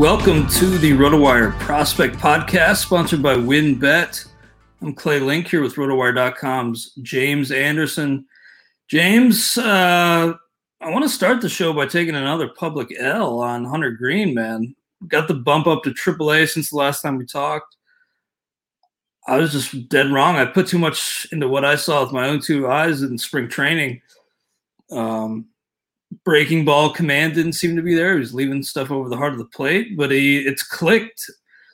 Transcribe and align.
Welcome 0.00 0.48
to 0.48 0.78
the 0.78 0.92
RotoWire 0.92 1.60
Prospect 1.60 2.16
Podcast, 2.16 2.76
sponsored 2.76 3.22
by 3.22 3.34
WynnBET. 3.34 4.28
I'm 4.80 4.94
Clay 4.94 5.20
Link 5.20 5.48
here 5.48 5.60
with 5.60 5.74
RotoWire.com's 5.74 6.94
James 7.02 7.50
Anderson. 7.52 8.24
James, 8.88 9.58
uh, 9.58 10.32
I 10.80 10.90
want 10.90 11.02
to 11.02 11.08
start 11.10 11.42
the 11.42 11.50
show 11.50 11.74
by 11.74 11.84
taking 11.84 12.14
another 12.14 12.48
public 12.48 12.88
L 12.98 13.40
on 13.40 13.66
Hunter 13.66 13.90
Greene, 13.90 14.32
man. 14.32 14.74
Got 15.06 15.28
the 15.28 15.34
bump 15.34 15.66
up 15.66 15.82
to 15.82 15.90
AAA 15.90 16.48
since 16.48 16.70
the 16.70 16.78
last 16.78 17.02
time 17.02 17.18
we 17.18 17.26
talked. 17.26 17.76
I 19.26 19.36
was 19.36 19.52
just 19.52 19.90
dead 19.90 20.10
wrong. 20.10 20.36
I 20.36 20.46
put 20.46 20.66
too 20.66 20.78
much 20.78 21.26
into 21.30 21.46
what 21.46 21.66
I 21.66 21.76
saw 21.76 22.02
with 22.02 22.12
my 22.14 22.26
own 22.26 22.40
two 22.40 22.68
eyes 22.68 23.02
in 23.02 23.18
spring 23.18 23.48
training. 23.48 24.00
Um, 24.90 25.49
breaking 26.24 26.64
ball 26.64 26.90
command 26.90 27.34
didn't 27.34 27.52
seem 27.54 27.76
to 27.76 27.82
be 27.82 27.94
there. 27.94 28.14
He 28.14 28.20
was 28.20 28.34
leaving 28.34 28.62
stuff 28.62 28.90
over 28.90 29.08
the 29.08 29.16
heart 29.16 29.32
of 29.32 29.38
the 29.38 29.44
plate, 29.46 29.96
but 29.96 30.10
he 30.10 30.38
it's 30.38 30.62
clicked 30.62 31.30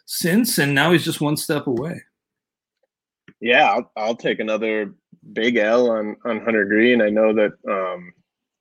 since, 0.07 0.59
and 0.59 0.75
now 0.75 0.93
he's 0.93 1.05
just 1.05 1.21
one 1.21 1.37
step 1.37 1.67
away. 1.67 2.03
Yeah, 3.41 3.71
I'll, 3.71 3.93
I'll 3.97 4.17
take 4.17 4.41
another 4.41 4.95
big 5.33 5.57
L 5.57 5.91
on 5.91 6.17
on 6.25 6.45
Hunter 6.45 6.65
Greene. 6.65 7.03
I 7.03 7.11
know 7.11 7.33
that 7.35 7.53
um, 7.69 8.13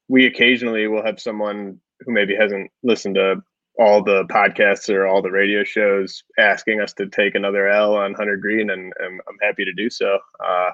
we 0.07 0.25
occasionally 0.25 0.87
will 0.87 1.05
have 1.05 1.19
someone 1.19 1.79
who 2.01 2.11
maybe 2.11 2.35
hasn't 2.35 2.71
listened 2.83 3.15
to 3.15 3.41
all 3.77 4.01
the 4.01 4.23
podcasts 4.25 4.93
or 4.93 5.05
all 5.05 5.21
the 5.21 5.31
radio 5.31 5.63
shows 5.63 6.23
asking 6.39 6.79
us 6.79 6.93
to 6.93 7.07
take 7.07 7.35
another 7.35 7.67
L 7.67 7.95
on 7.95 8.13
Hunter 8.13 8.37
Greene, 8.37 8.69
and, 8.69 8.93
and 8.99 9.21
I'm 9.27 9.37
happy 9.41 9.65
to 9.65 9.73
do 9.73 9.89
so. 9.89 10.17
Uh, 10.45 10.71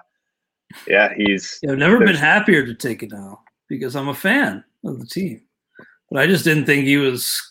yeah, 0.88 1.14
he's. 1.16 1.60
Yeah, 1.62 1.72
I've 1.72 1.78
never 1.78 2.00
been 2.00 2.16
happier 2.16 2.66
to 2.66 2.74
take 2.74 3.04
it 3.04 3.12
now 3.12 3.42
because 3.68 3.96
I'm 3.96 4.08
a 4.08 4.14
fan 4.14 4.64
of 4.84 5.00
the 5.00 5.06
team. 5.06 5.42
But 6.10 6.22
I 6.22 6.28
just 6.28 6.44
didn't 6.44 6.66
think 6.66 6.86
he 6.86 6.98
was. 6.98 7.42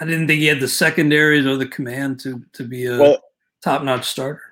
I 0.00 0.04
didn't 0.04 0.28
think 0.28 0.40
he 0.40 0.46
had 0.46 0.60
the 0.60 0.68
secondaries 0.68 1.46
or 1.46 1.56
the 1.56 1.66
command 1.66 2.20
to 2.20 2.42
to 2.54 2.64
be 2.64 2.86
a 2.86 2.98
well, 2.98 3.18
top 3.62 3.82
notch 3.82 4.06
starter. 4.06 4.42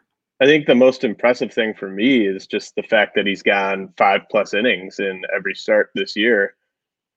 I 0.40 0.46
think 0.46 0.66
the 0.66 0.74
most 0.74 1.02
impressive 1.02 1.52
thing 1.52 1.74
for 1.74 1.88
me 1.88 2.26
is 2.26 2.46
just 2.46 2.74
the 2.76 2.82
fact 2.82 3.14
that 3.16 3.26
he's 3.26 3.42
gone 3.42 3.92
five 3.96 4.22
plus 4.30 4.54
innings 4.54 5.00
in 5.00 5.22
every 5.34 5.54
start 5.54 5.90
this 5.94 6.14
year. 6.14 6.54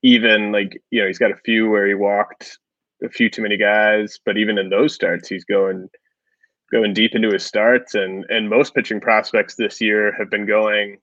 Even 0.02 0.50
like 0.50 0.80
you 0.90 1.00
know 1.00 1.06
he's 1.06 1.18
got 1.18 1.30
a 1.30 1.36
few 1.44 1.68
where 1.68 1.86
he 1.86 1.94
walked 1.94 2.58
a 3.04 3.08
few 3.08 3.28
too 3.28 3.42
many 3.42 3.56
guys, 3.56 4.18
but 4.24 4.36
even 4.36 4.58
in 4.58 4.70
those 4.70 4.94
starts 4.94 5.28
he's 5.28 5.44
going 5.44 5.88
going 6.72 6.94
deep 6.94 7.14
into 7.14 7.30
his 7.30 7.44
starts 7.44 7.94
and 7.94 8.24
and 8.30 8.48
most 8.48 8.74
pitching 8.74 9.00
prospects 9.00 9.54
this 9.54 9.80
year 9.80 10.12
have 10.18 10.30
been 10.30 10.46
going 10.46 10.98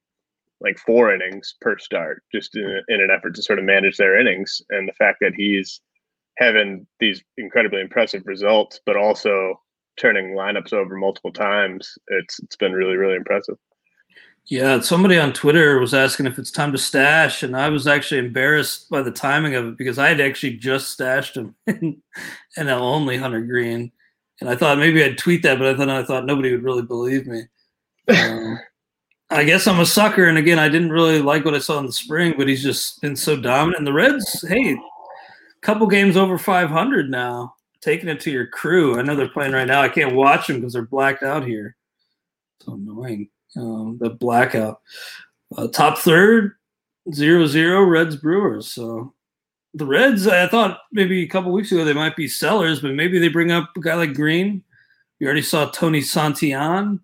like 0.62 0.78
four 0.78 1.14
innings 1.14 1.56
per 1.62 1.78
start, 1.78 2.24
just 2.34 2.56
in, 2.56 2.82
in, 2.90 3.02
an 3.02 3.10
effort 3.12 3.36
to 3.36 3.44
sort 3.44 3.60
of 3.60 3.66
manage 3.66 3.98
their 3.98 4.20
innings. 4.20 4.62
And 4.70 4.88
the 4.88 4.94
fact 4.94 5.20
that 5.22 5.34
he's 5.36 5.82
having 6.38 6.86
these 7.00 7.22
incredibly 7.38 7.82
impressive 7.82 8.24
results, 8.26 8.80
but 8.86 8.98
also 8.98 9.60
turning 9.98 10.36
lineups 10.36 10.74
over 10.74 10.96
multiple 10.96 11.32
times, 11.32 11.98
it's 12.08 12.40
it's 12.40 12.56
been 12.56 12.74
really 12.74 12.96
really 12.96 13.16
impressive. 13.16 13.58
Yeah, 14.46 14.80
somebody 14.80 15.20
on 15.20 15.34
Twitter 15.34 15.80
was 15.80 15.94
asking 15.94 16.26
if 16.26 16.40
it's 16.40 16.50
time 16.50 16.72
to 16.72 16.78
stash, 16.78 17.44
and 17.44 17.56
I 17.56 17.70
was 17.70 17.86
actually 17.86 18.20
embarrassed 18.20 18.90
by 18.90 19.04
the 19.04 19.12
timing 19.12 19.54
of 19.54 19.68
it 19.68 19.78
because 19.78 20.00
I 20.00 20.10
had 20.10 20.20
actually 20.20 20.58
just 20.58 20.90
stashed 20.90 21.38
him 21.38 21.56
in 21.68 22.02
NL 22.58 22.82
only 22.82 23.18
Hunter 23.18 23.42
Greene, 23.42 23.92
and 24.42 24.50
I 24.50 24.56
thought 24.56 24.80
maybe 24.80 25.04
I'd 25.04 25.18
tweet 25.18 25.44
that, 25.44 25.60
but 25.60 25.68
I 25.68 25.78
thought 25.78 25.90
I 25.90 26.04
thought 26.04 26.26
nobody 26.26 26.52
would 26.52 26.64
really 26.64 26.84
believe 26.84 27.28
me. 27.28 27.44
Um, 28.10 28.58
I 29.32 29.44
guess 29.44 29.68
I'm 29.68 29.80
a 29.80 29.86
sucker. 29.86 30.28
And 30.28 30.38
again, 30.38 30.58
I 30.58 30.70
didn't 30.70 30.92
really 30.92 31.22
like 31.22 31.46
what 31.46 31.54
I 31.54 31.60
saw 31.60 31.80
in 31.80 31.86
the 31.86 31.94
spring, 31.94 32.34
but 32.38 32.48
he's 32.48 32.64
just 32.64 33.00
been 33.02 33.16
so 33.16 33.36
dominant. 33.40 33.78
And 33.78 33.88
the 33.88 33.94
Reds, 33.94 34.46
hey, 34.48 34.76
couple 35.62 35.88
games 35.88 36.18
over 36.18 36.38
500 36.38 37.10
now, 37.10 37.54
taking 37.82 38.10
it 38.10 38.20
to 38.22 38.32
your 38.32 38.48
crew. 38.48 38.98
I 38.98 39.02
know 39.02 39.16
they're 39.16 39.30
playing 39.30 39.54
right 39.54 39.68
now. 39.68 39.82
I 39.82 39.90
can't 39.90 40.16
watch 40.16 40.48
them 40.48 40.58
because 40.58 40.74
they're 40.74 40.84
blacked 40.84 41.24
out 41.24 41.46
here. 41.46 41.76
So 42.62 42.74
annoying. 42.74 43.30
Um, 43.56 43.98
the 44.00 44.10
blackout. 44.10 44.82
Uh, 45.56 45.68
top 45.68 45.98
third, 45.98 46.54
zero 47.14 47.46
zero 47.46 47.84
Reds 47.84 48.16
Brewers. 48.16 48.68
So 48.68 49.14
the 49.74 49.86
Reds, 49.86 50.28
I 50.28 50.48
thought 50.48 50.80
maybe 50.92 51.24
a 51.24 51.28
couple 51.28 51.52
weeks 51.52 51.72
ago 51.72 51.84
they 51.84 51.94
might 51.94 52.16
be 52.16 52.28
sellers, 52.28 52.82
but 52.82 52.94
maybe 52.94 53.20
they 53.20 53.28
bring 53.28 53.52
up 53.52 53.72
a 53.76 53.80
guy 53.80 53.96
like 53.96 54.14
Greene. 54.14 54.64
You 55.20 55.28
already 55.28 55.42
saw 55.42 55.70
Tony 55.70 56.02
Santillan 56.02 57.00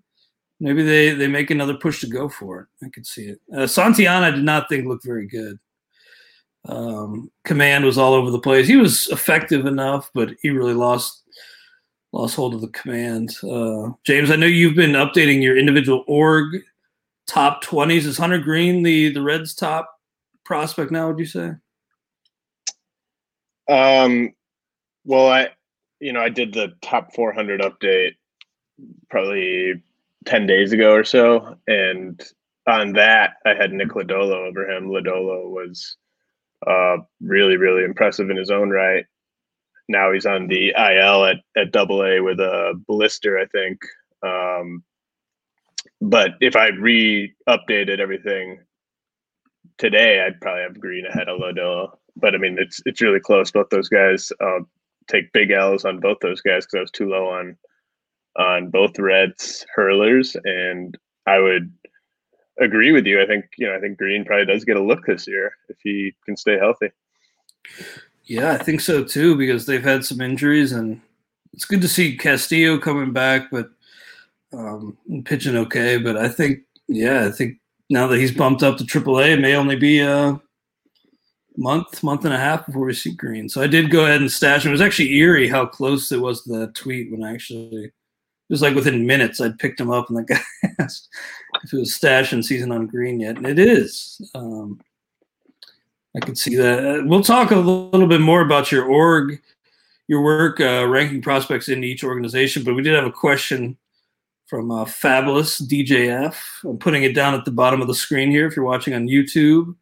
maybe 0.60 0.84
they 0.84 1.12
they 1.12 1.28
make 1.28 1.52
another 1.52 1.76
push 1.76 2.02
to 2.02 2.08
go 2.08 2.30
for 2.30 2.62
it. 2.62 2.86
I 2.86 2.90
could 2.90 3.06
see 3.06 3.26
it. 3.26 3.40
Uh, 3.54 3.66
Santillan, 3.66 4.34
did 4.34 4.44
not 4.44 4.70
think 4.70 4.86
looked 4.86 5.06
very 5.06 5.28
good. 5.28 5.60
Um, 6.68 7.32
command 7.44 7.86
was 7.86 7.98
all 7.98 8.14
over 8.14 8.32
the 8.32 8.40
place. 8.40 8.68
He 8.68 8.76
was 8.76 9.08
effective 9.10 9.66
enough, 9.66 10.10
but 10.14 10.32
he 10.42 10.50
really 10.50 10.74
lost 10.74 11.24
lost 12.12 12.36
hold 12.36 12.54
of 12.54 12.62
the 12.62 12.70
command. 12.70 13.36
Uh, 13.44 13.92
James, 14.04 14.32
I 14.32 14.36
know 14.36 14.48
you've 14.48 14.76
been 14.76 14.94
updating 14.94 15.44
your 15.44 15.58
individual 15.58 16.04
org 16.08 16.64
top 17.28 17.62
twenties. 17.62 18.06
Is 18.06 18.18
Hunter 18.18 18.40
Greene 18.40 18.84
the 18.84 19.10
the 19.10 19.22
Reds' 19.22 19.54
top 19.54 20.00
prospect 20.44 20.92
now? 20.92 21.08
Would 21.08 21.20
you 21.20 21.26
say? 21.26 21.52
Um, 23.68 24.34
well, 25.06 25.28
I 25.28 25.50
you 26.00 26.14
know 26.14 26.22
I 26.22 26.30
did 26.30 26.54
the 26.54 26.74
top 26.82 27.14
400 27.14 27.62
update 27.62 28.16
probably 29.10 29.82
10 30.26 30.48
days 30.48 30.74
ago 30.74 30.94
or 30.94 31.04
so. 31.04 31.58
And 31.68 32.22
on 32.68 32.94
that, 32.94 33.34
I 33.46 33.54
had 33.54 33.72
Nick 33.72 33.90
Lodolo 33.90 34.48
over 34.48 34.70
him. 34.70 34.88
Lodolo 34.88 35.50
was 35.50 35.98
uh, 36.66 36.98
really, 37.22 37.58
really 37.58 37.84
impressive 37.84 38.30
in 38.30 38.38
his 38.38 38.50
own 38.50 38.70
right. 38.70 39.06
Now 39.88 40.12
he's 40.12 40.26
on 40.26 40.48
the 40.48 40.70
IL 40.70 41.26
at, 41.26 41.38
at 41.56 41.72
double 41.72 42.04
A 42.04 42.20
with 42.22 42.40
a 42.40 42.74
blister, 42.88 43.38
I 43.38 43.46
think. 43.46 43.80
Um, 44.24 44.84
but 46.02 46.32
if 46.42 46.56
I 46.56 46.70
re 46.70 47.34
updated 47.48 48.00
everything 48.00 48.60
today, 49.78 50.22
I'd 50.22 50.42
probably 50.42 50.64
have 50.64 50.80
Greene 50.80 51.06
ahead 51.06 51.30
of 51.30 51.40
Lodolo. 51.40 51.92
But 52.16 52.34
I 52.34 52.38
mean, 52.38 52.58
it's 52.60 52.82
it's 52.86 53.02
really 53.02 53.20
close. 53.20 53.52
Both 53.52 53.70
those 53.70 53.90
guys 53.90 54.32
uh, 54.42 54.60
take 55.08 55.32
big 55.34 55.52
L's 55.52 55.86
on 55.86 56.00
both 56.00 56.18
those 56.22 56.42
guys 56.42 56.66
because 56.66 56.78
I 56.78 56.82
was 56.82 56.92
too 56.92 57.10
low 57.10 57.28
on 57.28 57.58
on 58.38 58.70
both 58.70 59.00
Reds 59.00 59.66
hurlers, 59.76 60.36
and 60.44 60.98
I 61.26 61.40
would 61.40 61.72
agree 62.60 62.92
with 62.92 63.06
you. 63.06 63.22
I 63.22 63.26
think 63.26 63.46
you 63.58 63.68
know 63.68 63.76
I 63.76 63.80
think 63.80 63.98
Greene 63.98 64.26
probably 64.26 64.46
does 64.46 64.66
get 64.66 64.78
a 64.78 64.84
look 64.84 65.06
this 65.06 65.28
year 65.28 65.54
if 65.70 65.78
he 65.84 66.14
can 66.26 66.38
stay 66.38 66.58
healthy. 66.58 66.92
Yeah, 68.26 68.54
I 68.54 68.58
think 68.58 68.82
so 68.82 69.04
too 69.04 69.36
because 69.36 69.66
they've 69.66 69.84
had 69.84 70.04
some 70.04 70.22
injuries 70.22 70.72
and 70.72 71.02
it's 71.54 71.66
good 71.66 71.82
to 71.82 71.88
see 71.88 72.18
Castillo 72.18 72.78
coming 72.78 73.14
back, 73.14 73.50
but 73.52 73.70
um, 74.52 74.98
pitching 75.26 75.56
okay. 75.56 75.98
But 75.98 76.18
I 76.18 76.28
think 76.28 76.60
yeah, 76.88 77.26
I 77.26 77.32
think 77.32 77.60
now 77.90 78.08
that 78.08 78.20
he's 78.20 78.32
bumped 78.32 78.64
up 78.64 78.78
to 78.78 78.84
AAA, 78.84 79.34
it 79.34 79.40
may 79.40 79.56
only 79.56 79.76
be 79.76 80.00
a 80.00 80.40
month, 81.58 82.04
month 82.04 82.26
and 82.26 82.34
a 82.34 82.40
half 82.40 82.66
before 82.66 82.86
we 82.86 82.94
see 82.94 83.14
Greene. 83.14 83.50
So 83.50 83.62
I 83.62 83.68
did 83.68 83.92
go 83.92 84.06
ahead 84.06 84.22
and 84.22 84.32
stash 84.32 84.66
him. 84.66 84.70
It 84.70 84.74
was 84.74 84.82
actually 84.82 85.14
eerie 85.14 85.48
how 85.48 85.66
close 85.66 86.12
it 86.12 86.20
was 86.20 86.44
to 86.44 86.60
that 86.60 86.76
tweet 86.76 87.12
when 87.12 87.24
I 87.24 87.34
actually 87.34 87.92
it 88.48 88.54
was 88.54 88.62
like 88.62 88.76
within 88.76 89.08
minutes 89.08 89.42
I'd 89.42 89.58
picked 89.58 89.80
him 89.80 89.90
up 89.90 90.10
and 90.10 90.20
the 90.20 90.24
guy 90.24 90.40
asked 90.80 91.10
if 91.64 91.74
it 91.74 91.78
was 91.78 91.98
stashing 91.98 92.44
season 92.44 92.72
on 92.72 92.88
Greene 92.88 93.20
yet, 93.20 93.38
and 93.38 93.48
it 93.48 93.58
is. 93.58 94.22
Um, 94.36 94.80
I 96.16 96.20
could 96.20 96.38
see 96.38 96.56
that. 96.56 96.86
Uh, 96.86 97.04
we'll 97.06 97.24
talk 97.24 97.52
a 97.52 97.56
little 97.56 98.08
bit 98.08 98.22
more 98.22 98.42
about 98.42 98.72
your 98.72 98.86
org, 98.86 99.42
your 100.08 100.22
work 100.22 100.60
uh, 100.62 100.88
ranking 100.88 101.22
prospects 101.22 101.70
in 101.70 101.84
each 101.84 102.04
organization, 102.04 102.64
but 102.64 102.76
we 102.76 102.84
did 102.84 102.94
have 102.94 103.06
a 103.06 103.12
question 103.12 103.78
from 104.46 104.72
uh, 104.72 104.86
Fabulous 104.86 105.60
DJF. 105.60 106.36
I'm 106.64 106.78
putting 106.78 107.04
it 107.04 107.16
down 107.16 107.34
at 107.34 107.46
the 107.46 107.52
bottom 107.52 107.82
of 107.82 107.88
the 107.88 107.96
screen 107.96 108.30
here 108.30 108.46
if 108.46 108.56
you're 108.56 108.66
watching 108.66 108.94
on 108.94 109.08
YouTube. 109.08 109.76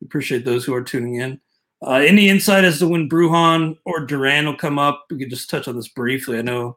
We 0.00 0.06
appreciate 0.06 0.44
those 0.44 0.64
who 0.64 0.74
are 0.74 0.82
tuning 0.82 1.16
in. 1.16 1.40
Uh, 1.86 1.94
any 1.94 2.28
insight 2.28 2.64
as 2.64 2.78
to 2.80 2.88
when 2.88 3.08
Bruján 3.08 3.76
or 3.84 4.04
Duran 4.04 4.46
will 4.46 4.56
come 4.56 4.78
up? 4.78 5.06
We 5.10 5.18
could 5.18 5.30
just 5.30 5.48
touch 5.48 5.68
on 5.68 5.76
this 5.76 5.88
briefly. 5.88 6.38
I 6.38 6.42
know 6.42 6.76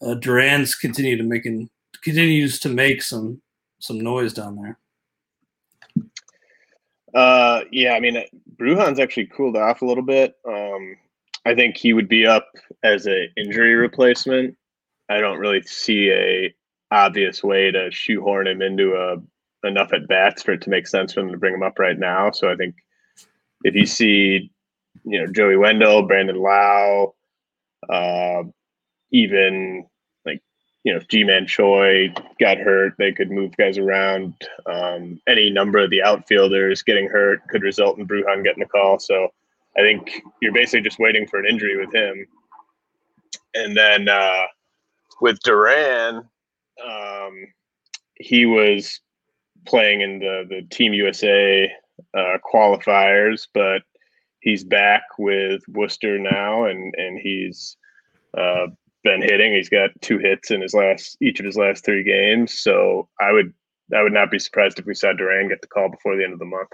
uh, 0.00 0.14
Duran's 0.14 0.74
continue 0.74 1.16
to 1.16 1.22
making 1.22 1.68
continues 2.02 2.58
to 2.60 2.68
make 2.68 3.02
some 3.02 3.40
some 3.80 4.00
noise 4.00 4.32
down 4.32 4.56
there. 4.56 4.78
Uh, 7.14 7.64
yeah, 7.72 7.94
I 7.94 8.00
mean, 8.00 8.22
Bruján's 8.56 9.00
actually 9.00 9.26
cooled 9.26 9.56
off 9.56 9.82
a 9.82 9.86
little 9.86 10.04
bit. 10.04 10.36
Um, 10.46 10.96
I 11.46 11.54
think 11.54 11.76
he 11.76 11.92
would 11.92 12.08
be 12.08 12.26
up 12.26 12.48
as 12.82 13.06
an 13.06 13.28
injury 13.36 13.74
replacement. 13.74 14.56
I 15.08 15.20
don't 15.20 15.38
really 15.38 15.62
see 15.62 16.10
a 16.10 16.54
obvious 16.90 17.42
way 17.42 17.70
to 17.70 17.90
shoehorn 17.90 18.46
him 18.46 18.62
into 18.62 18.94
a 18.94 19.16
enough 19.66 19.92
at 19.92 20.06
bats 20.06 20.42
for 20.42 20.52
it 20.52 20.60
to 20.62 20.70
make 20.70 20.86
sense 20.86 21.12
for 21.12 21.20
them 21.20 21.32
to 21.32 21.38
bring 21.38 21.54
him 21.54 21.62
up 21.62 21.78
right 21.78 21.98
now. 21.98 22.30
So 22.30 22.50
I 22.50 22.56
think 22.56 22.76
if 23.64 23.74
you 23.74 23.86
see, 23.86 24.50
you 25.04 25.20
know, 25.20 25.32
Joey 25.32 25.56
Wendle, 25.56 26.02
Brandon 26.02 26.36
Lowe, 26.36 27.14
uh, 27.88 28.42
even 29.10 29.86
like 30.24 30.42
you 30.84 30.92
know 30.92 30.98
if 30.98 31.08
Ji-Man 31.08 31.46
Choi 31.46 32.12
got 32.40 32.58
hurt, 32.58 32.94
they 32.98 33.12
could 33.12 33.30
move 33.30 33.56
guys 33.56 33.78
around. 33.78 34.34
Um, 34.66 35.20
any 35.26 35.50
number 35.50 35.78
of 35.78 35.90
the 35.90 36.02
outfielders 36.02 36.82
getting 36.82 37.08
hurt 37.08 37.46
could 37.48 37.62
result 37.62 37.98
in 37.98 38.06
Bruján 38.06 38.44
getting 38.44 38.62
a 38.62 38.68
call. 38.68 38.98
So 38.98 39.28
I 39.76 39.80
think 39.80 40.22
you're 40.42 40.52
basically 40.52 40.82
just 40.82 40.98
waiting 40.98 41.26
for 41.26 41.38
an 41.38 41.46
injury 41.48 41.78
with 41.78 41.94
him. 41.94 42.26
And 43.54 43.76
then 43.76 44.08
uh, 44.08 44.46
with 45.20 45.38
Duran, 45.40 46.28
um, 46.84 47.46
he 48.16 48.46
was 48.46 49.00
playing 49.66 50.00
in 50.00 50.18
the 50.18 50.44
the 50.48 50.62
Team 50.70 50.92
USA 50.94 51.70
uh, 52.14 52.38
qualifiers, 52.52 53.46
but 53.54 53.82
he's 54.40 54.64
back 54.64 55.02
with 55.18 55.62
Worcester 55.68 56.18
now, 56.18 56.64
and 56.64 56.94
and 56.96 57.18
he's 57.18 57.76
uh, 58.36 58.66
been 59.04 59.22
hitting. 59.22 59.54
He's 59.54 59.68
got 59.68 59.90
two 60.00 60.18
hits 60.18 60.50
in 60.50 60.60
his 60.60 60.74
last 60.74 61.16
each 61.20 61.40
of 61.40 61.46
his 61.46 61.56
last 61.56 61.84
three 61.84 62.02
games. 62.02 62.58
So 62.58 63.08
I 63.20 63.32
would 63.32 63.52
I 63.94 64.02
would 64.02 64.12
not 64.12 64.30
be 64.30 64.38
surprised 64.38 64.78
if 64.78 64.86
we 64.86 64.94
saw 64.94 65.12
Duran 65.12 65.48
get 65.48 65.60
the 65.60 65.68
call 65.68 65.88
before 65.88 66.16
the 66.16 66.24
end 66.24 66.32
of 66.32 66.38
the 66.38 66.44
month. 66.44 66.70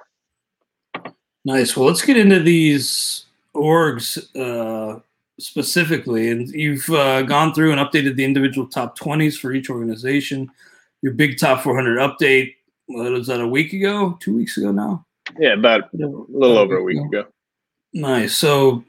Nice. 1.45 1.77
Well, 1.77 1.87
let's 1.87 2.05
get 2.05 2.17
into 2.17 2.41
these 2.41 3.27
orgs 3.55 4.19
uh, 4.35 4.99
specifically, 5.39 6.31
and 6.31 6.49
you've 6.49 6.89
uh, 6.91 7.23
gone 7.23 7.53
through 7.53 7.73
and 7.73 7.81
updated 7.81 8.17
the 8.17 8.25
individual 8.25 8.67
top 8.67 8.97
twenties 8.97 9.39
for 9.39 9.53
each 9.53 9.69
organization. 9.71 10.51
Your 11.03 11.13
big 11.13 11.39
top 11.39 11.63
400 11.63 11.99
update 11.99 12.55
what 12.87 13.13
was 13.13 13.27
that 13.29 13.41
a 13.41 13.49
week 13.49 13.73
ago, 13.73 14.17
two 14.21 14.37
weeks 14.37 14.57
ago 14.57 14.71
now? 14.71 15.05
Yeah, 15.39 15.55
about 15.55 15.85
a 15.95 16.07
little 16.07 16.59
over 16.59 16.77
a 16.77 16.83
week 16.83 17.01
ago. 17.01 17.27
Nice. 17.93 18.37
So 18.37 18.85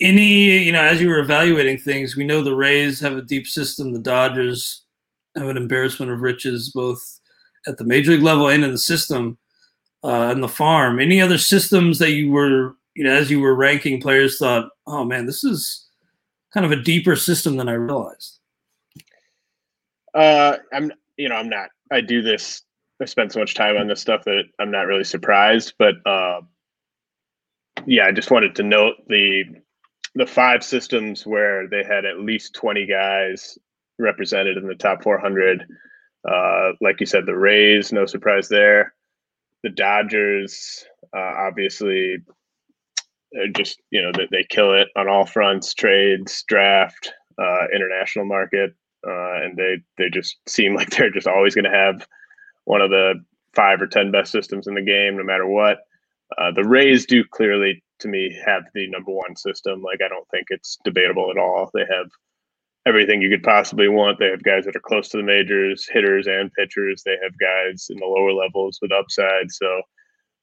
any 0.00 0.64
you 0.64 0.72
know 0.72 0.82
as 0.82 1.00
you 1.00 1.08
were 1.08 1.18
evaluating 1.18 1.78
things 1.78 2.16
we 2.16 2.24
know 2.24 2.42
the 2.42 2.54
rays 2.54 3.00
have 3.00 3.16
a 3.16 3.22
deep 3.22 3.46
system. 3.46 3.92
The 3.92 3.98
dodgers 3.98 4.84
have 5.36 5.48
an 5.48 5.56
embarrassment 5.56 6.10
of 6.10 6.20
riches 6.20 6.70
both 6.70 7.02
at 7.66 7.76
the 7.76 7.84
major 7.84 8.12
league 8.12 8.22
level 8.22 8.48
and 8.48 8.64
in 8.64 8.72
the 8.72 8.78
system 8.78 9.38
uh, 10.02 10.30
and 10.30 10.42
the 10.42 10.48
farm. 10.48 10.98
Any 10.98 11.20
other 11.20 11.38
systems 11.38 11.98
that 11.98 12.12
you 12.12 12.30
were 12.30 12.76
you 12.94 13.04
know 13.04 13.14
as 13.14 13.30
you 13.30 13.40
were 13.40 13.54
ranking 13.54 14.00
players 14.00 14.38
thought 14.38 14.70
oh 14.86 15.04
man 15.04 15.26
this 15.26 15.44
is 15.44 15.86
kind 16.52 16.66
of 16.66 16.72
a 16.72 16.82
deeper 16.82 17.14
system 17.14 17.56
than 17.56 17.68
i 17.68 17.72
realized. 17.72 18.38
Uh 20.14 20.56
i'm 20.72 20.92
you 21.16 21.28
know 21.28 21.36
i'm 21.36 21.48
not 21.48 21.70
i 21.92 22.00
do 22.00 22.20
this 22.22 22.62
i 23.00 23.04
spend 23.04 23.30
so 23.30 23.38
much 23.38 23.54
time 23.54 23.76
on 23.76 23.86
this 23.86 24.00
stuff 24.00 24.24
that 24.24 24.44
i'm 24.58 24.70
not 24.70 24.86
really 24.86 25.04
surprised 25.04 25.74
but 25.78 25.94
uh 26.04 26.40
yeah 27.86 28.06
i 28.06 28.12
just 28.12 28.30
wanted 28.30 28.56
to 28.56 28.62
note 28.62 28.96
the 29.06 29.44
the 30.14 30.26
five 30.26 30.64
systems 30.64 31.26
where 31.26 31.68
they 31.68 31.84
had 31.84 32.04
at 32.04 32.20
least 32.20 32.54
20 32.54 32.86
guys 32.86 33.58
represented 33.98 34.56
in 34.56 34.66
the 34.66 34.74
top 34.74 35.02
400. 35.02 35.64
Uh, 36.28 36.72
like 36.80 37.00
you 37.00 37.06
said, 37.06 37.26
the 37.26 37.36
Rays, 37.36 37.92
no 37.92 38.06
surprise 38.06 38.48
there. 38.48 38.94
The 39.62 39.70
Dodgers, 39.70 40.84
uh, 41.14 41.34
obviously, 41.38 42.18
just 43.54 43.80
you 43.90 44.02
know 44.02 44.10
they, 44.16 44.26
they 44.30 44.44
kill 44.48 44.74
it 44.74 44.88
on 44.96 45.08
all 45.08 45.26
fronts: 45.26 45.74
trades, 45.74 46.42
draft, 46.48 47.12
uh, 47.38 47.66
international 47.74 48.24
market, 48.24 48.74
uh, 49.06 49.42
and 49.42 49.56
they 49.56 49.76
they 49.98 50.10
just 50.10 50.36
seem 50.48 50.74
like 50.76 50.90
they're 50.90 51.10
just 51.10 51.26
always 51.26 51.54
going 51.54 51.64
to 51.64 51.70
have 51.70 52.06
one 52.64 52.80
of 52.80 52.90
the 52.90 53.14
five 53.54 53.80
or 53.80 53.86
ten 53.86 54.10
best 54.10 54.32
systems 54.32 54.66
in 54.66 54.74
the 54.74 54.82
game, 54.82 55.16
no 55.16 55.24
matter 55.24 55.46
what. 55.46 55.78
Uh, 56.38 56.50
the 56.52 56.64
Rays 56.64 57.06
do 57.06 57.24
clearly 57.24 57.82
to 58.00 58.08
me 58.08 58.36
have 58.44 58.64
the 58.74 58.88
number 58.88 59.12
one 59.12 59.36
system. 59.36 59.82
Like 59.82 60.00
I 60.04 60.08
don't 60.08 60.28
think 60.30 60.46
it's 60.50 60.78
debatable 60.84 61.30
at 61.30 61.38
all. 61.38 61.70
They 61.72 61.84
have 61.90 62.10
everything 62.86 63.20
you 63.20 63.30
could 63.30 63.42
possibly 63.42 63.88
want. 63.88 64.18
They 64.18 64.30
have 64.30 64.42
guys 64.42 64.64
that 64.64 64.76
are 64.76 64.80
close 64.80 65.08
to 65.10 65.18
the 65.18 65.22
majors, 65.22 65.88
hitters 65.88 66.26
and 66.26 66.52
pitchers. 66.54 67.02
They 67.02 67.16
have 67.22 67.38
guys 67.38 67.86
in 67.90 67.98
the 67.98 68.06
lower 68.06 68.32
levels 68.32 68.78
with 68.80 68.92
upside. 68.92 69.50
So 69.50 69.82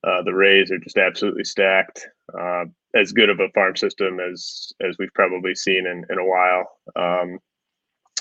uh, 0.03 0.21
the 0.23 0.33
Rays 0.33 0.71
are 0.71 0.77
just 0.77 0.97
absolutely 0.97 1.43
stacked. 1.43 2.07
Uh, 2.37 2.65
as 2.95 3.11
good 3.11 3.29
of 3.29 3.39
a 3.39 3.49
farm 3.49 3.75
system 3.75 4.19
as 4.19 4.73
as 4.81 4.95
we've 4.97 5.13
probably 5.13 5.55
seen 5.55 5.85
in, 5.87 6.05
in 6.09 6.17
a 6.17 6.25
while. 6.25 6.67
Um, 6.95 7.39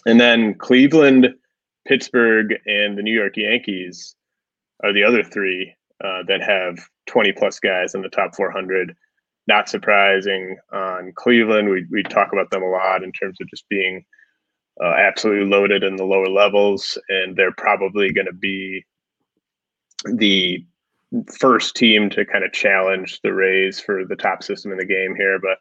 and 0.06 0.20
then 0.20 0.54
Cleveland, 0.54 1.28
Pittsburgh, 1.86 2.54
and 2.66 2.96
the 2.96 3.02
New 3.02 3.14
York 3.14 3.36
Yankees 3.36 4.14
are 4.84 4.92
the 4.92 5.04
other 5.04 5.24
three 5.24 5.74
uh, 6.04 6.22
that 6.28 6.42
have 6.42 6.78
20 7.06 7.32
plus 7.32 7.58
guys 7.58 7.94
in 7.94 8.02
the 8.02 8.08
top 8.08 8.34
400 8.34 8.94
not 9.46 9.68
surprising 9.68 10.56
on 10.72 11.12
Cleveland. 11.14 11.68
We, 11.68 11.86
we 11.90 12.02
talk 12.02 12.32
about 12.32 12.50
them 12.50 12.62
a 12.62 12.70
lot 12.70 13.02
in 13.02 13.12
terms 13.12 13.38
of 13.40 13.48
just 13.48 13.68
being 13.68 14.04
uh, 14.82 14.94
absolutely 14.98 15.46
loaded 15.48 15.82
in 15.82 15.96
the 15.96 16.04
lower 16.04 16.28
levels, 16.28 16.98
and 17.08 17.36
they're 17.36 17.52
probably 17.52 18.12
going 18.12 18.26
to 18.26 18.32
be 18.32 18.84
the 20.04 20.64
first 21.38 21.76
team 21.76 22.10
to 22.10 22.24
kind 22.24 22.44
of 22.44 22.52
challenge 22.52 23.20
the 23.22 23.32
Rays 23.32 23.80
for 23.80 24.04
the 24.04 24.16
top 24.16 24.42
system 24.42 24.72
in 24.72 24.78
the 24.78 24.84
game 24.84 25.14
here, 25.16 25.38
but 25.40 25.58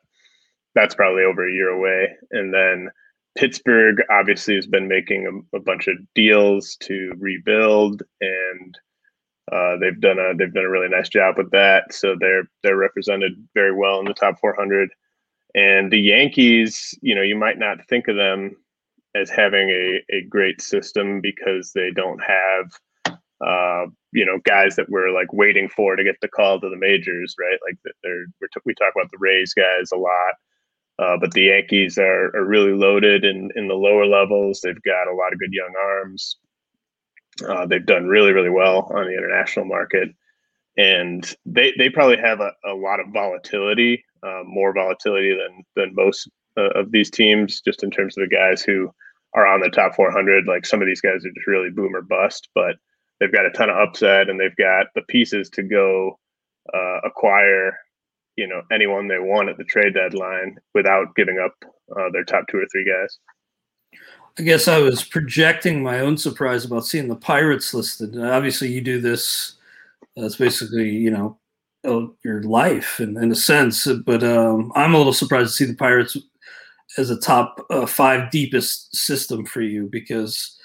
that's 0.73 0.95
probably 0.95 1.23
over 1.23 1.47
a 1.47 1.53
year 1.53 1.69
away. 1.69 2.09
And 2.31 2.53
then 2.53 2.89
Pittsburgh 3.37 4.01
obviously 4.09 4.55
has 4.55 4.67
been 4.67 4.87
making 4.87 5.43
a, 5.53 5.57
a 5.57 5.59
bunch 5.61 5.87
of 5.87 5.97
deals 6.13 6.77
to 6.81 7.13
rebuild 7.17 8.03
and 8.21 8.77
uh, 9.51 9.77
they've 9.77 9.99
done 9.99 10.17
a 10.17 10.33
they've 10.35 10.53
done 10.53 10.65
a 10.65 10.69
really 10.69 10.89
nice 10.89 11.09
job 11.09 11.37
with 11.37 11.51
that. 11.51 11.93
So 11.93 12.15
they're 12.19 12.49
they're 12.63 12.77
represented 12.77 13.33
very 13.53 13.73
well 13.73 13.99
in 13.99 14.05
the 14.05 14.13
top 14.13 14.39
400. 14.39 14.89
And 15.53 15.91
the 15.91 15.99
Yankees, 15.99 16.97
you 17.01 17.15
know, 17.15 17.21
you 17.21 17.35
might 17.35 17.57
not 17.57 17.85
think 17.87 18.07
of 18.07 18.15
them 18.15 18.55
as 19.15 19.29
having 19.29 19.69
a, 19.69 20.03
a 20.13 20.21
great 20.23 20.61
system 20.61 21.21
because 21.21 21.71
they 21.73 21.91
don't 21.91 22.19
have, 22.21 23.15
uh, 23.45 23.85
you 24.11 24.25
know, 24.25 24.39
guys 24.43 24.75
that 24.75 24.89
we're 24.89 25.11
like 25.11 25.31
waiting 25.31 25.69
for 25.69 25.95
to 25.95 26.03
get 26.03 26.17
the 26.21 26.27
call 26.27 26.59
to 26.59 26.69
the 26.69 26.75
majors, 26.75 27.35
right? 27.39 27.59
Like 27.65 27.77
they're 28.03 28.25
we 28.65 28.73
talk 28.73 28.93
about 28.95 29.11
the 29.11 29.17
Rays 29.19 29.53
guys 29.53 29.91
a 29.93 29.97
lot. 29.97 30.33
Uh, 30.97 31.17
but 31.19 31.31
the 31.31 31.43
Yankees 31.43 31.97
are, 31.97 32.35
are 32.35 32.45
really 32.45 32.71
loaded 32.71 33.25
in, 33.25 33.49
in 33.55 33.67
the 33.67 33.73
lower 33.73 34.05
levels. 34.05 34.61
They've 34.61 34.81
got 34.83 35.09
a 35.09 35.15
lot 35.15 35.33
of 35.33 35.39
good 35.39 35.51
young 35.51 35.73
arms. 35.77 36.37
Uh, 37.47 37.65
they've 37.65 37.85
done 37.85 38.05
really, 38.05 38.31
really 38.31 38.49
well 38.49 38.91
on 38.95 39.05
the 39.05 39.13
international 39.13 39.65
market, 39.65 40.09
and 40.77 41.35
they 41.45 41.73
they 41.77 41.89
probably 41.89 42.17
have 42.17 42.39
a, 42.39 42.51
a 42.65 42.73
lot 42.73 42.99
of 42.99 43.07
volatility, 43.13 44.03
uh, 44.23 44.41
more 44.45 44.73
volatility 44.73 45.35
than 45.35 45.63
than 45.75 45.95
most 45.95 46.29
uh, 46.57 46.69
of 46.75 46.91
these 46.91 47.09
teams, 47.09 47.61
just 47.61 47.83
in 47.83 47.91
terms 47.91 48.17
of 48.17 48.27
the 48.27 48.35
guys 48.35 48.61
who 48.63 48.89
are 49.33 49.45
on 49.45 49.59
the 49.59 49.69
top 49.69 49.95
400. 49.95 50.47
Like 50.47 50.65
some 50.65 50.81
of 50.81 50.87
these 50.87 51.01
guys 51.01 51.25
are 51.25 51.31
just 51.31 51.47
really 51.47 51.69
boom 51.69 51.95
or 51.95 52.01
bust, 52.01 52.47
but 52.55 52.75
they've 53.19 53.31
got 53.31 53.45
a 53.45 53.51
ton 53.51 53.69
of 53.69 53.77
upside 53.77 54.29
and 54.29 54.39
they've 54.39 54.55
got 54.55 54.87
the 54.95 55.01
pieces 55.03 55.49
to 55.51 55.63
go 55.63 56.17
uh, 56.73 56.99
acquire 57.03 57.77
you 58.35 58.47
know 58.47 58.61
anyone 58.71 59.07
they 59.07 59.19
want 59.19 59.49
at 59.49 59.57
the 59.57 59.63
trade 59.63 59.93
deadline 59.93 60.57
without 60.73 61.15
giving 61.15 61.39
up 61.39 61.53
uh, 61.95 62.09
their 62.11 62.23
top 62.23 62.45
two 62.49 62.57
or 62.57 62.65
three 62.71 62.85
guys. 62.85 63.17
I 64.37 64.43
guess 64.43 64.67
I 64.67 64.79
was 64.79 65.03
projecting 65.03 65.81
my 65.81 65.99
own 65.99 66.17
surprise 66.17 66.65
about 66.65 66.85
seeing 66.85 67.07
the 67.07 67.15
Pirates 67.15 67.73
listed. 67.73 68.17
Obviously, 68.17 68.71
you 68.71 68.81
do 68.81 68.99
this. 68.99 69.53
That's 70.15 70.35
basically 70.35 70.89
you 70.89 71.11
know 71.11 71.37
your 72.23 72.43
life 72.43 72.99
in, 72.99 73.17
in 73.17 73.31
a 73.31 73.35
sense. 73.35 73.87
But 74.05 74.23
um, 74.23 74.71
I'm 74.75 74.93
a 74.93 74.97
little 74.97 75.13
surprised 75.13 75.51
to 75.51 75.55
see 75.55 75.71
the 75.71 75.77
Pirates 75.77 76.17
as 76.97 77.09
a 77.09 77.19
top 77.19 77.65
uh, 77.69 77.85
five 77.85 78.31
deepest 78.31 78.95
system 78.95 79.45
for 79.45 79.61
you 79.61 79.87
because 79.91 80.57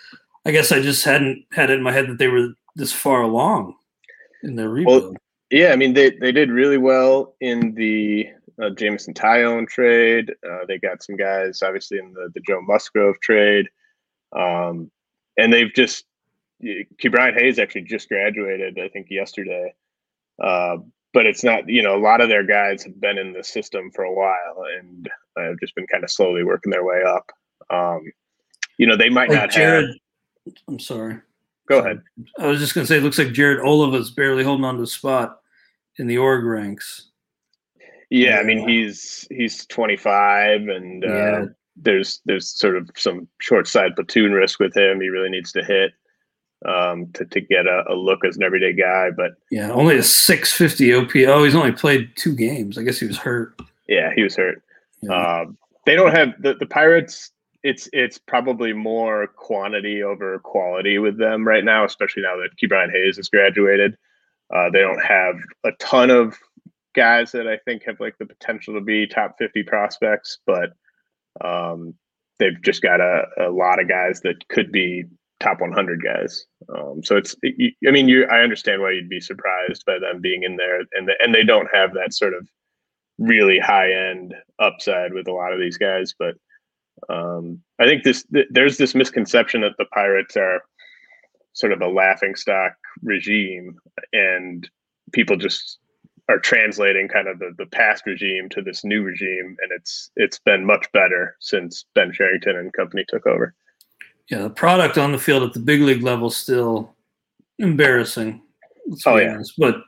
I 0.45 0.51
guess 0.51 0.73
I 0.73 0.81
just 0.81 1.05
hadn't 1.05 1.45
had 1.53 1.71
it 1.71 1.75
in 1.75 1.83
my 1.83 1.93
head 1.93 2.09
that 2.09 2.19
they 2.19 2.29
were 2.29 2.49
this 2.77 2.93
far 2.93 3.23
along 3.23 3.75
in 4.43 4.57
their 4.57 4.69
rebuild. 4.69 5.03
Well, 5.05 5.15
yeah, 5.51 5.73
I 5.73 5.77
mean 5.77 5.95
they 5.95 6.11
they 6.11 6.33
did 6.33 6.51
really 6.51 6.79
well 6.79 7.35
in 7.41 7.75
the 7.75 8.29
uh, 8.61 8.71
Jameson 8.71 9.15
Taillon 9.15 9.69
trade. 9.69 10.33
Uh, 10.49 10.65
they 10.67 10.79
got 10.79 11.03
some 11.03 11.17
guys 11.17 11.63
obviously 11.63 11.99
in 11.99 12.13
the 12.13 12.31
the 12.35 12.41
Joe 12.41 12.61
Musgrove 12.61 13.21
trade, 13.21 13.69
um, 14.37 14.91
and 15.37 15.53
they've 15.53 15.73
just 15.75 16.05
Ke'Bryan 16.63 17.39
Hayes 17.39 17.59
actually 17.59 17.83
just 17.83 18.09
graduated 18.09 18.79
I 18.79 18.89
think 18.89 19.09
yesterday. 19.11 19.75
Uh, 20.43 20.79
but 21.13 21.27
it's 21.27 21.45
not 21.45 21.69
you 21.69 21.83
know 21.83 21.97
a 21.97 22.01
lot 22.01 22.21
of 22.21 22.29
their 22.29 22.45
guys 22.45 22.83
have 22.85 23.01
been 23.01 23.19
in 23.19 23.33
the 23.33 23.45
system 23.45 23.91
for 23.95 24.05
a 24.05 24.15
while 24.15 24.65
and 24.79 25.09
have 25.37 25.59
just 25.61 25.75
been 25.75 25.87
kind 25.87 26.05
of 26.05 26.11
slowly 26.11 26.45
working 26.45 26.71
their 26.71 26.85
way 26.85 27.03
up. 27.07 27.31
Um, 27.71 28.03
you 28.79 28.87
know 28.87 28.97
they 28.97 29.11
might 29.11 29.29
like 29.29 29.39
not 29.39 29.51
Jared, 29.51 29.87
have. 30.47 30.55
I'm 30.69 30.79
sorry. 30.79 31.19
Go 31.69 31.79
ahead. 31.79 32.03
I 32.37 32.47
was 32.47 32.59
just 32.59 32.75
going 32.75 32.85
to 32.85 32.89
say, 32.89 32.97
it 32.97 33.05
looks 33.05 33.19
like 33.19 33.33
Jared 33.33 33.61
Oliva's 33.61 34.11
barely 34.11 34.43
holding 34.43 34.65
on 34.65 34.77
to 34.79 34.83
a 34.83 34.87
spot 34.89 35.41
in 35.99 36.09
the 36.09 36.19
org 36.19 36.45
ranks. 36.45 37.10
Yeah, 38.11 38.39
I 38.39 38.43
mean 38.43 38.69
he's 38.69 39.27
he's 39.31 39.65
25, 39.67 40.69
and 40.69 41.05
uh, 41.05 41.09
yeah. 41.09 41.45
there's 41.77 42.21
there's 42.25 42.51
sort 42.51 42.77
of 42.77 42.91
some 42.97 43.29
short 43.41 43.69
side 43.69 43.95
platoon 43.95 44.33
risk 44.33 44.59
with 44.59 44.77
him. 44.77 45.01
He 45.01 45.09
really 45.09 45.31
needs 45.31 45.53
to 45.53 45.65
hit 45.65 45.93
um, 46.67 47.07
to 47.15 47.25
to 47.25 47.41
get 47.41 47.67
a, 47.67 47.85
a, 47.89 47.95
look 47.95 48.25
as 48.25 48.37
an 48.37 48.43
everyday 48.43 48.73
guy. 48.73 49.11
But 49.17 49.33
yeah, 49.51 49.71
only 49.71 49.97
a 49.97 50.03
650 50.03 50.95
OP. 50.95 51.29
Oh, 51.29 51.45
he's 51.45 51.55
only 51.55 51.73
played 51.73 52.11
two 52.17 52.35
games. 52.35 52.77
I 52.77 52.83
guess 52.83 52.99
he 52.99 53.07
was 53.07 53.17
hurt. 53.17 53.59
Yeah, 53.89 54.13
he 54.15 54.23
was 54.23 54.37
hurt. 54.37 54.63
Yeah. 55.03 55.43
Um, 55.43 55.57
they 55.87 55.95
don't 55.95 56.15
have 56.15 56.31
the, 56.41 56.55
the 56.55 56.67
Pirates. 56.67 57.31
It's 57.63 57.89
it's 57.93 58.19
probably 58.19 58.73
more 58.73 59.27
quantity 59.27 60.03
over 60.03 60.39
quality 60.41 60.99
with 60.99 61.19
them 61.19 61.47
right 61.47 61.65
now, 61.65 61.85
especially 61.85 62.23
now 62.23 62.37
that 62.37 62.57
Ke'Bryan 62.61 62.91
Hayes 62.91 63.17
has 63.17 63.29
graduated. 63.29 63.97
Uh, 64.55 64.69
they 64.69 64.81
don't 64.81 65.03
have 65.05 65.37
a 65.65 65.71
ton 65.79 66.11
of 66.11 66.37
guys 66.95 67.33
that 67.33 67.47
I 67.47 67.59
think 67.65 67.85
have 67.85 68.01
like 68.01 68.17
the 68.19 68.27
potential 68.27 68.75
to 68.75 68.81
be 68.81 69.07
top 69.07 69.37
50 69.39 69.63
prospects, 69.65 70.39
but 70.47 70.73
um, 71.45 71.95
they've 72.39 72.61
just 72.63 72.83
got 72.83 73.01
a, 73.01 73.25
a 73.39 73.51
lot 73.51 73.81
of 73.81 73.89
guys 73.89 74.21
that 74.23 74.49
could 74.49 74.73
be 74.73 75.05
top 75.41 75.61
100 75.61 76.03
guys. 76.03 76.45
Um, 76.75 77.03
so 77.03 77.17
it's, 77.17 77.35
I 77.45 77.91
mean, 77.91 78.09
you, 78.09 78.27
I 78.27 78.41
understand 78.41 78.83
why 78.83 78.93
you'd 78.93 79.09
be 79.09 79.21
surprised 79.21 79.85
by 79.87 79.99
them 79.99 80.21
being 80.21 80.43
in 80.43 80.57
there, 80.57 80.81
and 80.93 81.09
the, 81.09 81.15
and 81.21 81.35
they 81.35 81.45
don't 81.45 81.69
have 81.73 81.95
that 81.95 82.15
sort 82.15 82.35
of 82.35 82.49
really 83.19 83.59
high 83.59 83.93
end 83.93 84.35
upside 84.59 85.13
with 85.13 85.29
a 85.29 85.33
lot 85.33 85.53
of 85.53 85.61
these 85.61 85.79
guys. 85.79 86.15
But 86.19 86.35
um, 87.09 87.61
I 87.79 87.87
think 87.87 88.03
this, 88.03 88.25
th- 88.33 88.49
there's 88.51 88.77
this 88.77 88.95
misconception 88.95 89.63
that 89.63 89.77
the 89.79 89.87
Pirates 89.87 90.37
are 90.37 90.63
sort 91.53 91.73
of 91.73 91.81
a 91.81 91.89
laughing 91.89 92.37
stock 92.37 92.73
regime, 93.03 93.77
and 94.13 94.69
people 95.13 95.37
just 95.37 95.79
are 96.31 96.39
translating 96.39 97.09
kind 97.09 97.27
of 97.27 97.39
the, 97.41 97.53
the 97.59 97.67
past 97.67 98.07
regime 98.07 98.49
to 98.51 98.63
this 98.63 98.85
new 98.85 99.03
regime, 99.03 99.57
and 99.61 99.73
it's 99.73 100.11
it's 100.17 100.39
been 100.39 100.65
much 100.65 100.91
better 100.93 101.37
since 101.41 101.85
Ben 101.95 102.13
Cherington 102.13 102.57
and 102.57 102.73
company 102.73 103.05
took 103.09 103.27
over. 103.27 103.55
Yeah, 104.31 104.43
the 104.43 104.51
product 104.51 104.97
on 104.97 105.13
the 105.13 105.19
field 105.19 105.43
at 105.43 105.53
the 105.53 105.61
big 105.61 105.81
league 105.81 106.03
level 106.03 106.31
still 106.31 106.95
embarrassing. 107.59 108.43
Oh 109.05 109.17
yeah, 109.17 109.35
honest. 109.35 109.55
but 109.59 109.77
a 109.77 109.83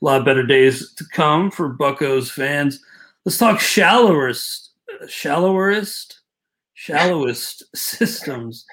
lot 0.00 0.24
better 0.24 0.46
days 0.46 0.92
to 0.94 1.04
come 1.12 1.50
for 1.50 1.74
Buccos 1.74 2.30
fans. 2.30 2.80
Let's 3.24 3.38
talk 3.38 3.58
shallowest, 3.58 4.72
shallowest, 5.08 6.20
shallowest 6.74 7.64
systems 7.74 8.66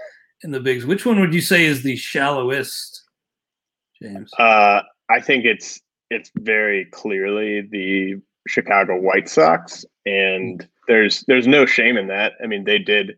in 0.44 0.52
the 0.52 0.60
bigs. 0.60 0.86
Which 0.86 1.06
one 1.06 1.20
would 1.22 1.34
you 1.34 1.42
say 1.42 1.66
is 1.66 1.82
the 1.82 1.96
shallowest, 1.96 3.04
James? 4.02 4.32
Uh, 4.38 4.82
I 5.10 5.22
think 5.22 5.46
it's 5.46 5.82
it's 6.10 6.32
very 6.36 6.86
clearly 6.86 7.62
the 7.62 8.22
Chicago 8.48 8.98
White 8.98 9.30
Sox, 9.30 9.86
and 10.06 10.68
there's 10.88 11.24
there's 11.28 11.48
no 11.48 11.66
shame 11.66 11.98
in 11.98 12.08
that. 12.08 12.34
I 12.44 12.48
mean, 12.48 12.64
they 12.64 12.80
did 12.80 13.18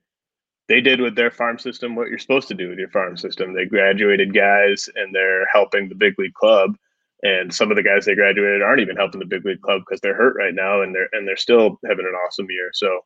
they 0.67 0.81
did 0.81 1.01
with 1.01 1.15
their 1.15 1.31
farm 1.31 1.59
system 1.59 1.95
what 1.95 2.07
you're 2.07 2.19
supposed 2.19 2.47
to 2.49 2.53
do 2.53 2.69
with 2.69 2.79
your 2.79 2.89
farm 2.89 3.17
system. 3.17 3.53
They 3.53 3.65
graduated 3.65 4.33
guys, 4.33 4.89
and 4.95 5.13
they're 5.13 5.45
helping 5.51 5.89
the 5.89 5.95
big 5.95 6.17
league 6.17 6.33
club. 6.33 6.75
And 7.23 7.53
some 7.53 7.69
of 7.69 7.77
the 7.77 7.83
guys 7.83 8.05
they 8.05 8.15
graduated 8.15 8.61
aren't 8.61 8.81
even 8.81 8.95
helping 8.95 9.19
the 9.19 9.25
big 9.25 9.45
league 9.45 9.61
club 9.61 9.81
because 9.85 10.01
they're 10.01 10.15
hurt 10.15 10.35
right 10.37 10.55
now, 10.55 10.81
and 10.81 10.93
they're 10.93 11.09
and 11.13 11.27
they're 11.27 11.37
still 11.37 11.79
having 11.85 12.05
an 12.05 12.15
awesome 12.25 12.47
year. 12.49 12.71
So 12.73 12.99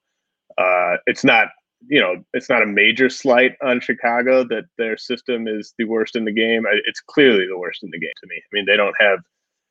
uh, 0.58 0.98
it's 1.06 1.24
not 1.24 1.50
you 1.88 2.00
know, 2.00 2.24
it's 2.34 2.50
not 2.50 2.64
a 2.64 2.66
major 2.66 3.10
slight 3.10 3.56
on 3.62 3.80
Chicago 3.80 4.44
that 4.46 4.64
their 4.78 4.98
system 4.98 5.48
is 5.48 5.74
the 5.78 5.86
worst 5.86 6.16
in 6.16 6.26
the 6.26 6.32
game. 6.32 6.66
It's 6.86 7.02
clearly 7.02 7.46
the 7.48 7.58
worst 7.58 7.84
in 7.84 7.92
the 7.92 8.00
game 8.00 8.14
to 8.22 8.28
me. 8.28 8.38
I 8.38 8.50
mean, 8.54 8.66
they 8.66 8.78
don't 8.78 8.96
have 9.00 9.20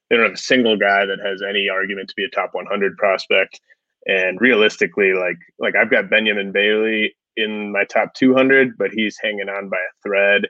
they 0.09 0.17
don't 0.17 0.27
have 0.27 0.35
a 0.35 0.39
single 0.39 0.77
guy 0.77 1.07
that 1.07 1.19
has 1.25 1.43
any 1.43 1.69
argument 1.69 2.09
to 2.09 2.15
be 2.17 2.25
a 2.25 2.29
top 2.29 2.51
100 2.53 2.97
prospect. 2.97 3.61
And 4.07 4.41
realistically, 4.41 5.13
like 5.15 5.39
like 5.59 5.75
I've 5.77 5.91
got 5.91 6.11
Benyamin 6.11 6.53
Bailey 6.53 7.15
in 7.37 7.73
my 7.73 7.85
top 7.85 8.15
200, 8.15 8.77
but 8.77 8.91
he's 8.93 9.19
hanging 9.23 9.49
on 9.49 9.71
by 9.71 9.79
a 9.79 10.03
thread, 10.03 10.43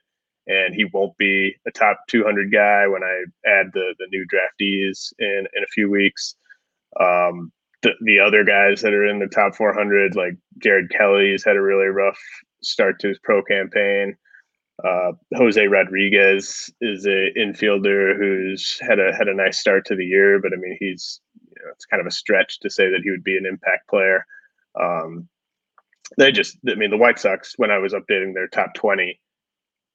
and 0.49 0.75
he 0.75 0.85
won't 0.93 1.17
be 1.19 1.55
a 1.67 1.71
top 1.71 2.01
200 2.09 2.53
guy 2.53 2.87
when 2.89 3.05
I 3.05 3.25
add 3.47 3.71
the 3.73 3.95
the 3.99 4.09
new 4.11 4.27
draftees 4.27 5.13
in 5.19 5.47
in 5.55 5.63
a 5.63 5.73
few 5.73 5.91
weeks. 5.91 6.35
Um, 7.01 7.53
the, 7.83 7.93
the 8.01 8.19
other 8.19 8.45
guys 8.45 8.81
that 8.81 8.95
are 8.95 9.07
in 9.07 9.19
the 9.19 9.27
top 9.27 9.55
400, 9.55 10.17
like 10.17 10.37
Jared 10.59 10.91
Kelley's 10.91 11.45
had 11.45 11.57
a 11.57 11.63
really 11.63 11.87
rough 11.87 12.19
start 12.63 12.99
to 13.01 13.09
his 13.09 13.19
pro 13.23 13.43
campaign. 13.43 14.17
Uh, 14.83 15.13
Jose 15.37 15.65
Rodriguez 15.67 16.71
is 16.81 17.07
a 17.07 17.31
infielder 17.39 18.17
who's 18.17 18.79
had 18.81 18.99
a 18.99 19.15
had 19.15 19.29
a 19.29 19.35
nice 19.35 19.59
start 19.59 19.87
to 19.87 19.95
the 19.95 20.05
year, 20.05 20.41
but 20.41 20.53
I 20.53 20.57
mean 20.57 20.77
he's 20.81 21.21
you 21.49 21.63
know, 21.65 21.71
it's 21.73 21.87
kind 21.87 22.01
of 22.01 22.07
a 22.07 22.11
stretch 22.11 22.59
to 22.61 22.71
say 22.71 22.91
that 22.91 23.03
he 23.05 23.11
would 23.11 23.23
be 23.23 23.37
an 23.37 23.47
impact 23.47 23.89
player. 23.89 24.27
Um, 24.81 25.29
they 26.19 26.33
just 26.33 26.59
I 26.69 26.75
mean 26.75 26.91
the 26.91 26.97
White 26.97 27.21
Sox 27.21 27.55
when 27.57 27.71
I 27.71 27.79
was 27.79 27.95
updating 27.95 28.35
their 28.35 28.49
top 28.49 28.75
twenty, 28.75 29.21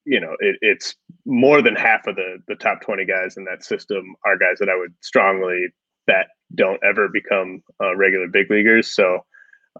you 0.06 0.22
know 0.22 0.36
it, 0.40 0.56
it's 0.62 0.96
more 1.26 1.62
than 1.62 1.76
half 1.76 2.08
of 2.08 2.16
the 2.16 2.38
the 2.48 2.56
top 2.56 2.80
twenty 2.80 3.06
guys 3.06 3.36
in 3.36 3.44
that 3.46 3.66
system 3.66 4.16
are 4.26 4.38
guys 4.38 4.60
that 4.60 4.70
I 4.70 4.78
would 4.78 4.94
strongly 5.02 5.68
bet 6.08 6.28
don't 6.56 6.82
ever 6.84 7.10
become 7.10 7.62
uh, 7.84 7.96
regular 7.98 8.28
big 8.28 8.50
leaguers. 8.50 8.88
So 8.88 9.26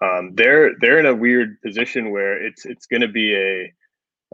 um, 0.02 0.32
they're 0.36 0.72
they're 0.82 1.00
in 1.00 1.06
a 1.06 1.16
weird 1.16 1.62
position 1.62 2.12
where 2.12 2.46
it's 2.46 2.66
it's 2.66 2.86
going 2.86 3.02
to 3.02 3.08
be 3.08 3.34
a 3.34 3.74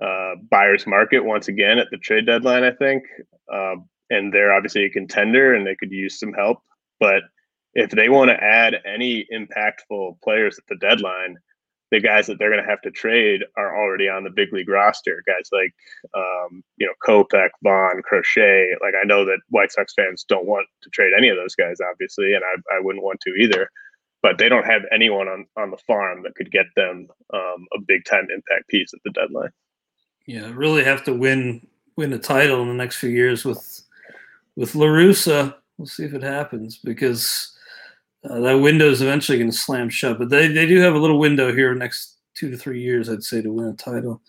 uh, 0.01 0.35
buyer's 0.49 0.85
market 0.85 1.23
once 1.23 1.47
again 1.47 1.79
at 1.79 1.87
the 1.91 1.97
trade 1.97 2.25
deadline. 2.25 2.63
I 2.63 2.71
think, 2.71 3.03
uh, 3.51 3.75
and 4.09 4.33
they're 4.33 4.53
obviously 4.53 4.85
a 4.85 4.89
contender, 4.89 5.53
and 5.53 5.65
they 5.65 5.75
could 5.75 5.91
use 5.91 6.19
some 6.19 6.33
help. 6.33 6.59
But 6.99 7.23
if 7.73 7.91
they 7.91 8.09
want 8.09 8.29
to 8.29 8.43
add 8.43 8.75
any 8.85 9.27
impactful 9.33 10.21
players 10.21 10.57
at 10.57 10.63
the 10.67 10.77
deadline, 10.77 11.37
the 11.91 11.99
guys 11.99 12.27
that 12.27 12.39
they're 12.39 12.49
going 12.49 12.63
to 12.63 12.69
have 12.69 12.81
to 12.81 12.91
trade 12.91 13.41
are 13.57 13.77
already 13.77 14.09
on 14.09 14.23
the 14.23 14.29
big 14.29 14.51
league 14.51 14.69
roster. 14.69 15.23
Guys 15.27 15.49
like, 15.51 15.73
um, 16.15 16.63
you 16.77 16.87
know, 16.87 16.93
Kopech, 17.05 17.49
Vaughn, 17.63 18.01
Crochet. 18.03 18.71
Like 18.81 18.93
I 18.99 19.05
know 19.05 19.23
that 19.25 19.39
White 19.49 19.71
Sox 19.71 19.93
fans 19.93 20.25
don't 20.27 20.47
want 20.47 20.67
to 20.83 20.89
trade 20.89 21.13
any 21.15 21.29
of 21.29 21.37
those 21.37 21.55
guys, 21.55 21.77
obviously, 21.91 22.33
and 22.33 22.43
I, 22.43 22.77
I 22.77 22.79
wouldn't 22.79 23.03
want 23.03 23.19
to 23.21 23.33
either. 23.35 23.69
But 24.21 24.39
they 24.39 24.49
don't 24.49 24.65
have 24.65 24.81
anyone 24.91 25.27
on, 25.27 25.45
on 25.55 25.69
the 25.69 25.77
farm 25.85 26.23
that 26.23 26.33
could 26.35 26.51
get 26.51 26.65
them 26.75 27.07
um, 27.33 27.67
a 27.75 27.79
big 27.87 28.05
time 28.05 28.27
impact 28.33 28.67
piece 28.69 28.91
at 28.93 28.99
the 29.05 29.11
deadline. 29.11 29.51
Yeah, 30.25 30.51
really 30.53 30.83
have 30.83 31.03
to 31.05 31.13
win 31.13 31.65
win 31.97 32.13
a 32.13 32.19
title 32.19 32.61
in 32.61 32.67
the 32.67 32.73
next 32.73 32.97
few 32.97 33.09
years 33.09 33.45
with 33.45 33.81
with 34.55 34.75
La 34.75 34.87
Russa. 34.87 35.55
We'll 35.77 35.87
see 35.87 36.05
if 36.05 36.13
it 36.13 36.23
happens 36.23 36.77
because 36.77 37.55
uh, 38.29 38.39
that 38.39 38.59
window 38.59 38.89
is 38.89 39.01
eventually 39.01 39.37
going 39.37 39.51
to 39.51 39.57
slam 39.57 39.89
shut. 39.89 40.17
But 40.17 40.29
they, 40.29 40.47
they 40.47 40.65
do 40.65 40.79
have 40.79 40.95
a 40.95 40.99
little 40.99 41.19
window 41.19 41.53
here 41.53 41.73
next 41.75 42.17
two 42.33 42.49
to 42.49 42.57
three 42.57 42.81
years, 42.81 43.09
I'd 43.09 43.23
say, 43.23 43.41
to 43.41 43.51
win 43.51 43.67
a 43.67 43.73
title. 43.73 44.21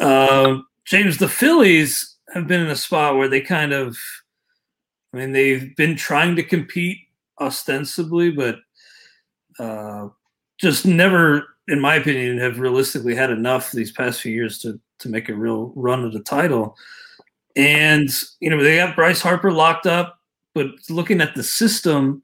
Uh, 0.00 0.58
James, 0.84 1.18
the 1.18 1.28
Phillies 1.28 2.16
have 2.32 2.46
been 2.46 2.60
in 2.60 2.68
a 2.68 2.76
spot 2.76 3.16
where 3.16 3.28
they 3.28 3.40
kind 3.40 3.72
of, 3.72 3.96
I 5.12 5.18
mean, 5.18 5.32
they've 5.32 5.74
been 5.76 5.96
trying 5.96 6.36
to 6.36 6.42
compete 6.42 6.98
ostensibly, 7.40 8.30
but 8.30 8.56
uh, 9.58 10.08
just 10.58 10.84
never, 10.84 11.46
in 11.68 11.80
my 11.80 11.94
opinion, 11.96 12.38
have 12.38 12.58
realistically 12.58 13.14
had 13.14 13.30
enough 13.30 13.72
these 13.72 13.92
past 13.92 14.20
few 14.20 14.32
years 14.32 14.58
to 14.60 14.80
to 15.00 15.08
make 15.08 15.28
a 15.28 15.34
real 15.34 15.72
run 15.76 16.04
at 16.04 16.14
a 16.14 16.20
title. 16.20 16.76
And 17.56 18.08
you 18.40 18.50
know 18.50 18.62
they 18.62 18.76
have 18.76 18.96
Bryce 18.96 19.20
Harper 19.20 19.52
locked 19.52 19.86
up, 19.86 20.18
but 20.54 20.66
looking 20.90 21.20
at 21.20 21.34
the 21.34 21.42
system, 21.42 22.22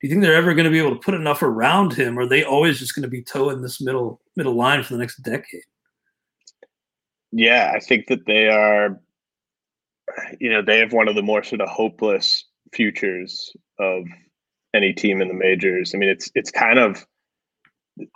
do 0.00 0.06
you 0.06 0.10
think 0.10 0.22
they're 0.22 0.34
ever 0.34 0.54
going 0.54 0.64
to 0.64 0.70
be 0.70 0.78
able 0.78 0.94
to 0.94 1.00
put 1.00 1.14
enough 1.14 1.42
around 1.42 1.94
him? 1.94 2.18
Or 2.18 2.22
are 2.22 2.26
they 2.26 2.44
always 2.44 2.78
just 2.78 2.94
going 2.94 3.02
to 3.04 3.08
be 3.08 3.22
toeing 3.22 3.62
this 3.62 3.80
middle 3.80 4.20
middle 4.36 4.54
line 4.54 4.82
for 4.82 4.94
the 4.94 5.00
next 5.00 5.22
decade? 5.22 5.62
Yeah, 7.32 7.72
I 7.74 7.80
think 7.80 8.06
that 8.08 8.26
they 8.26 8.48
are. 8.48 9.00
You 10.38 10.50
know, 10.50 10.62
they 10.62 10.78
have 10.78 10.92
one 10.92 11.08
of 11.08 11.14
the 11.14 11.22
more 11.22 11.42
sort 11.42 11.62
of 11.62 11.68
hopeless 11.68 12.44
futures 12.72 13.50
of 13.78 14.04
any 14.74 14.92
team 14.92 15.22
in 15.22 15.28
the 15.28 15.34
majors. 15.34 15.92
I 15.94 15.98
mean, 15.98 16.08
it's 16.08 16.30
it's 16.34 16.50
kind 16.50 16.78
of 16.78 17.06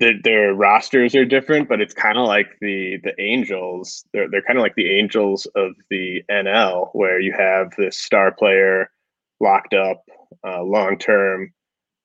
their, 0.00 0.14
their 0.22 0.54
rosters 0.54 1.14
are 1.14 1.24
different, 1.24 1.68
but 1.68 1.80
it's 1.80 1.94
kind 1.94 2.18
of 2.18 2.26
like 2.26 2.48
the 2.60 2.98
the 3.02 3.20
Angels. 3.20 4.04
They're 4.12 4.28
they're 4.28 4.42
kind 4.42 4.58
of 4.58 4.62
like 4.62 4.74
the 4.74 4.98
Angels 4.98 5.46
of 5.54 5.72
the 5.90 6.22
NL, 6.30 6.90
where 6.92 7.20
you 7.20 7.32
have 7.32 7.72
this 7.76 7.98
star 7.98 8.32
player 8.32 8.90
locked 9.40 9.74
up 9.74 10.02
uh, 10.46 10.62
long 10.62 10.98
term, 10.98 11.52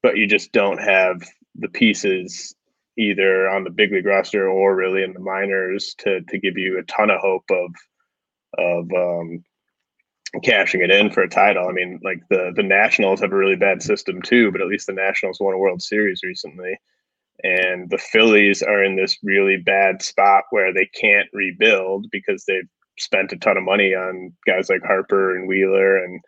but 0.04 0.18
you 0.18 0.28
just 0.28 0.52
don't 0.52 0.80
have 0.80 1.24
the 1.56 1.70
pieces 1.70 2.56
either 2.98 3.50
on 3.50 3.64
the 3.64 3.72
big 3.72 3.92
league 3.92 4.06
roster 4.06 4.48
or 4.48 4.76
really 4.76 5.04
in 5.04 5.14
the 5.14 5.20
minors 5.20 5.96
to 6.00 6.22
to 6.22 6.40
give 6.40 6.58
you 6.58 6.78
a 6.78 6.84
ton 6.84 7.10
of 7.10 7.20
hope 7.22 7.50
of 7.50 7.74
of 8.60 8.92
um, 8.94 9.44
cashing 10.44 10.82
it 10.82 10.92
in 10.92 11.10
for 11.10 11.24
a 11.24 11.30
title. 11.30 11.68
I 11.68 11.72
mean, 11.72 12.00
like 12.04 12.22
the 12.30 12.52
the 12.56 12.64
Nationals 12.64 13.22
have 13.22 13.32
a 13.32 13.36
really 13.36 13.56
bad 13.56 13.82
system 13.82 14.22
too, 14.22 14.52
but 14.52 14.62
at 14.62 14.68
least 14.68 14.86
the 14.86 14.94
Nationals 14.94 15.40
won 15.40 15.56
a 15.56 15.58
World 15.58 15.82
Series 15.82 16.22
recently. 16.24 16.78
And 17.42 17.90
the 17.90 17.98
Phillies 17.98 18.62
are 18.62 18.84
in 18.84 18.96
this 18.96 19.18
really 19.24 19.58
bad 19.58 20.02
spot 20.02 20.44
where 20.52 20.74
they 20.74 20.90
can't 20.94 21.28
rebuild 21.34 22.06
because 22.12 22.46
they've 22.46 22.70
spent 23.00 23.32
a 23.32 23.38
ton 23.38 23.58
of 23.58 23.64
money 23.64 23.94
on 23.94 24.34
guys 24.46 24.70
like 24.70 24.84
Harper 24.84 25.36
and 25.36 25.48
Wheeler, 25.48 25.98
and 25.98 26.22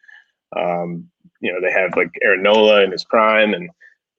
um, 0.57 1.09
you 1.41 1.51
know 1.51 1.59
they 1.61 1.71
have 1.71 1.95
like 1.95 2.11
Aaron 2.23 2.43
Nola 2.43 2.83
in 2.83 2.91
his 2.91 3.05
prime, 3.05 3.53
and 3.53 3.69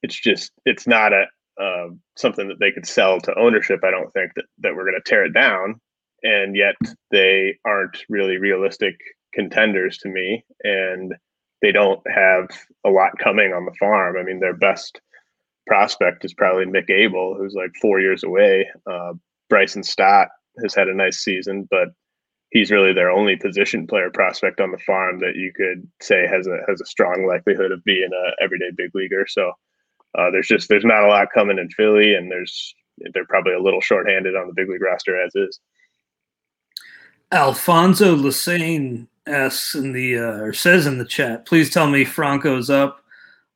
it's 0.03 0.19
just 0.19 0.53
it's 0.65 0.87
not 0.87 1.13
a 1.13 1.27
uh, 1.61 1.89
something 2.17 2.49
that 2.49 2.61
they 2.61 2.71
could 2.71 2.87
sell 2.87 3.21
to 3.21 3.39
ownership. 3.39 3.81
I 3.83 3.91
don't 3.91 4.13
think 4.13 4.33
that 4.37 4.45
that 4.61 4.75
we're 4.75 4.85
going 4.85 5.01
to 5.03 5.11
tear 5.11 5.25
it 5.25 5.35
down, 5.35 5.81
and 6.23 6.57
yet 6.57 6.77
they 7.11 7.59
aren't 7.65 8.05
really 8.09 8.37
realistic 8.37 8.95
contenders 9.35 9.99
to 9.99 10.09
me, 10.09 10.45
and 10.63 11.15
they 11.63 11.73
don't 11.73 12.01
have 12.09 12.49
a 12.85 12.91
lot 12.91 13.19
coming 13.19 13.53
on 13.53 13.65
the 13.65 13.75
farm. 13.79 14.17
I 14.17 14.23
mean, 14.23 14.41
their 14.41 14.57
best 14.57 15.01
prospect 15.67 16.25
is 16.25 16.35
probably 16.35 16.65
Mick 16.65 16.91
Abel, 16.91 17.35
who's 17.35 17.55
like 17.55 17.71
four 17.81 18.01
years 18.01 18.23
away. 18.25 18.69
Uh, 18.87 19.15
Bryson 19.49 19.83
Stott 19.83 20.29
has 20.63 20.75
had 20.75 20.89
a 20.89 20.95
nice 20.95 21.19
season, 21.19 21.69
but 21.71 21.89
he's 22.51 22.71
really 22.71 22.93
their 22.93 23.11
only 23.11 23.37
position 23.37 23.87
player 23.87 24.11
prospect 24.11 24.61
on 24.61 24.71
the 24.71 24.79
farm 24.79 25.21
that 25.21 25.37
you 25.37 25.53
could 25.55 25.87
say 26.01 26.27
has 26.27 26.47
a 26.47 26.61
has 26.69 26.81
a 26.81 26.87
strong 26.87 27.27
likelihood 27.27 27.73
of 27.73 27.85
being 27.85 28.11
a 28.13 28.43
everyday 28.43 28.71
big 28.77 28.95
leaguer. 28.95 29.27
So 29.29 29.53
uh, 30.17 30.31
there's 30.31 30.49
just 30.49 30.69
there's 30.69 30.85
not 30.85 31.05
a 31.05 31.09
lot 31.09 31.33
coming 31.33 31.59
in 31.59 31.69
Philly, 31.71 32.15
and 32.15 32.31
there's 32.31 32.75
they're 33.13 33.27
probably 33.27 33.53
a 33.53 33.63
little 33.63 33.81
shorthanded 33.81 34.37
on 34.37 34.47
the 34.47 34.55
big 34.55 34.69
league 34.69 34.83
roster 34.83 35.21
as 35.21 35.35
is. 35.35 35.61
Alfonso 37.33 38.15
Lassane 38.15 39.09
asks 39.27 39.75
in 39.75 39.93
the 39.93 40.19
uh, 40.19 40.41
or 40.41 40.53
says 40.53 40.87
in 40.87 40.99
the 40.99 41.05
chat, 41.05 41.45
please 41.45 41.71
tell 41.71 41.89
me 41.89 42.05
Franco's 42.05 42.71
up. 42.71 43.03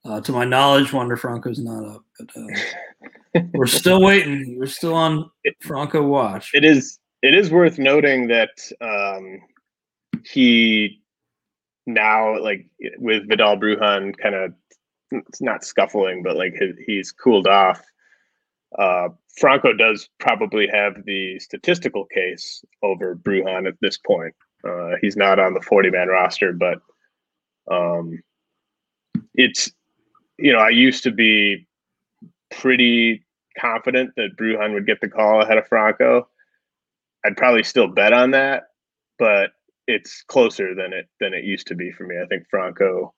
Uh, 0.04 0.20
to 0.20 0.32
my 0.32 0.44
knowledge, 0.44 0.92
Wander 0.92 1.16
Franco's 1.16 1.58
not 1.58 1.84
up, 1.84 2.04
but 2.18 2.30
uh, 2.36 3.40
we're 3.52 3.66
still 3.66 4.02
waiting. 4.02 4.56
We're 4.58 4.66
still 4.66 4.94
on 4.94 5.30
Franco 5.60 6.02
watch. 6.02 6.50
It 6.54 6.64
is 6.64 6.98
it 7.22 7.34
is 7.34 7.50
worth 7.50 7.78
noting 7.78 8.28
that 8.28 8.50
um, 8.80 9.40
he 10.24 11.02
now 11.86 12.40
like 12.40 12.66
with 12.98 13.28
Vidal 13.28 13.58
Bruján 13.58 14.16
kind 14.16 14.34
of 14.34 14.54
it's 15.10 15.42
not 15.42 15.64
scuffling, 15.64 16.22
but 16.22 16.36
like 16.36 16.54
his, 16.54 16.76
he's 16.86 17.12
cooled 17.12 17.46
off. 17.46 17.82
Uh, 18.78 19.08
Franco 19.38 19.72
does 19.72 20.08
probably 20.18 20.68
have 20.68 21.04
the 21.04 21.38
statistical 21.40 22.06
case 22.06 22.64
over 22.82 23.16
Bruján 23.16 23.66
at 23.66 23.74
this 23.80 23.98
point. 23.98 24.34
Uh, 24.66 24.92
he's 25.00 25.16
not 25.16 25.38
on 25.38 25.54
the 25.54 25.60
40 25.60 25.90
man 25.90 26.08
roster, 26.08 26.52
but 26.52 26.78
um, 27.70 28.22
it's 29.34 29.72
you 30.40 30.52
know, 30.52 30.58
I 30.58 30.70
used 30.70 31.02
to 31.04 31.10
be 31.10 31.66
pretty 32.50 33.24
confident 33.58 34.12
that 34.16 34.36
Bruján 34.36 34.72
would 34.74 34.86
get 34.86 35.00
the 35.00 35.08
call 35.08 35.42
ahead 35.42 35.58
of 35.58 35.68
Franco. 35.68 36.28
I'd 37.24 37.36
probably 37.36 37.62
still 37.62 37.88
bet 37.88 38.12
on 38.12 38.30
that, 38.32 38.64
but 39.18 39.50
it's 39.86 40.22
closer 40.22 40.74
than 40.74 40.92
it 40.92 41.08
than 41.20 41.34
it 41.34 41.44
used 41.44 41.66
to 41.68 41.74
be 41.74 41.90
for 41.92 42.04
me. 42.04 42.16
I 42.20 42.26
think 42.26 42.44
Franco 42.48 43.12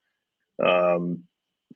um, 0.65 1.23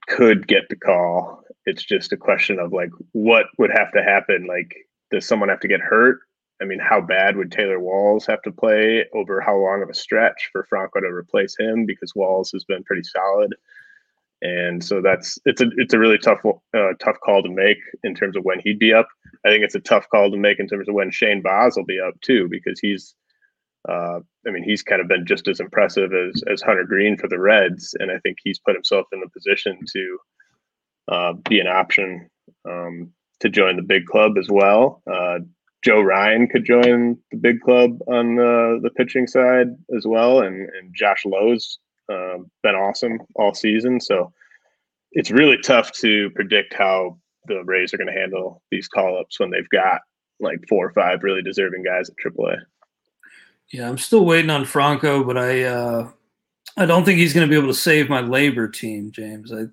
could 0.09 0.48
get 0.48 0.68
the 0.68 0.76
call. 0.76 1.42
It's 1.66 1.85
just 1.85 2.12
a 2.12 2.16
question 2.16 2.59
of 2.59 2.72
like 2.72 2.90
what 3.12 3.46
would 3.59 3.70
have 3.70 3.92
to 3.92 4.02
happen. 4.02 4.46
Like, 4.46 4.74
does 5.11 5.26
someone 5.26 5.48
have 5.48 5.61
to 5.61 5.68
get 5.68 5.80
hurt? 5.80 6.20
I 6.61 6.64
mean, 6.64 6.78
how 6.78 7.02
bad 7.02 7.37
would 7.37 7.52
Taylor 7.52 7.78
Walls 7.78 8.24
have 8.26 8.40
to 8.42 8.50
play 8.50 9.04
over 9.12 9.40
how 9.40 9.56
long 9.56 9.82
of 9.82 9.90
a 9.90 9.94
stretch 9.94 10.48
for 10.52 10.64
Franco 10.64 11.00
to 11.00 11.06
replace 11.06 11.54
him? 11.59 11.85
Because 11.85 12.14
Walls 12.14 12.50
has 12.52 12.64
been 12.64 12.82
pretty 12.82 13.02
solid 13.02 13.54
and 14.42 14.85
so 14.85 15.01
that's 15.01 15.38
it's 15.44 15.61
a 15.61 15.70
it's 15.77 15.94
a 15.94 15.99
really 15.99 16.18
tough 16.18 16.40
uh, 16.44 16.92
tough 17.01 17.16
call 17.25 17.42
to 17.42 17.49
make 17.49 17.79
in 18.05 18.14
terms 18.14 18.37
of 18.37 18.44
when 18.44 18.61
he'd 18.61 18.79
be 18.79 18.92
up. 18.92 19.09
I 19.44 19.49
think 19.49 19.64
it's 19.64 19.75
a 19.75 19.81
tough 19.81 20.09
call 20.11 20.31
to 20.31 20.37
make 20.37 20.59
in 20.59 20.68
terms 20.68 20.88
of 20.88 20.94
when 20.94 21.11
Shane 21.11 21.42
Baz 21.42 21.77
will 21.77 21.85
be 21.85 22.01
up 22.01 22.20
too, 22.20 22.49
because 22.51 22.81
he's, 22.81 23.14
uh, 23.88 24.18
I 24.46 24.51
mean, 24.51 24.64
he's 24.64 24.83
kind 24.83 25.01
of 25.01 25.09
been 25.09 25.25
just 25.25 25.49
as 25.49 25.61
impressive 25.61 26.12
as 26.12 26.42
as 26.51 26.61
Hunter 26.62 26.85
Greene 26.85 27.16
for 27.16 27.29
the 27.29 27.38
Reds, 27.38 27.94
and 27.99 28.11
I 28.11 28.18
think 28.18 28.38
he's 28.42 28.59
put 28.59 28.75
himself 28.75 29.07
in 29.12 29.20
the 29.20 29.29
position 29.29 29.79
to 29.92 30.18
uh, 31.09 31.33
be 31.49 31.61
an 31.61 31.68
option 31.68 32.29
um, 32.68 33.12
to 33.40 33.49
join 33.49 33.77
the 33.77 33.83
big 33.83 34.07
club 34.07 34.37
as 34.38 34.49
well. 34.51 35.03
Uh, 35.11 35.38
Joe 35.85 36.01
Ryan 36.01 36.49
could 36.49 36.64
join 36.64 37.16
the 37.31 37.37
big 37.37 37.61
club 37.61 37.99
on 38.09 38.35
the, 38.35 38.81
the 38.83 38.90
pitching 38.90 39.27
side 39.27 39.68
as 39.96 40.07
well, 40.07 40.40
and 40.40 40.68
and 40.68 40.94
Josh 40.94 41.25
Lowe's 41.25 41.79
um, 42.09 42.51
been 42.62 42.75
awesome 42.75 43.19
all 43.35 43.55
season. 43.55 44.01
So 44.01 44.33
it's 45.12 45.31
really 45.31 45.59
tough 45.59 45.92
to 45.92 46.31
predict 46.31 46.75
how 46.75 47.19
the 47.47 47.62
Rays 47.64 47.95
are 47.95 47.99
going 47.99 48.12
to 48.12 48.19
handle 48.19 48.62
these 48.71 48.88
call 48.88 49.19
ups 49.19 49.40
when 49.40 49.51
they've 49.51 49.69
got 49.71 50.01
like 50.40 50.59
four 50.69 50.87
or 50.87 50.92
five 50.92 51.23
really 51.23 51.42
deserving 51.42 51.83
guys 51.83 52.11
at 52.11 52.16
AAA. 52.16 52.59
Yeah, 53.73 53.88
I'm 53.88 53.99
still 53.99 54.25
waiting 54.25 54.51
on 54.51 54.64
Franco, 54.64 55.25
but 55.25 55.37
I 55.37 55.64
uh, 55.64 56.11
I 56.77 56.87
don't 56.87 57.05
think 57.05 57.19
he's 57.19 57.33
going 57.33 57.47
to 57.47 57.51
be 57.51 57.57
able 57.57 57.73
to 57.73 57.79
save 57.79 58.09
my 58.09 58.23
LABR 58.23 58.73
team, 58.73 59.11
James. 59.11 59.53
I 59.53 59.64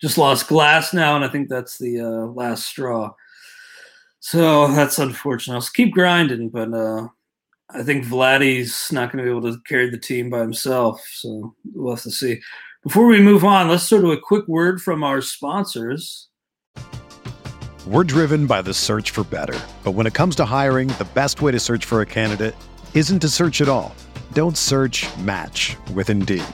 just 0.00 0.18
lost 0.18 0.48
Glasnow, 0.48 1.16
and 1.16 1.24
I 1.24 1.28
think 1.28 1.48
that's 1.48 1.78
the 1.78 2.00
uh, 2.00 2.26
last 2.32 2.66
straw. 2.66 3.12
So 4.20 4.68
that's 4.68 4.98
unfortunate. 4.98 5.54
I'll 5.54 5.68
keep 5.72 5.92
grinding, 5.92 6.50
but 6.50 6.72
uh, 6.72 7.08
I 7.70 7.82
think 7.82 8.04
Vladdy's 8.04 8.92
not 8.92 9.10
going 9.10 9.24
to 9.24 9.30
be 9.30 9.36
able 9.36 9.52
to 9.52 9.60
carry 9.66 9.90
the 9.90 9.98
team 9.98 10.30
by 10.30 10.40
himself. 10.40 11.04
So 11.12 11.54
we'll 11.74 11.94
have 11.94 12.02
to 12.04 12.10
see. 12.10 12.40
Before 12.84 13.06
we 13.06 13.20
move 13.20 13.44
on, 13.44 13.68
let's 13.68 13.82
start 13.82 14.04
with 14.04 14.18
a 14.18 14.20
quick 14.22 14.46
word 14.46 14.80
from 14.80 15.02
our 15.02 15.20
sponsors. 15.20 16.28
We're 17.84 18.04
driven 18.04 18.46
by 18.46 18.62
the 18.62 18.74
search 18.74 19.10
for 19.10 19.24
better. 19.24 19.58
But 19.82 19.92
when 19.92 20.06
it 20.06 20.14
comes 20.14 20.36
to 20.36 20.44
hiring, 20.44 20.88
the 20.88 21.08
best 21.14 21.42
way 21.42 21.52
to 21.52 21.60
search 21.60 21.84
for 21.84 22.00
a 22.00 22.06
candidate 22.06 22.54
isn't 22.94 23.20
to 23.20 23.28
search 23.28 23.60
at 23.60 23.68
all. 23.68 23.94
Don't 24.32 24.56
search 24.56 25.06
match 25.18 25.76
with 25.94 26.10
Indeed. 26.10 26.44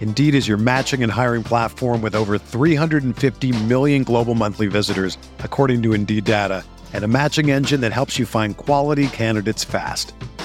Indeed 0.00 0.34
is 0.34 0.46
your 0.46 0.58
matching 0.58 1.02
and 1.02 1.10
hiring 1.10 1.42
platform 1.42 2.02
with 2.02 2.14
over 2.14 2.38
350 2.38 3.64
million 3.64 4.04
global 4.04 4.34
monthly 4.34 4.66
visitors, 4.68 5.18
according 5.40 5.82
to 5.82 5.92
Indeed 5.92 6.24
data, 6.24 6.64
and 6.92 7.02
a 7.04 7.08
matching 7.08 7.50
engine 7.50 7.80
that 7.80 7.92
helps 7.92 8.18
you 8.18 8.26
find 8.26 8.56
quality 8.56 9.08
candidates 9.08 9.64
fast. 9.64 10.12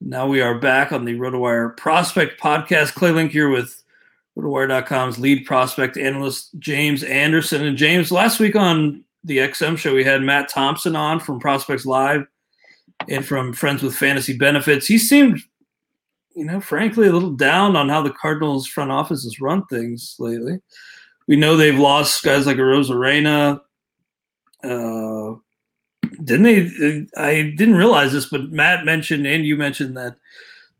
Now 0.00 0.26
we 0.26 0.42
are 0.42 0.58
back 0.58 0.92
on 0.92 1.04
the 1.04 1.14
RotoWire 1.14 1.76
Prospect 1.76 2.40
Podcast. 2.40 2.94
Clay 2.94 3.12
Link 3.12 3.32
here 3.32 3.48
with 3.48 3.82
RotoWire.com's 4.36 5.18
lead 5.18 5.46
prospect 5.46 5.96
analyst, 5.96 6.50
James 6.58 7.02
Anderson. 7.02 7.64
And 7.64 7.78
James, 7.78 8.12
last 8.12 8.38
week 8.38 8.54
on 8.54 9.02
the 9.24 9.38
XM 9.38 9.78
show, 9.78 9.94
we 9.94 10.04
had 10.04 10.22
Matt 10.22 10.50
Thompson 10.50 10.94
on 10.94 11.18
from 11.18 11.40
Prospects 11.40 11.86
Live 11.86 12.26
and 13.08 13.24
from 13.24 13.54
Friends 13.54 13.82
with 13.82 13.96
Fantasy 13.96 14.36
Benefits. 14.36 14.86
He 14.86 14.98
seemed, 14.98 15.40
you 16.34 16.44
know, 16.44 16.60
frankly, 16.60 17.08
a 17.08 17.12
little 17.12 17.32
down 17.32 17.74
on 17.74 17.88
how 17.88 18.02
the 18.02 18.10
Cardinals 18.10 18.66
front 18.66 18.92
office 18.92 19.24
has 19.24 19.40
run 19.40 19.64
things 19.66 20.16
lately. 20.18 20.60
We 21.26 21.36
know 21.36 21.56
they've 21.56 21.78
lost 21.78 22.22
guys 22.22 22.46
like 22.46 22.58
Arozarena, 22.58 23.60
uh, 24.62 25.34
didn't 26.24 26.42
they? 26.42 27.06
I 27.16 27.54
didn't 27.56 27.76
realize 27.76 28.12
this, 28.12 28.26
but 28.26 28.50
Matt 28.50 28.84
mentioned 28.84 29.26
and 29.26 29.44
you 29.44 29.56
mentioned 29.56 29.96
that 29.96 30.16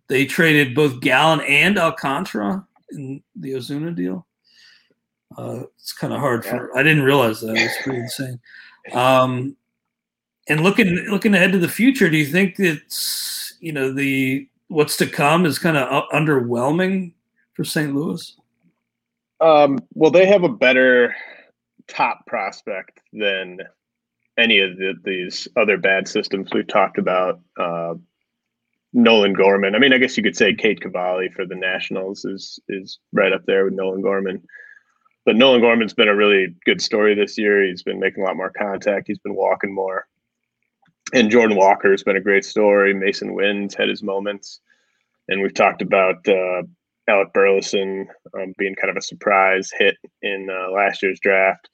they 0.09 0.27
traded 0.27 0.75
both 0.75 1.01
Gallen 1.01 1.41
and 1.41 1.79
Alcantara 1.79 2.67
in 2.91 3.23
the 3.35 3.53
Ozuna 3.53 3.95
deal. 3.95 4.27
Uh, 5.37 5.65
it's 5.79 5.93
kind 5.93 6.13
of 6.13 6.21
hard 6.21 6.45
for. 6.45 6.77
I 6.77 6.83
didn't 6.83 7.03
realize 7.03 7.41
that. 7.41 7.57
It's 7.57 7.83
pretty 7.83 8.01
insane. 8.01 8.41
Um, 8.93 9.57
and 10.49 10.61
looking 10.63 10.87
looking 11.09 11.35
ahead 11.35 11.53
to 11.53 11.59
the 11.59 11.69
future, 11.69 12.09
do 12.09 12.17
you 12.17 12.27
think 12.27 12.59
it's 12.59 13.55
you 13.61 13.73
know 13.73 13.93
the 13.93 14.49
what's 14.69 14.97
to 14.99 15.07
come 15.07 15.45
is 15.45 15.59
kind 15.59 15.77
of 15.77 16.05
underwhelming 16.11 17.13
for 17.55 17.65
St. 17.65 17.95
Louis? 17.95 18.37
Um, 19.41 19.79
well, 19.95 20.11
they 20.11 20.27
have 20.27 20.45
a 20.45 20.49
better 20.49 21.15
top 21.89 22.27
prospect 22.27 23.01
than 23.13 23.59
any 24.39 24.61
of 24.61 24.77
the, 24.77 24.95
these 25.05 25.49
other 25.57 25.79
bad 25.79 26.09
systems 26.09 26.51
we've 26.53 26.67
talked 26.67 26.99
about. 26.99 27.41
Uh, 27.59 27.95
Nolan 28.93 29.35
Gorman. 29.35 29.75
I 29.75 29.79
mean, 29.79 29.93
I 29.93 29.99
guess 29.99 30.17
you 30.17 30.23
could 30.23 30.37
say 30.37 30.55
Cade 30.55 30.81
Cavalli 30.81 31.29
for 31.29 31.45
the 31.45 31.55
Nationals 31.55 32.25
is 32.25 32.59
is 32.69 32.99
right 33.13 33.33
up 33.33 33.45
there 33.45 33.65
with 33.65 33.75
Nolan 33.75 34.01
Gorman. 34.01 34.43
But 35.27 35.37
Nolan 35.37 35.61
Gorman's 35.61 35.93
been 35.93 36.09
a 36.09 36.15
really 36.15 36.55
good 36.65 36.81
story 36.81 37.15
this 37.15 37.37
year. 37.37 37.63
He's 37.63 37.83
been 37.83 38.01
making 38.01 38.23
a 38.23 38.27
lot 38.27 38.37
more 38.37 38.53
contact. 38.57 39.09
He's 39.09 39.19
been 39.19 39.35
walking 39.35 39.75
more. 39.75 40.07
And 41.13 41.31
Jordan 41.31 41.57
Walker 41.57 41.91
has 41.91 42.03
been 42.03 42.17
a 42.17 42.21
great 42.21 42.45
story. 42.45 42.95
Masyn 42.95 43.35
Winn's 43.35 43.75
had 43.75 43.89
his 43.89 44.03
moments. 44.03 44.61
And 45.29 45.43
we've 45.43 45.55
talked 45.55 45.83
about 45.83 46.27
uh, 46.29 46.63
Alec 47.09 47.33
Burleson 47.33 48.09
um, 48.35 48.55
being 48.57 48.75
kind 48.77 48.91
of 48.91 48.97
a 48.97 49.03
surprise 49.03 49.71
hit 49.77 49.97
in 50.23 50.49
uh, 50.51 50.71
last 50.71 51.03
year's 51.03 51.21
draft. 51.21 51.69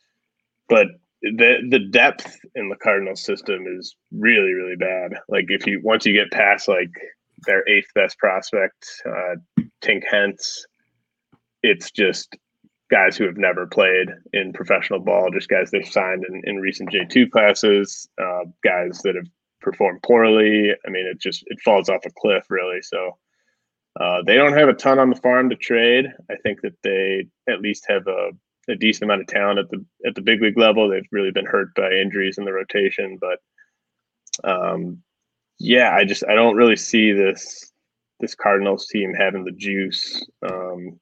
But 0.69 0.87
the 1.23 1.59
the 1.71 1.79
depth 1.79 2.37
in 2.55 2.69
the 2.69 2.77
Cardinal 2.77 3.17
system 3.17 3.65
is 3.67 3.95
really 4.11 4.53
really 4.53 4.77
bad. 4.77 5.13
Like 5.29 5.47
if 5.49 5.67
you 5.67 5.81
once 5.83 6.05
you 6.05 6.13
get 6.13 6.31
past 6.33 6.69
like 6.69 6.91
their 7.47 7.67
eighth 7.69 7.89
best 7.95 8.19
prospect, 8.19 8.87
uh, 9.07 9.37
Tink 9.83 10.03
Hence, 10.11 10.67
it's 11.63 11.91
just 11.91 12.37
guys 12.91 13.17
who 13.17 13.25
have 13.25 13.39
never 13.39 13.67
played 13.67 14.09
in 14.33 14.53
professional 14.53 15.01
ball, 15.01 15.31
just 15.33 15.49
guys 15.49 15.71
they've 15.71 15.87
signed 15.87 16.25
in, 16.29 16.43
in 16.45 16.57
recent 16.61 16.91
J 16.91 17.07
two 17.09 17.29
classes, 17.29 18.09
uh, 18.21 18.45
guys 18.65 19.01
that 19.05 19.15
have 19.15 19.29
performed 19.61 20.03
poorly. 20.03 20.73
I 20.87 20.91
mean, 20.91 21.07
it 21.07 21.21
just 21.21 21.45
it 21.47 21.61
falls 21.65 21.89
off 21.89 22.07
a 22.07 22.11
cliff 22.11 22.45
really. 22.51 22.83
So. 22.83 23.17
Uh, 24.01 24.23
they 24.27 24.37
don't 24.37 24.57
have 24.57 24.71
a 24.71 24.73
ton 24.73 24.99
on 24.99 25.11
the 25.11 25.17
farm 25.17 25.51
to 25.51 25.55
trade. 25.55 26.07
I 26.31 26.37
think 26.37 26.63
that 26.63 26.73
they 26.83 27.27
at 27.47 27.61
least 27.61 27.85
have 27.91 28.07
a 28.07 28.31
a 28.69 28.77
decent 28.77 29.05
amount 29.05 29.23
of 29.23 29.27
talent 29.27 29.59
at 29.59 29.71
the 29.71 29.85
at 30.07 30.15
the 30.15 30.23
big 30.23 30.41
league 30.41 30.59
level. 30.59 30.89
They've 30.89 31.07
really 31.11 31.31
been 31.31 31.47
hurt 31.47 31.75
by 31.75 31.91
injuries 31.93 32.39
in 32.39 32.45
the 32.45 32.53
rotation, 32.53 33.19
but 33.21 33.39
um, 34.49 35.03
yeah, 35.59 35.95
I 35.95 36.05
just 36.05 36.25
I 36.29 36.35
don't 36.35 36.57
really 36.57 36.77
see 36.77 37.13
this 37.13 37.73
this 38.21 38.35
Cardinals 38.35 38.87
team 38.87 39.15
having 39.15 39.45
the 39.45 39.53
juice 39.53 40.25
um, 40.49 40.99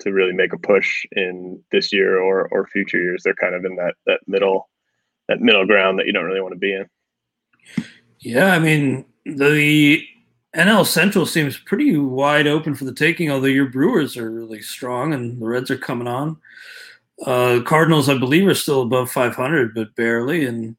to 0.00 0.12
really 0.12 0.32
make 0.32 0.52
a 0.52 0.58
push 0.58 1.06
in 1.12 1.62
this 1.70 1.92
year 1.92 2.20
or 2.20 2.48
or 2.48 2.66
future 2.66 3.00
years. 3.00 3.22
They're 3.22 3.34
kind 3.34 3.54
of 3.54 3.64
in 3.64 3.76
that 3.76 3.94
that 4.06 4.20
middle 4.26 4.68
that 5.28 5.40
middle 5.40 5.66
ground 5.66 5.98
that 5.98 6.06
you 6.06 6.12
don't 6.12 6.24
really 6.24 6.40
want 6.40 6.54
to 6.54 6.58
be 6.58 6.74
in. 6.74 6.86
Yeah, 8.20 8.52
I 8.52 8.58
mean 8.58 9.04
the 9.24 10.04
NL 10.54 10.86
Central 10.86 11.26
seems 11.26 11.56
pretty 11.56 11.96
wide 11.96 12.46
open 12.46 12.74
for 12.74 12.84
the 12.84 12.94
taking. 12.94 13.30
Although 13.30 13.46
your 13.46 13.68
Brewers 13.68 14.16
are 14.16 14.30
really 14.30 14.60
strong 14.60 15.12
and 15.12 15.40
the 15.40 15.46
Reds 15.46 15.70
are 15.70 15.78
coming 15.78 16.08
on. 16.08 16.36
Uh, 17.24 17.60
Cardinals, 17.64 18.08
I 18.08 18.18
believe, 18.18 18.46
are 18.46 18.54
still 18.54 18.82
above 18.82 19.10
500, 19.10 19.74
but 19.74 19.94
barely, 19.94 20.46
and 20.46 20.76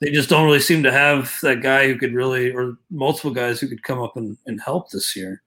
they 0.00 0.10
just 0.10 0.28
don't 0.28 0.44
really 0.44 0.60
seem 0.60 0.82
to 0.82 0.92
have 0.92 1.36
that 1.42 1.62
guy 1.62 1.86
who 1.86 1.96
could 1.96 2.14
really, 2.14 2.52
or 2.52 2.76
multiple 2.90 3.32
guys 3.32 3.58
who 3.58 3.68
could 3.68 3.82
come 3.82 4.00
up 4.00 4.16
and, 4.16 4.36
and 4.46 4.60
help 4.60 4.90
this 4.90 5.16
year, 5.16 5.42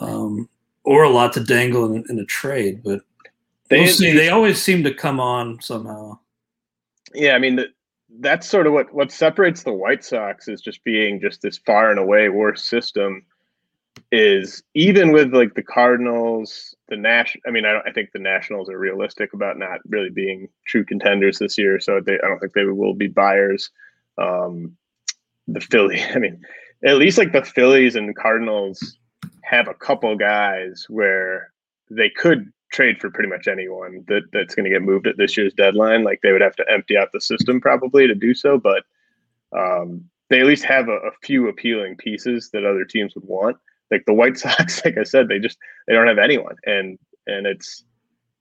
um, 0.00 0.48
or 0.84 1.04
a 1.04 1.10
lot 1.10 1.32
to 1.34 1.44
dangle 1.44 1.94
in, 1.94 2.04
in 2.08 2.18
a 2.18 2.24
trade. 2.24 2.82
But 2.84 3.00
they 3.68 3.80
we'll 3.80 3.92
see. 3.92 4.12
They 4.12 4.30
always 4.30 4.62
seem 4.62 4.84
to 4.84 4.94
come 4.94 5.20
on 5.20 5.60
somehow. 5.60 6.18
Yeah, 7.14 7.34
I 7.34 7.38
mean 7.38 7.56
the, 7.56 7.66
that's 8.20 8.48
sort 8.48 8.66
of 8.66 8.72
what 8.72 8.92
what 8.92 9.10
separates 9.10 9.62
the 9.62 9.72
White 9.72 10.04
Sox 10.04 10.48
is 10.48 10.60
just 10.60 10.82
being 10.84 11.20
just 11.20 11.42
this 11.42 11.58
far 11.58 11.90
and 11.90 11.98
away 11.98 12.28
worse 12.28 12.64
system 12.64 13.24
is 14.12 14.62
even 14.74 15.12
with 15.12 15.34
like 15.34 15.54
the 15.54 15.62
Cardinals, 15.62 16.74
the 16.88 16.96
Nash. 16.96 17.36
I 17.46 17.50
mean, 17.50 17.64
I, 17.64 17.72
don't 17.72 17.88
I 17.88 17.92
think 17.92 18.12
the 18.12 18.18
Nationals 18.18 18.68
are 18.68 18.78
realistic 18.78 19.32
about 19.32 19.58
not 19.58 19.80
really 19.88 20.10
being 20.10 20.48
true 20.66 20.84
contenders 20.84 21.38
this 21.38 21.58
year, 21.58 21.80
so 21.80 22.00
they, 22.00 22.14
I 22.14 22.28
don't 22.28 22.38
think 22.38 22.52
they 22.52 22.64
will 22.64 22.94
be 22.94 23.08
buyers. 23.08 23.70
Um, 24.18 24.76
the 25.48 25.60
Philly, 25.60 26.02
I 26.14 26.18
mean, 26.18 26.40
at 26.84 26.98
least 26.98 27.18
like 27.18 27.32
the 27.32 27.44
Phillies 27.44 27.96
and 27.96 28.16
Cardinals 28.16 28.98
have 29.42 29.68
a 29.68 29.74
couple 29.74 30.16
guys 30.16 30.86
where 30.88 31.52
they 31.90 32.10
could 32.10 32.52
trade 32.72 33.00
for 33.00 33.10
pretty 33.10 33.28
much 33.28 33.46
anyone 33.46 34.04
that 34.08 34.22
that's 34.32 34.54
going 34.54 34.64
to 34.64 34.70
get 34.70 34.82
moved 34.82 35.06
at 35.06 35.16
this 35.16 35.36
year's 35.36 35.54
deadline. 35.54 36.04
Like 36.04 36.20
they 36.22 36.32
would 36.32 36.40
have 36.40 36.56
to 36.56 36.70
empty 36.70 36.96
out 36.96 37.12
the 37.12 37.20
system 37.20 37.60
probably 37.60 38.06
to 38.06 38.14
do 38.14 38.34
so, 38.34 38.58
but 38.58 38.84
um, 39.56 40.04
they 40.28 40.40
at 40.40 40.46
least 40.46 40.64
have 40.64 40.88
a, 40.88 40.96
a 40.96 41.12
few 41.22 41.48
appealing 41.48 41.96
pieces 41.96 42.50
that 42.52 42.64
other 42.64 42.84
teams 42.84 43.14
would 43.14 43.24
want 43.24 43.56
like 43.90 44.04
the 44.06 44.14
White 44.14 44.38
Sox, 44.38 44.84
like 44.84 44.98
I 44.98 45.04
said, 45.04 45.28
they 45.28 45.38
just 45.38 45.58
they 45.86 45.94
don't 45.94 46.08
have 46.08 46.18
anyone, 46.18 46.56
and 46.64 46.98
and 47.26 47.46
it's 47.46 47.84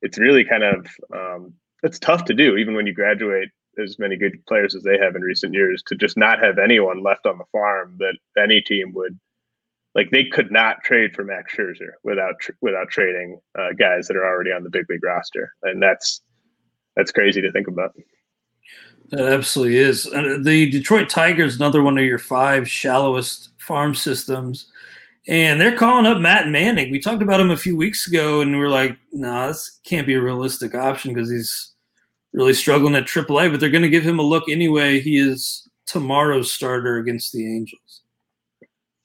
it's 0.02 0.18
really 0.18 0.44
kind 0.44 0.64
of 0.64 0.88
um, 1.14 1.54
it's 1.84 2.00
tough 2.00 2.26
to 2.26 2.34
do 2.34 2.58
even 2.58 2.76
when 2.76 2.88
you 2.88 2.94
graduate 2.94 3.50
as 3.82 4.00
many 4.00 4.16
good 4.16 4.34
players 4.48 4.74
as 4.74 4.84
they 4.84 4.98
have 4.98 5.16
in 5.16 5.22
recent 5.22 5.54
years 5.54 5.84
to 5.86 5.96
just 5.96 6.16
not 6.16 6.40
have 6.40 6.58
anyone 6.58 7.04
left 7.04 7.26
on 7.26 7.38
the 7.38 7.44
farm 7.52 7.98
that 8.00 8.16
any 8.42 8.62
team 8.62 8.94
would 8.94 9.20
like 9.96 10.12
they 10.12 10.26
could 10.26 10.52
not 10.52 10.84
trade 10.84 11.16
for 11.16 11.24
Max 11.24 11.56
Scherzer 11.56 11.92
without 12.04 12.36
tr- 12.40 12.52
without 12.62 12.90
trading 12.90 13.40
uh, 13.58 13.70
guys 13.78 14.08
that 14.08 14.18
are 14.18 14.26
already 14.26 14.52
on 14.52 14.64
the 14.64 14.70
big 14.70 14.86
league 14.90 15.04
roster, 15.04 15.54
and 15.64 15.82
that's 15.82 16.22
that's 16.96 17.12
crazy 17.12 17.42
to 17.42 17.52
think 17.52 17.68
about. 17.68 17.96
That 19.10 19.32
absolutely 19.32 19.78
is. 19.78 20.04
The 20.04 20.70
Detroit 20.70 21.10
Tigers, 21.10 21.56
another 21.56 21.82
one 21.82 21.98
of 21.98 22.04
your 22.04 22.18
five 22.18 22.68
shallowest 22.70 23.50
farm 23.58 23.96
systems 23.96 24.68
and 25.28 25.60
they're 25.60 25.78
calling 25.78 26.06
up 26.06 26.20
Matt 26.20 26.48
Manning. 26.48 26.92
We 26.92 27.00
talked 27.00 27.24
about 27.24 27.40
him 27.40 27.52
a 27.52 27.58
few 27.58 27.76
weeks 27.76 28.08
ago, 28.08 28.42
and 28.42 28.52
we 28.52 28.64
are 28.64 28.70
like, 28.70 28.98
"No, 29.12 29.32
nah, 29.32 29.48
this 29.48 29.80
can't 29.84 30.08
be 30.08 30.14
a 30.14 30.22
realistic 30.22 30.76
option 30.76 31.14
because 31.14 31.32
he's 31.32 31.74
really 32.34 32.54
struggling 32.54 32.96
at 32.96 33.08
AAA, 33.08 33.50
but 33.50 33.60
they're 33.60 33.70
going 33.70 33.82
to 33.82 33.90
give 33.90 34.04
him 34.04 34.20
a 34.20 34.24
look 34.24 34.50
anyway. 34.50 35.00
He 35.00 35.18
is 35.18 35.68
tomorrow's 35.88 36.52
starter 36.52 36.98
against 36.98 37.32
the 37.32 37.46
Angels. 37.56 38.02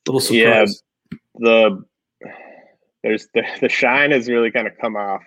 Little 0.06 0.20
surprise. 0.20 0.83
Yeah, 1.11 1.18
the 1.35 1.85
there's 3.02 3.28
the, 3.35 3.44
the 3.61 3.68
shine 3.68 4.11
has 4.11 4.28
really 4.28 4.50
kind 4.50 4.66
of 4.66 4.76
come 4.78 4.96
off 4.96 5.22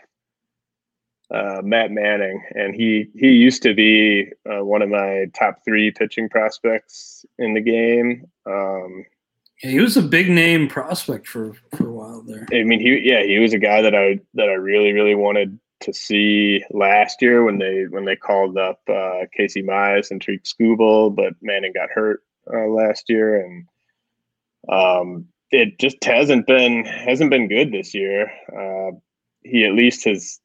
uh, 1.31 1.61
Matt 1.63 1.91
Manning, 1.91 2.43
and 2.51 2.75
he 2.75 3.09
he 3.15 3.29
used 3.29 3.63
to 3.63 3.73
be 3.73 4.27
uh, 4.49 4.63
one 4.63 4.81
of 4.81 4.89
my 4.89 5.25
top 5.33 5.59
three 5.65 5.91
pitching 5.91 6.29
prospects 6.29 7.25
in 7.39 7.53
the 7.53 7.61
game. 7.61 8.25
Um, 8.45 9.05
yeah, 9.61 9.71
he 9.71 9.79
was 9.79 9.97
a 9.97 10.01
big 10.01 10.29
name 10.29 10.67
prospect 10.67 11.27
for 11.27 11.53
for 11.75 11.87
a 11.87 11.91
while 11.91 12.21
there. 12.21 12.47
I 12.51 12.63
mean, 12.63 12.79
he 12.79 13.01
yeah, 13.03 13.23
he 13.23 13.39
was 13.39 13.53
a 13.53 13.59
guy 13.59 13.81
that 13.81 13.95
I 13.95 14.19
that 14.33 14.49
I 14.49 14.53
really 14.53 14.93
really 14.93 15.15
wanted 15.15 15.59
to 15.81 15.93
see 15.93 16.63
last 16.71 17.21
year 17.21 17.43
when 17.43 17.59
they 17.59 17.85
when 17.89 18.05
they 18.05 18.15
called 18.15 18.57
up 18.57 18.79
uh, 18.89 19.25
Casey 19.35 19.61
Mize 19.61 20.11
and 20.11 20.21
Tarik 20.21 20.43
Skubal, 20.43 21.13
but 21.13 21.33
Manning 21.41 21.73
got 21.73 21.89
hurt 21.91 22.21
uh, 22.51 22.67
last 22.67 23.09
year, 23.09 23.45
and 23.45 23.67
um, 24.69 25.27
it 25.51 25.77
just 25.79 26.03
hasn't 26.03 26.47
been 26.47 26.85
hasn't 26.85 27.29
been 27.29 27.47
good 27.47 27.71
this 27.71 27.93
year. 27.93 28.31
Uh, 28.51 28.97
he 29.43 29.65
at 29.65 29.73
least 29.73 30.05
has 30.05 30.39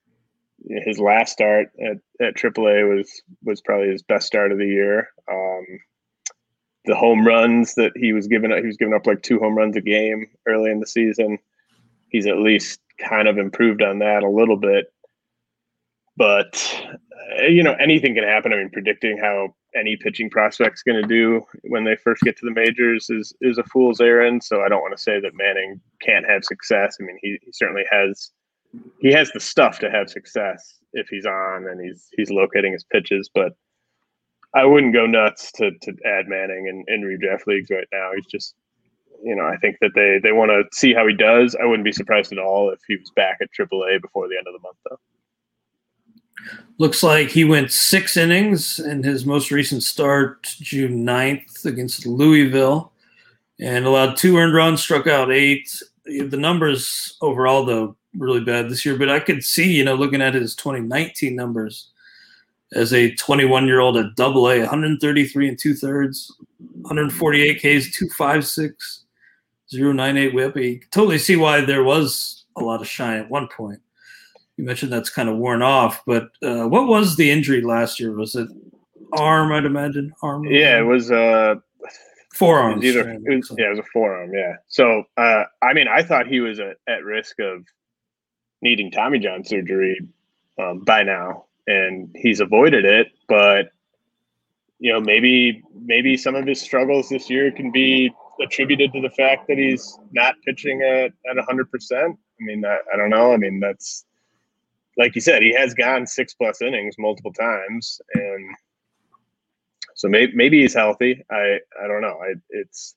his 0.85 0.99
last 0.99 1.33
start 1.33 1.69
at, 1.81 1.99
at 2.21 2.35
AAA 2.35 2.97
was 2.97 3.23
was 3.45 3.61
probably 3.61 3.89
his 3.89 4.03
best 4.03 4.27
start 4.27 4.53
of 4.53 4.59
the 4.59 4.67
year. 4.67 5.09
Um, 5.31 5.65
the 6.89 6.97
home 6.97 7.27
runs 7.27 7.75
that 7.75 7.93
he 7.95 8.15
was 8.15 8.27
giving 8.27 8.51
up, 8.51 8.59
he 8.59 8.67
was 8.67 8.79
giving 8.79 8.95
up 8.95 9.07
like 9.07 9.23
two 9.23 9.39
home 9.39 9.57
runs 9.57 9.77
a 9.77 9.81
game 9.81 10.27
early 10.47 10.71
in 10.71 10.81
the 10.81 10.87
season. 10.87 11.39
He's 12.09 12.27
at 12.27 12.39
least 12.39 12.81
kind 12.99 13.29
of 13.29 13.37
improved 13.37 13.83
on 13.83 13.99
that 13.99 14.23
a 14.23 14.29
little 14.29 14.57
bit. 14.57 14.91
But 16.17 16.83
uh, 17.39 17.45
you 17.45 17.63
know, 17.63 17.75
anything 17.75 18.15
can 18.15 18.25
happen. 18.25 18.55
I 18.55 18.57
mean, 18.57 18.71
predicting 18.71 19.19
how 19.19 19.55
any 19.77 19.97
pitching 19.97 20.31
prospect's 20.31 20.83
going 20.83 21.01
to 21.01 21.07
do 21.07 21.43
when 21.65 21.85
they 21.85 21.95
first 21.95 22.23
get 22.23 22.39
to 22.39 22.47
the 22.47 22.53
majors 22.53 23.11
is 23.11 23.35
is 23.43 23.59
a 23.59 23.65
fool's 23.65 24.01
errand. 24.01 24.43
So 24.43 24.63
I 24.63 24.69
don't 24.71 24.81
want 24.81 24.97
to 24.97 25.03
say 25.03 25.21
that 25.21 25.35
Manning 25.35 25.81
can't 26.01 26.27
have 26.27 26.43
success. 26.43 26.97
I 26.99 27.05
mean, 27.05 27.19
he, 27.21 27.39
he 27.43 27.53
certainly 27.53 27.85
has 27.93 28.31
he 29.01 29.13
has 29.13 29.31
the 29.33 29.41
stuff 29.41 29.79
to 29.81 29.91
have 29.91 30.09
success 30.09 30.79
if 30.95 31.07
he's 31.09 31.27
on 31.27 31.69
and 31.69 31.85
he's 31.85 32.09
he's 32.17 32.31
locating 32.31 32.73
his 32.73 32.85
pitches. 32.85 33.31
But 33.33 33.53
I 34.55 34.65
wouldn't 34.65 34.95
go 34.95 35.07
nuts 35.07 35.53
to 35.53 35.73
to 35.83 35.97
add 36.05 36.29
Manning 36.29 36.67
in, 36.67 36.85
in 36.89 37.03
redraft 37.03 37.47
leagues 37.47 37.71
right 37.71 37.89
now. 37.93 38.11
He's 38.15 38.27
just 38.27 38.55
you 39.23 39.35
know 39.35 39.47
I 39.47 39.57
think 39.59 39.77
that 39.81 39.93
they 39.95 40.19
they 40.23 40.33
want 40.33 40.51
to 40.51 40.65
see 40.77 40.95
how 40.95 41.07
he 41.07 41.15
does. 41.15 41.55
I 41.55 41.65
wouldn't 41.65 41.85
be 41.85 41.93
surprised 41.93 42.33
at 42.33 42.39
all 42.39 42.71
if 42.71 42.81
he 42.89 42.97
was 42.97 43.11
back 43.11 43.39
at 43.41 43.51
AAA 43.53 44.01
before 44.01 44.29
the 44.29 44.37
end 44.37 44.47
of 44.47 44.55
the 44.55 44.61
month 44.61 44.77
though. 44.89 44.99
Looks 46.79 47.03
like 47.03 47.29
he 47.29 47.45
went 47.45 47.73
six 47.73 48.17
innings 48.17 48.79
in 48.79 49.03
his 49.03 49.27
most 49.27 49.51
recent 49.51 49.83
start, 49.83 50.45
June 50.61 51.05
9th 51.05 51.65
against 51.65 52.07
Louisville, 52.07 52.93
and 53.61 53.85
allowed 53.85 54.17
two 54.17 54.37
earned 54.39 54.55
runs, 54.55 54.81
struck 54.81 55.09
out 55.09 55.33
eight. 55.33 55.69
The 56.05 56.37
numbers 56.37 57.17
overall, 57.21 57.65
though, 57.65 57.97
really 58.17 58.41
bad 58.41 58.71
this 58.71 58.87
year, 58.87 58.97
but 58.97 59.11
I 59.11 59.19
could 59.19 59.43
see, 59.43 59.73
you 59.73 59.85
know, 59.85 59.95
looking 59.95 60.23
at 60.23 60.35
his 60.35 60.55
2019 60.55 61.35
numbers 61.35 61.91
as 62.75 62.93
a 62.93 63.15
21 63.15 63.67
year 63.67 63.81
old 63.81 63.97
at 63.97 64.15
double 64.17 64.49
A, 64.49 64.61
133 64.61 65.49
and 65.49 65.59
two 65.59 65.75
thirds, 65.75 66.35
148 66.59 67.57
Ks, 67.57 67.97
256, 67.97 69.05
098 69.73 70.35
whip. 70.35 70.57
You 70.57 70.81
totally 70.91 71.19
see 71.19 71.37
why 71.37 71.61
there 71.61 71.85
was 71.85 72.45
a 72.57 72.63
lot 72.63 72.81
of 72.81 72.89
shine 72.89 73.19
at 73.19 73.31
one 73.31 73.49
point. 73.49 73.81
You 74.57 74.65
mentioned 74.65 74.93
that's 74.93 75.11
kind 75.11 75.29
of 75.29 75.37
worn 75.37 75.63
off, 75.63 76.03
but 76.05 76.31
uh, 76.43 76.67
what 76.67 76.89
was 76.89 77.17
the 77.17 77.31
injury 77.31 77.63
last 77.63 78.01
year? 78.01 78.13
Was 78.13 78.35
it 78.35 78.49
arm, 79.13 79.53
I'd 79.53 79.65
imagine? 79.65 80.13
Arm? 80.23 80.45
Yeah, 80.45 80.81
it 80.81 80.83
was 80.83 81.13
uh, 81.13 81.57
forearm. 82.35 82.83
Either, 82.83 83.09
it 83.09 83.23
was, 83.25 83.53
yeah, 83.57 83.67
it 83.67 83.71
was 83.71 83.79
a 83.79 83.89
forearm. 83.93 84.35
Yeah. 84.35 84.57
So, 84.67 85.05
uh, 85.17 85.45
I 85.63 85.73
mean, 85.75 85.87
I 85.87 86.03
thought 86.03 86.27
he 86.27 86.41
was 86.41 86.59
at, 86.59 86.77
at 86.89 87.05
risk 87.05 87.39
of 87.39 87.65
needing 88.61 88.91
Tommy 88.91 89.21
John 89.21 89.45
surgery 89.45 90.01
um, 90.59 90.81
by 90.81 91.05
now, 91.05 91.45
and 91.69 92.11
he's 92.17 92.41
avoided 92.41 92.85
it. 92.85 93.09
But 93.29 93.71
you 94.79 94.93
know, 94.93 95.01
maybe 95.01 95.63
maybe 95.75 96.17
some 96.17 96.35
of 96.35 96.47
his 96.47 96.61
struggles 96.61 97.09
this 97.09 97.29
year 97.29 97.51
can 97.53 97.71
be 97.71 98.11
attributed 98.41 98.93
to 98.93 99.01
the 99.01 99.11
fact 99.11 99.49
that 99.49 99.59
he's 99.59 99.99
not 100.13 100.35
pitching 100.45 100.83
at 100.83 101.13
at 101.31 101.45
hundred 101.45 101.71
percent. 101.71 102.17
I 102.41 102.45
mean, 102.45 102.65
I, 102.65 102.79
I 102.93 102.97
don't 102.97 103.11
know. 103.11 103.33
I 103.33 103.37
mean, 103.37 103.61
that's 103.61 104.05
like 104.97 105.15
you 105.15 105.21
said, 105.21 105.43
he 105.43 105.53
has 105.55 105.75
gone 105.75 106.07
six 106.07 106.35
plus 106.35 106.63
innings 106.63 106.97
multiple 106.99 107.33
times, 107.33 108.01
and 108.15 108.57
so 109.95 110.09
maybe 110.09 110.33
maybe 110.35 110.63
he's 110.63 110.75
healthy. 110.75 111.25
I 111.31 111.59
I 111.83 111.87
don't 111.87 112.03
know. 112.03 112.19
I 112.23 112.35
it's 112.51 112.95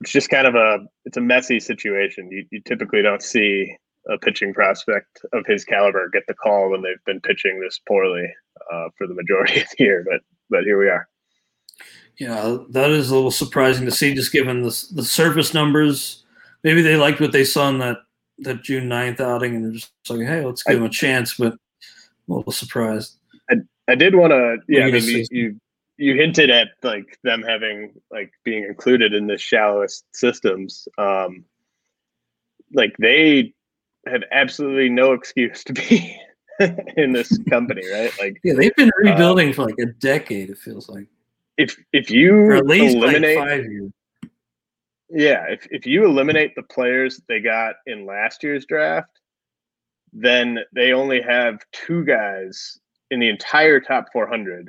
it's 0.00 0.12
just 0.12 0.30
kind 0.30 0.46
of 0.46 0.54
a 0.54 0.86
it's 1.04 1.18
a 1.18 1.22
messy 1.22 1.60
situation. 1.60 2.30
You 2.30 2.46
you 2.50 2.60
typically 2.62 3.02
don't 3.02 3.22
see 3.22 3.76
a 4.08 4.18
pitching 4.18 4.54
prospect 4.54 5.24
of 5.32 5.44
his 5.46 5.64
caliber 5.64 6.08
get 6.08 6.26
the 6.26 6.34
call 6.34 6.70
when 6.70 6.82
they've 6.82 7.04
been 7.04 7.20
pitching 7.20 7.60
this 7.60 7.80
poorly 7.86 8.32
uh, 8.72 8.88
for 8.96 9.06
the 9.06 9.14
majority 9.14 9.60
of 9.62 9.68
the 9.76 9.84
year. 9.84 10.04
But 10.08 10.20
but 10.50 10.64
here 10.64 10.78
we 10.78 10.88
are. 10.88 11.08
Yeah, 12.18 12.58
that 12.70 12.90
is 12.90 13.10
a 13.10 13.14
little 13.14 13.30
surprising 13.30 13.84
to 13.84 13.90
see, 13.90 14.14
just 14.14 14.32
given 14.32 14.62
the 14.62 14.86
the 14.92 15.04
surface 15.04 15.52
numbers. 15.52 16.24
Maybe 16.64 16.82
they 16.82 16.96
liked 16.96 17.20
what 17.20 17.32
they 17.32 17.44
saw 17.44 17.68
in 17.68 17.78
that 17.78 17.98
that 18.38 18.62
June 18.62 18.88
9th 18.88 19.20
outing, 19.20 19.54
and 19.56 19.64
they're 19.64 19.72
just 19.72 19.92
like, 20.08 20.26
hey, 20.26 20.44
let's 20.44 20.62
give 20.62 20.76
I, 20.76 20.78
them 20.78 20.86
a 20.86 20.90
chance. 20.90 21.34
But 21.34 21.52
I'm 21.52 22.34
a 22.34 22.36
little 22.36 22.52
surprised. 22.52 23.18
I, 23.50 23.56
I 23.88 23.94
did 23.94 24.14
want 24.14 24.32
to, 24.32 24.58
yeah, 24.68 24.86
I 24.86 24.90
mean, 24.90 25.02
you, 25.02 25.24
you 25.30 25.60
you 25.98 26.14
hinted 26.14 26.50
at 26.50 26.68
like 26.82 27.18
them 27.22 27.42
having 27.42 27.92
like 28.10 28.32
being 28.44 28.64
included 28.64 29.14
in 29.14 29.26
the 29.26 29.38
shallowest 29.38 30.04
systems. 30.12 30.88
Um, 30.98 31.44
like 32.72 32.96
they 32.98 33.54
have 34.06 34.22
absolutely 34.32 34.88
no 34.88 35.12
excuse 35.14 35.64
to 35.64 35.72
be 35.72 36.18
in 36.96 37.12
this 37.12 37.38
company, 37.48 37.82
right? 37.92 38.12
Like, 38.20 38.40
yeah, 38.42 38.54
they've 38.54 38.74
been 38.76 38.90
rebuilding 38.98 39.50
uh, 39.50 39.52
for 39.52 39.66
like 39.66 39.78
a 39.78 39.86
decade. 39.86 40.50
It 40.50 40.58
feels 40.58 40.88
like 40.88 41.06
if 41.56 41.76
if 41.92 42.10
you 42.10 42.34
or 42.34 42.52
at 42.54 42.66
least 42.66 42.96
eliminate 42.96 43.38
like 43.38 43.48
five 43.48 43.64
years. 43.64 43.92
Yeah, 45.08 45.44
if 45.48 45.66
if 45.70 45.86
you 45.86 46.04
eliminate 46.04 46.54
the 46.54 46.62
players 46.62 47.20
they 47.28 47.40
got 47.40 47.76
in 47.86 48.06
last 48.06 48.42
year's 48.42 48.66
draft, 48.66 49.20
then 50.12 50.58
they 50.72 50.92
only 50.92 51.20
have 51.22 51.60
two 51.72 52.04
guys 52.04 52.78
in 53.10 53.20
the 53.20 53.28
entire 53.28 53.80
top 53.80 54.06
400 54.12 54.68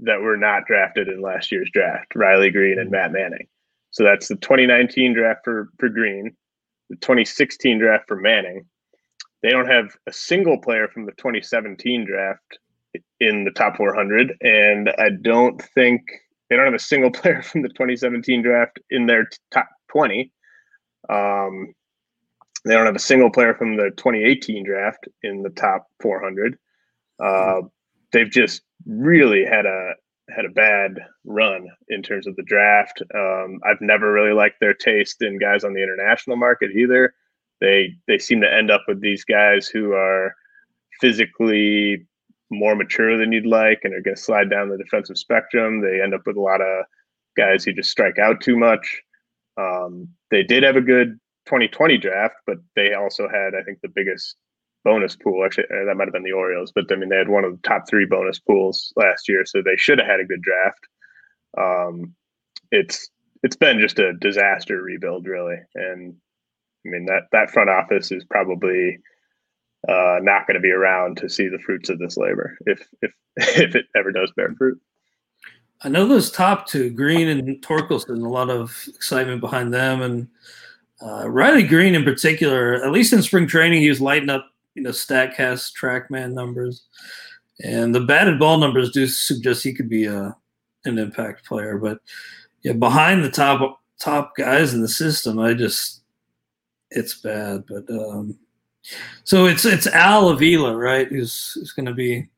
that 0.00 0.20
were 0.20 0.36
not 0.36 0.66
drafted 0.66 1.08
in 1.08 1.22
last 1.22 1.52
year's 1.52 1.70
draft: 1.72 2.14
Riley 2.14 2.50
Greene 2.50 2.78
and 2.78 2.90
Matt 2.90 3.12
Manning. 3.12 3.46
So 3.90 4.04
that's 4.04 4.28
the 4.28 4.36
2019 4.36 5.14
draft 5.14 5.40
for 5.44 5.70
for 5.78 5.88
Greene, 5.88 6.36
the 6.90 6.96
2016 6.96 7.78
draft 7.78 8.04
for 8.08 8.16
Manning. 8.16 8.66
They 9.42 9.50
don't 9.50 9.68
have 9.68 9.96
a 10.06 10.12
single 10.12 10.58
player 10.58 10.88
from 10.88 11.06
the 11.06 11.12
2017 11.12 12.06
draft 12.06 12.58
in 13.20 13.44
the 13.44 13.50
top 13.52 13.76
400, 13.76 14.36
and 14.40 14.90
I 14.98 15.10
don't 15.22 15.62
think 15.74 16.02
they 16.48 16.56
don't 16.56 16.64
have 16.64 16.74
a 16.74 16.78
single 16.78 17.10
player 17.12 17.42
from 17.42 17.62
the 17.62 17.68
2017 17.68 18.42
draft 18.42 18.78
in 18.90 19.06
their 19.06 19.24
t- 19.24 19.38
top 19.50 19.68
20. 19.92 20.32
Um, 21.08 21.74
they 22.64 22.74
don't 22.74 22.86
have 22.86 22.96
a 22.96 23.00
single 23.00 23.30
player 23.30 23.54
from 23.54 23.76
the 23.76 23.90
2018 23.96 24.64
draft 24.64 25.08
in 25.22 25.42
the 25.42 25.50
top 25.50 25.86
400. 26.02 26.58
Uh, 27.22 27.62
they've 28.12 28.30
just 28.30 28.62
really 28.86 29.44
had 29.44 29.66
a 29.66 29.92
had 30.34 30.44
a 30.44 30.50
bad 30.50 30.98
run 31.24 31.66
in 31.88 32.02
terms 32.02 32.26
of 32.26 32.36
the 32.36 32.42
draft. 32.42 33.02
Um, 33.14 33.60
I've 33.64 33.80
never 33.80 34.12
really 34.12 34.32
liked 34.32 34.60
their 34.60 34.74
taste 34.74 35.22
in 35.22 35.38
guys 35.38 35.64
on 35.64 35.72
the 35.72 35.82
international 35.82 36.36
market 36.36 36.70
either. 36.72 37.14
They 37.60 37.94
they 38.06 38.18
seem 38.18 38.40
to 38.42 38.52
end 38.52 38.70
up 38.70 38.84
with 38.86 39.00
these 39.00 39.24
guys 39.24 39.68
who 39.68 39.92
are 39.92 40.34
physically 41.00 42.06
more 42.50 42.74
mature 42.74 43.18
than 43.18 43.32
you'd 43.32 43.46
like 43.46 43.80
and 43.84 43.94
are 43.94 44.00
going 44.00 44.16
to 44.16 44.22
slide 44.22 44.50
down 44.50 44.68
the 44.68 44.78
defensive 44.78 45.18
spectrum. 45.18 45.80
They 45.80 46.00
end 46.00 46.14
up 46.14 46.22
with 46.26 46.36
a 46.36 46.40
lot 46.40 46.60
of 46.60 46.84
guys 47.36 47.64
who 47.64 47.72
just 47.72 47.90
strike 47.90 48.18
out 48.18 48.40
too 48.40 48.56
much. 48.56 49.02
Um, 49.56 50.08
they 50.30 50.42
did 50.42 50.62
have 50.62 50.76
a 50.76 50.80
good 50.80 51.18
2020 51.46 51.98
draft, 51.98 52.36
but 52.46 52.58
they 52.76 52.94
also 52.94 53.28
had, 53.28 53.54
I 53.54 53.62
think, 53.62 53.80
the 53.80 53.88
biggest 53.88 54.36
bonus 54.84 55.16
pool. 55.16 55.44
Actually, 55.44 55.64
uh, 55.64 55.84
that 55.86 55.96
might 55.96 56.06
have 56.06 56.12
been 56.12 56.22
the 56.22 56.32
Orioles, 56.32 56.72
but 56.74 56.90
I 56.90 56.96
mean, 56.96 57.08
they 57.08 57.16
had 57.16 57.28
one 57.28 57.44
of 57.44 57.52
the 57.52 57.68
top 57.68 57.88
three 57.88 58.06
bonus 58.06 58.38
pools 58.38 58.92
last 58.96 59.28
year, 59.28 59.44
so 59.44 59.62
they 59.62 59.76
should 59.76 59.98
have 59.98 60.08
had 60.08 60.20
a 60.20 60.24
good 60.24 60.42
draft. 60.42 60.86
Um, 61.56 62.14
it's 62.70 63.10
it's 63.42 63.56
been 63.56 63.80
just 63.80 63.98
a 63.98 64.14
disaster 64.14 64.82
rebuild, 64.82 65.26
really, 65.26 65.56
and 65.74 66.14
I 66.86 66.88
mean 66.88 67.06
that 67.06 67.24
that 67.32 67.50
front 67.50 67.70
office 67.70 68.12
is 68.12 68.24
probably 68.24 68.98
uh, 69.88 70.18
not 70.22 70.46
going 70.46 70.54
to 70.54 70.60
be 70.60 70.70
around 70.70 71.16
to 71.18 71.28
see 71.28 71.48
the 71.48 71.58
fruits 71.58 71.88
of 71.88 71.98
this 71.98 72.16
labor 72.16 72.56
if 72.66 72.86
if 73.02 73.12
if 73.36 73.74
it 73.74 73.86
ever 73.96 74.12
does 74.12 74.32
bear 74.36 74.54
fruit. 74.54 74.80
I 75.82 75.88
know 75.88 76.06
those 76.08 76.32
top 76.32 76.66
two, 76.66 76.90
Greene 76.90 77.28
and 77.28 77.62
Torkelson, 77.62 78.24
a 78.24 78.28
lot 78.28 78.50
of 78.50 78.88
excitement 78.88 79.40
behind 79.40 79.72
them, 79.72 80.02
and 80.02 80.28
uh, 81.00 81.28
Riley 81.28 81.62
Greene 81.62 81.94
in 81.94 82.04
particular. 82.04 82.74
At 82.84 82.90
least 82.90 83.12
in 83.12 83.22
spring 83.22 83.46
training, 83.46 83.82
he 83.82 83.88
was 83.88 84.00
lighting 84.00 84.30
up 84.30 84.50
you 84.78 84.84
know 84.84 84.90
Statcast 84.90 85.72
TrackMan 85.74 86.32
numbers, 86.32 86.84
and 87.64 87.92
the 87.92 88.00
batted 88.00 88.38
ball 88.38 88.58
numbers 88.58 88.92
do 88.92 89.08
suggest 89.08 89.64
he 89.64 89.74
could 89.74 89.88
be 89.88 90.06
a 90.06 90.36
an 90.84 90.98
impact 90.98 91.44
player. 91.44 91.78
But 91.78 91.98
yeah, 92.62 92.74
behind 92.74 93.24
the 93.24 93.30
top 93.30 93.80
top 93.98 94.36
guys 94.36 94.74
in 94.74 94.80
the 94.80 94.88
system, 94.88 95.40
I 95.40 95.54
just 95.54 96.02
it's 96.92 97.20
bad. 97.20 97.64
But 97.66 97.90
um, 97.90 98.38
so 99.24 99.46
it's 99.46 99.64
it's 99.64 99.88
Al 99.88 100.28
Avila, 100.28 100.76
right? 100.76 101.08
Who's 101.08 101.54
who's 101.54 101.72
going 101.72 101.86
to 101.86 101.94
be 101.94 102.28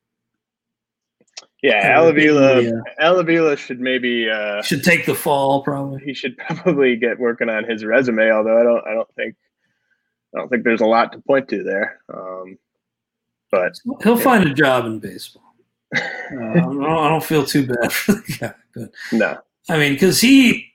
yeah, 1.63 1.89
Al 1.95 2.09
Avila. 2.09 2.63
Yeah. 2.63 2.81
Al 3.01 3.19
Avila 3.19 3.55
should 3.55 3.81
maybe 3.81 4.31
uh, 4.31 4.63
should 4.63 4.83
take 4.83 5.05
the 5.05 5.15
fall. 5.15 5.63
Probably 5.63 6.01
he 6.03 6.15
should 6.15 6.39
probably 6.47 6.97
get 6.97 7.19
working 7.19 7.51
on 7.51 7.65
his 7.65 7.85
resume. 7.85 8.31
Although 8.31 8.59
I 8.59 8.63
don't, 8.63 8.87
I 8.87 8.95
don't 8.95 9.15
think, 9.15 9.37
I 10.35 10.39
don't 10.39 10.49
think 10.49 10.65
there's 10.65 10.81
a 10.81 10.87
lot 10.87 11.13
to 11.13 11.19
point 11.19 11.49
to 11.49 11.63
there. 11.63 12.01
Um, 12.13 12.59
but 13.51 13.79
he'll 14.03 14.17
yeah. 14.17 14.25
find 14.25 14.49
a 14.49 14.55
job 14.55 14.87
in 14.87 14.99
baseball. 14.99 15.43
Uh, 16.33 16.51
I, 16.51 16.55
don't, 16.61 16.85
I 16.85 17.09
don't 17.09 17.25
feel 17.25 17.45
too 17.45 17.67
bad 17.67 17.93
for 17.93 18.13
the 18.13 18.37
guy, 18.39 18.55
but 18.73 18.93
no, 19.11 19.37
I 19.69 19.77
mean, 19.77 19.95
because 19.95 20.21
he, 20.21 20.73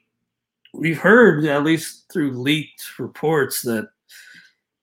we've 0.74 0.98
heard 0.98 1.46
at 1.46 1.64
least 1.64 2.12
through 2.12 2.32
leaked 2.32 3.00
reports 3.00 3.62
that 3.62 3.88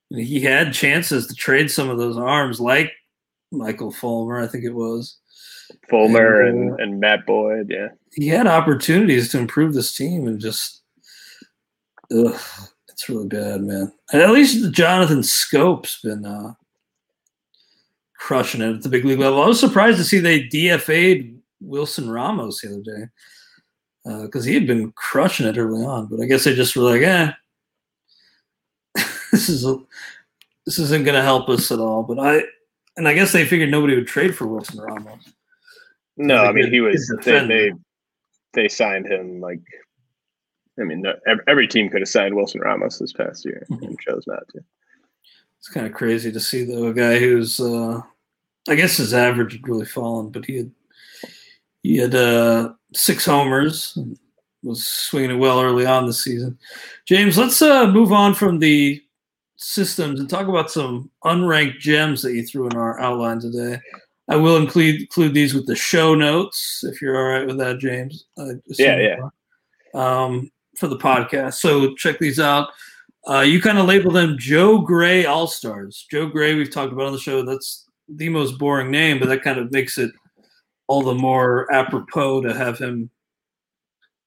he 0.09 0.41
had 0.41 0.73
chances 0.73 1.27
to 1.27 1.35
trade 1.35 1.69
some 1.69 1.89
of 1.89 1.99
those 1.99 2.17
arms, 2.17 2.59
like 2.59 2.91
Michael 3.51 3.91
Fulmer, 3.91 4.39
I 4.39 4.47
think 4.47 4.63
it 4.63 4.73
was. 4.73 5.17
Fulmer 5.89 6.41
and, 6.41 6.57
and, 6.57 6.71
uh, 6.71 6.75
and 6.83 6.99
Matt 6.99 7.25
Boyd, 7.25 7.67
yeah. 7.69 7.89
He 8.13 8.27
had 8.27 8.47
opportunities 8.47 9.31
to 9.31 9.39
improve 9.39 9.73
this 9.73 9.95
team 9.95 10.27
and 10.27 10.39
just, 10.39 10.81
ugh, 12.11 12.39
it's 13.03 13.09
really 13.09 13.27
bad, 13.27 13.61
man. 13.61 13.91
And 14.11 14.21
at 14.21 14.31
least 14.31 14.71
Jonathan 14.71 15.23
Schoop's 15.23 15.99
been 16.01 16.25
uh, 16.25 16.53
crushing 18.17 18.61
it 18.61 18.75
at 18.75 18.83
the 18.83 18.89
big 18.89 19.03
league 19.03 19.19
level. 19.19 19.41
I 19.41 19.47
was 19.47 19.59
surprised 19.59 19.97
to 19.97 20.03
see 20.03 20.19
they 20.19 20.47
DFA'd 20.47 21.37
Wilson 21.59 22.09
Ramos 22.09 22.61
the 22.61 22.69
other 22.69 22.81
day 22.81 24.23
because 24.25 24.45
uh, 24.45 24.47
he 24.47 24.53
had 24.53 24.67
been 24.67 24.93
crushing 24.93 25.47
it 25.47 25.57
early 25.57 25.83
on. 25.85 26.05
But 26.05 26.21
I 26.21 26.25
guess 26.25 26.45
they 26.45 26.55
just 26.55 26.75
were 26.75 26.83
like, 26.83 27.01
eh, 27.01 27.31
this 29.31 29.49
is 29.49 29.65
a, 29.65 29.77
this 30.65 30.79
isn't 30.79 31.03
going 31.03 31.15
to 31.15 31.21
help 31.21 31.49
us 31.49 31.71
at 31.71 31.79
all. 31.79 32.03
But 32.03 32.19
I 32.19 32.43
and 32.95 33.07
I 33.07 33.13
guess 33.13 33.33
they 33.33 33.45
figured 33.45 33.71
nobody 33.71 33.95
would 33.95 34.07
trade 34.07 34.35
for 34.35 34.47
Wilson 34.47 34.79
Ramos. 34.79 35.29
No, 36.15 36.37
I 36.37 36.51
mean 36.53 36.71
he 36.71 36.79
was 36.79 37.13
they, 37.25 37.45
they 37.47 37.71
they 38.53 38.67
signed 38.69 39.07
him 39.07 39.41
like 39.41 39.59
I 40.79 40.83
mean 40.83 41.05
every 41.47 41.67
team 41.67 41.89
could 41.89 42.01
have 42.01 42.09
signed 42.09 42.35
Wilson 42.35 42.61
Ramos 42.61 42.99
this 42.99 43.13
past 43.13 43.45
year 43.45 43.65
and 43.69 43.99
chose 43.99 44.23
not 44.27 44.47
to. 44.49 44.63
It's 45.59 45.69
kind 45.69 45.85
of 45.85 45.93
crazy 45.93 46.31
to 46.31 46.39
see 46.39 46.63
though 46.63 46.87
a 46.87 46.93
guy 46.93 47.19
who's 47.19 47.59
uh 47.59 48.01
I 48.67 48.75
guess 48.75 48.97
his 48.97 49.13
average 49.13 49.53
had 49.53 49.67
really 49.67 49.85
fallen, 49.85 50.29
but 50.29 50.45
he 50.45 50.57
had 50.57 50.71
he 51.83 51.97
had 51.97 52.15
uh 52.15 52.73
six 52.93 53.25
homers 53.25 53.97
was 54.63 54.87
swinging 54.87 55.31
it 55.31 55.39
well 55.39 55.61
early 55.61 55.85
on 55.85 56.05
this 56.05 56.23
season. 56.23 56.57
James, 57.05 57.37
let's 57.37 57.61
uh 57.61 57.87
move 57.87 58.11
on 58.11 58.33
from 58.33 58.59
the 58.59 59.01
systems 59.57 60.19
and 60.19 60.29
talk 60.29 60.47
about 60.47 60.71
some 60.71 61.09
unranked 61.23 61.79
gems 61.79 62.21
that 62.21 62.33
you 62.33 62.45
threw 62.45 62.67
in 62.67 62.75
our 62.75 62.99
outline 62.99 63.39
today. 63.39 63.79
I 64.29 64.35
will 64.35 64.57
include 64.57 65.01
include 65.01 65.33
these 65.33 65.53
with 65.53 65.67
the 65.67 65.75
show 65.75 66.15
notes 66.15 66.83
if 66.87 67.01
you're 67.01 67.17
all 67.17 67.37
right 67.37 67.45
with 67.45 67.57
that, 67.57 67.79
James. 67.79 68.25
yeah, 68.77 68.97
yeah. 68.97 69.17
Um, 69.93 70.51
for 70.77 70.87
the 70.87 70.97
podcast, 70.97 71.55
so 71.55 71.93
check 71.95 72.19
these 72.19 72.39
out. 72.39 72.69
Uh, 73.27 73.41
you 73.41 73.61
kind 73.61 73.77
of 73.77 73.85
label 73.85 74.11
them 74.11 74.35
Joe 74.37 74.79
Gray 74.79 75.25
All 75.25 75.47
Stars. 75.47 76.05
Joe 76.11 76.27
Gray, 76.27 76.55
we've 76.55 76.71
talked 76.71 76.91
about 76.91 77.05
on 77.05 77.13
the 77.13 77.19
show. 77.19 77.43
That's 77.43 77.85
the 78.09 78.29
most 78.29 78.57
boring 78.57 78.91
name, 78.91 79.19
but 79.19 79.29
that 79.29 79.43
kind 79.43 79.59
of 79.59 79.71
makes 79.71 79.97
it 79.97 80.11
all 80.87 81.01
the 81.01 81.15
more 81.15 81.71
apropos 81.73 82.41
to 82.41 82.53
have 82.53 82.77
him 82.77 83.09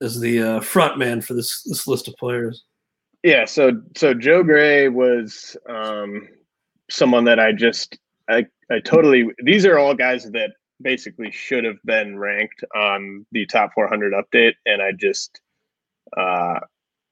as 0.00 0.18
the 0.18 0.42
uh, 0.42 0.60
front 0.60 0.98
man 0.98 1.20
for 1.20 1.34
this 1.34 1.62
this 1.64 1.86
list 1.86 2.08
of 2.08 2.16
players. 2.16 2.64
Yeah, 3.22 3.44
so 3.44 3.82
so 3.96 4.14
Joe 4.14 4.42
Gray 4.42 4.88
was 4.88 5.56
um, 5.68 6.28
someone 6.90 7.24
that 7.24 7.38
I 7.38 7.52
just 7.52 7.98
I 8.28 8.46
I 8.70 8.80
totally 8.80 9.28
these 9.42 9.66
are 9.66 9.78
all 9.78 9.94
guys 9.94 10.24
that 10.30 10.52
basically 10.82 11.30
should 11.30 11.64
have 11.64 11.82
been 11.84 12.18
ranked 12.18 12.62
on 12.74 13.24
the 13.32 13.46
top 13.46 13.72
400 13.74 14.12
update, 14.12 14.54
and 14.66 14.82
I 14.82 14.92
just 14.92 15.40
uh, 16.16 16.60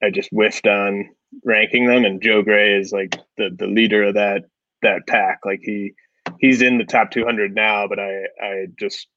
I 0.03 0.09
just 0.11 0.29
whiffed 0.31 0.67
on 0.67 1.09
ranking 1.43 1.87
them. 1.87 2.05
And 2.05 2.21
Joe 2.21 2.41
Gray 2.41 2.75
is 2.75 2.91
like 2.91 3.15
the 3.37 3.49
the 3.57 3.67
leader 3.67 4.03
of 4.03 4.15
that 4.15 4.43
that 4.81 5.07
pack. 5.07 5.39
Like 5.45 5.61
he 5.61 5.93
he's 6.39 6.61
in 6.61 6.77
the 6.77 6.85
top 6.85 7.11
200 7.11 7.53
now, 7.53 7.87
but 7.87 7.99
I 7.99 8.23
I 8.41 8.65
just 8.79 9.07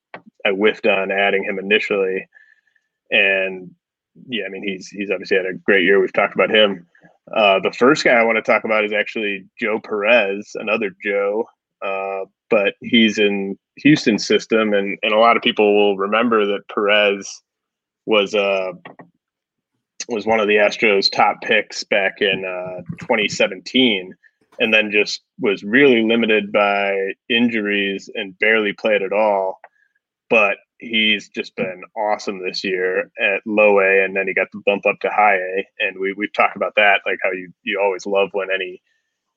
I 0.44 0.50
whiffed 0.50 0.86
on 0.86 1.10
adding 1.10 1.44
him 1.44 1.58
initially, 1.58 2.26
and 3.10 3.70
yeah, 4.28 4.44
I 4.46 4.48
mean 4.48 4.66
he's 4.66 4.88
he's 4.88 5.10
obviously 5.10 5.36
had 5.36 5.46
a 5.46 5.54
great 5.54 5.84
year. 5.84 6.00
We've 6.00 6.12
talked 6.12 6.34
about 6.34 6.54
him. 6.54 6.86
Uh, 7.34 7.60
the 7.60 7.72
first 7.72 8.04
guy 8.04 8.12
I 8.12 8.24
want 8.24 8.36
to 8.36 8.42
talk 8.42 8.64
about 8.64 8.84
is 8.84 8.92
actually 8.92 9.44
Joe 9.60 9.80
Perez, 9.80 10.52
another 10.54 10.90
Joe, 11.04 11.44
uh, 11.84 12.24
but 12.48 12.74
he's 12.80 13.18
in 13.18 13.58
Houston 13.76 14.18
system, 14.18 14.72
and 14.72 14.98
and 15.02 15.12
a 15.12 15.18
lot 15.18 15.36
of 15.36 15.42
people 15.42 15.76
will 15.76 15.96
remember 15.96 16.46
that 16.46 16.68
Perez 16.72 17.42
was 18.06 18.34
uh 18.34 18.72
was 20.08 20.26
one 20.26 20.40
of 20.40 20.48
the 20.48 20.56
Astros' 20.56 21.10
top 21.10 21.42
picks 21.42 21.84
back 21.84 22.20
in 22.20 22.44
uh, 22.44 22.82
2017, 23.00 24.14
and 24.58 24.74
then 24.74 24.90
just 24.90 25.22
was 25.38 25.62
really 25.62 26.02
limited 26.02 26.50
by 26.50 27.12
injuries 27.28 28.10
and 28.14 28.38
barely 28.38 28.72
played 28.72 29.02
at 29.02 29.12
all. 29.12 29.60
But 30.30 30.56
he's 30.78 31.28
just 31.28 31.54
been 31.56 31.82
awesome 31.96 32.42
this 32.42 32.64
year 32.64 33.10
at 33.20 33.46
low 33.46 33.80
A, 33.80 34.04
and 34.04 34.16
then 34.16 34.26
he 34.26 34.34
got 34.34 34.48
the 34.52 34.62
bump 34.64 34.86
up 34.86 34.98
to 35.00 35.10
high 35.10 35.36
A. 35.36 35.66
And 35.80 35.98
we 35.98 36.14
we've 36.14 36.32
talked 36.32 36.56
about 36.56 36.74
that, 36.76 37.00
like 37.06 37.18
how 37.22 37.32
you 37.32 37.52
you 37.62 37.80
always 37.80 38.06
love 38.06 38.30
when 38.32 38.48
any 38.52 38.82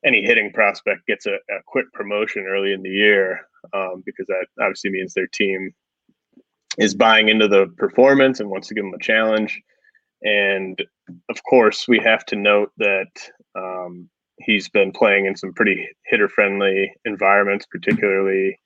any 0.04 0.22
hitting 0.22 0.52
prospect 0.52 1.06
gets 1.06 1.26
a, 1.26 1.34
a 1.34 1.62
quick 1.66 1.92
promotion 1.92 2.46
early 2.48 2.72
in 2.72 2.82
the 2.82 2.90
year, 2.90 3.40
um, 3.72 4.02
because 4.04 4.26
that 4.26 4.46
obviously 4.60 4.90
means 4.90 5.14
their 5.14 5.28
team 5.28 5.72
is 6.78 6.94
buying 6.94 7.28
into 7.28 7.46
the 7.46 7.66
performance 7.76 8.40
and 8.40 8.50
wants 8.50 8.68
to 8.68 8.74
give 8.74 8.84
them 8.84 8.94
a 8.94 9.02
challenge. 9.02 9.60
And 10.22 10.82
of 11.28 11.42
course, 11.44 11.88
we 11.88 11.98
have 11.98 12.24
to 12.26 12.36
note 12.36 12.70
that 12.78 13.10
um, 13.54 14.08
he's 14.38 14.68
been 14.68 14.92
playing 14.92 15.26
in 15.26 15.36
some 15.36 15.52
pretty 15.52 15.88
hitter 16.06 16.28
friendly 16.28 16.92
environments, 17.04 17.66
particularly 17.66 18.58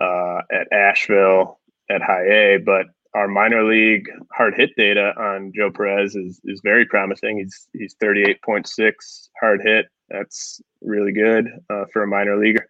uh, 0.00 0.40
at 0.52 0.72
Asheville 0.72 1.58
at 1.90 2.02
high 2.02 2.26
A, 2.26 2.58
but 2.58 2.86
our 3.14 3.28
minor 3.28 3.64
league 3.64 4.08
hard 4.32 4.54
hit 4.56 4.70
data 4.76 5.12
on 5.18 5.52
Joe 5.54 5.70
Perez 5.70 6.16
is 6.16 6.40
is 6.44 6.60
very 6.64 6.86
promising. 6.86 7.38
He's 7.38 7.68
he's 7.72 7.94
38.6 8.02 8.92
hard 9.40 9.60
hit. 9.62 9.86
That's 10.08 10.60
really 10.80 11.12
good 11.12 11.48
uh, 11.70 11.84
for 11.92 12.02
a 12.02 12.06
minor 12.06 12.36
leaguer, 12.38 12.66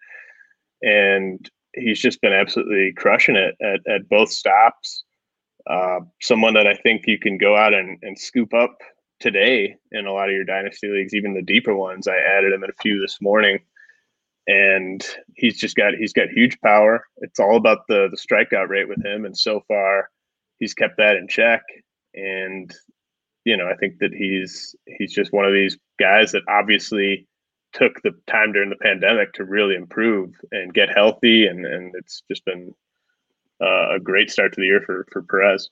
and 0.82 1.48
he's 1.74 2.00
just 2.00 2.20
been 2.20 2.32
absolutely 2.32 2.92
crushing 2.92 3.36
it 3.36 3.56
at, 3.62 3.80
at 3.92 4.08
both 4.08 4.30
stops. 4.30 5.04
Uh, 5.68 6.00
someone 6.20 6.54
that 6.54 6.66
I 6.66 6.74
think 6.74 7.04
you 7.06 7.18
can 7.18 7.38
go 7.38 7.56
out 7.56 7.74
and, 7.74 7.98
and 8.02 8.18
scoop 8.18 8.52
up 8.54 8.78
today 9.20 9.76
in 9.92 10.06
a 10.06 10.12
lot 10.12 10.28
of 10.28 10.34
your 10.34 10.44
dynasty 10.44 10.88
leagues, 10.88 11.14
even 11.14 11.34
the 11.34 11.42
deeper 11.42 11.74
ones. 11.74 12.08
I 12.08 12.16
added 12.16 12.52
him 12.52 12.64
in 12.64 12.70
a 12.70 12.82
few 12.82 13.00
this 13.00 13.18
morning 13.20 13.60
and 14.46 15.06
he's 15.34 15.56
just 15.56 15.76
got 15.76 15.94
he's 15.94 16.12
got 16.12 16.28
huge 16.28 16.60
power. 16.60 17.06
It's 17.18 17.38
all 17.38 17.56
about 17.56 17.86
the 17.88 18.08
the 18.10 18.16
strikeout 18.16 18.68
rate 18.68 18.88
with 18.88 19.04
him, 19.04 19.24
and 19.24 19.36
so 19.36 19.62
far 19.68 20.10
he's 20.58 20.74
kept 20.74 20.96
that 20.98 21.16
in 21.16 21.28
check. 21.28 21.62
And 22.14 22.72
you 23.44 23.56
know, 23.56 23.68
I 23.68 23.76
think 23.76 23.98
that 24.00 24.12
he's 24.12 24.74
he's 24.86 25.12
just 25.12 25.32
one 25.32 25.44
of 25.44 25.52
these 25.52 25.78
guys 25.98 26.32
that 26.32 26.42
obviously 26.48 27.26
took 27.72 28.02
the 28.02 28.12
time 28.26 28.52
during 28.52 28.70
the 28.70 28.76
pandemic 28.76 29.32
to 29.34 29.44
really 29.44 29.76
improve 29.76 30.34
and 30.50 30.74
get 30.74 30.94
healthy, 30.94 31.46
and 31.46 31.64
and 31.64 31.94
it's 31.96 32.22
just 32.28 32.44
been 32.44 32.74
uh, 33.62 33.94
a 33.94 34.00
great 34.00 34.30
start 34.30 34.52
to 34.54 34.60
the 34.60 34.66
year 34.66 34.82
for 34.84 35.06
for 35.10 35.22
Perez. 35.22 35.70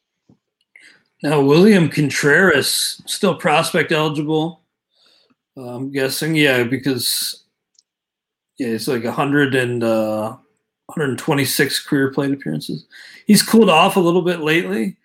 Now, 1.23 1.41
William 1.41 1.89
Contreras 1.89 3.03
still 3.07 3.35
prospect 3.35 3.93
eligible. 3.93 4.63
I'm 5.57 5.91
guessing, 5.91 6.35
yeah, 6.35 6.63
because 6.63 7.45
yeah, 8.59 8.69
it's 8.69 8.89
like 8.89 9.05
100 9.05 9.55
and 9.55 9.85
uh, 9.85 10.37
126 10.87 11.87
career 11.87 12.11
plate 12.11 12.33
appearances. 12.33 12.87
He's 13.27 13.43
cooled 13.43 13.69
off 13.69 13.97
a 13.97 14.01
little 14.01 14.23
bit 14.23 14.41
lately. 14.41 14.97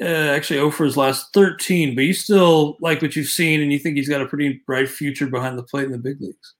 Uh, 0.00 0.04
actually, 0.04 0.58
over 0.58 0.84
his 0.84 0.96
last 0.96 1.32
13, 1.32 1.94
but 1.94 2.04
you 2.04 2.12
still 2.12 2.76
like 2.80 3.00
what 3.00 3.16
you've 3.16 3.28
seen, 3.28 3.62
and 3.62 3.72
you 3.72 3.78
think 3.78 3.96
he's 3.96 4.10
got 4.10 4.20
a 4.20 4.26
pretty 4.26 4.60
bright 4.66 4.90
future 4.90 5.26
behind 5.26 5.58
the 5.58 5.62
plate 5.62 5.86
in 5.86 5.92
the 5.92 5.98
big 5.98 6.20
leagues. 6.20 6.54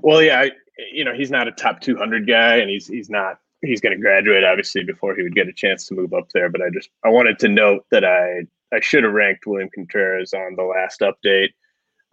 Well, 0.00 0.22
yeah, 0.22 0.40
I, 0.40 0.50
you 0.90 1.04
know, 1.04 1.12
he's 1.12 1.30
not 1.30 1.48
a 1.48 1.52
top 1.52 1.80
200 1.80 2.26
guy, 2.26 2.56
and 2.56 2.70
he's 2.70 2.86
he's 2.86 3.10
not 3.10 3.40
he's 3.62 3.80
going 3.80 3.94
to 3.94 4.00
graduate 4.00 4.44
obviously 4.44 4.84
before 4.84 5.14
he 5.14 5.22
would 5.22 5.34
get 5.34 5.48
a 5.48 5.52
chance 5.52 5.86
to 5.86 5.94
move 5.94 6.12
up 6.12 6.28
there. 6.32 6.48
But 6.48 6.62
I 6.62 6.70
just 6.72 6.90
I 7.04 7.08
wanted 7.08 7.38
to 7.40 7.48
note 7.48 7.84
that 7.90 8.04
I 8.04 8.46
I 8.74 8.80
should 8.80 9.04
have 9.04 9.12
ranked 9.12 9.46
William 9.46 9.70
Contreras 9.74 10.32
on 10.32 10.56
the 10.56 10.64
last 10.64 11.00
update. 11.00 11.50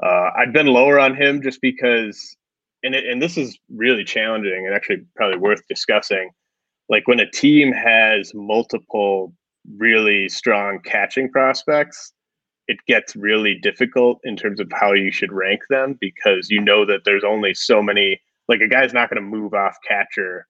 Uh, 0.01 0.31
I'd 0.37 0.53
been 0.53 0.67
lower 0.67 0.99
on 0.99 1.15
him 1.15 1.41
just 1.41 1.61
because 1.61 2.35
and 2.83 2.95
it, 2.95 3.05
and 3.05 3.21
this 3.21 3.37
is 3.37 3.57
really 3.69 4.03
challenging 4.03 4.65
and 4.65 4.75
actually 4.75 5.03
probably 5.15 5.39
worth 5.39 5.67
discussing. 5.67 6.29
Like 6.89 7.07
when 7.07 7.19
a 7.19 7.29
team 7.29 7.71
has 7.71 8.31
multiple 8.35 9.33
really 9.77 10.29
strong 10.29 10.79
catching 10.85 11.29
prospects, 11.31 12.13
it 12.67 12.77
gets 12.87 13.15
really 13.15 13.57
difficult 13.61 14.19
in 14.23 14.35
terms 14.35 14.59
of 14.59 14.71
how 14.71 14.93
you 14.93 15.11
should 15.11 15.31
rank 15.31 15.61
them 15.69 15.97
because 15.99 16.49
you 16.49 16.61
know 16.61 16.85
that 16.85 17.01
there's 17.05 17.23
only 17.23 17.53
so 17.53 17.81
many. 17.81 18.21
Like 18.47 18.61
a 18.61 18.67
guy's 18.67 18.93
not 18.93 19.09
going 19.09 19.21
to 19.21 19.27
move 19.27 19.55
off 19.55 19.75
catcher 19.87 20.47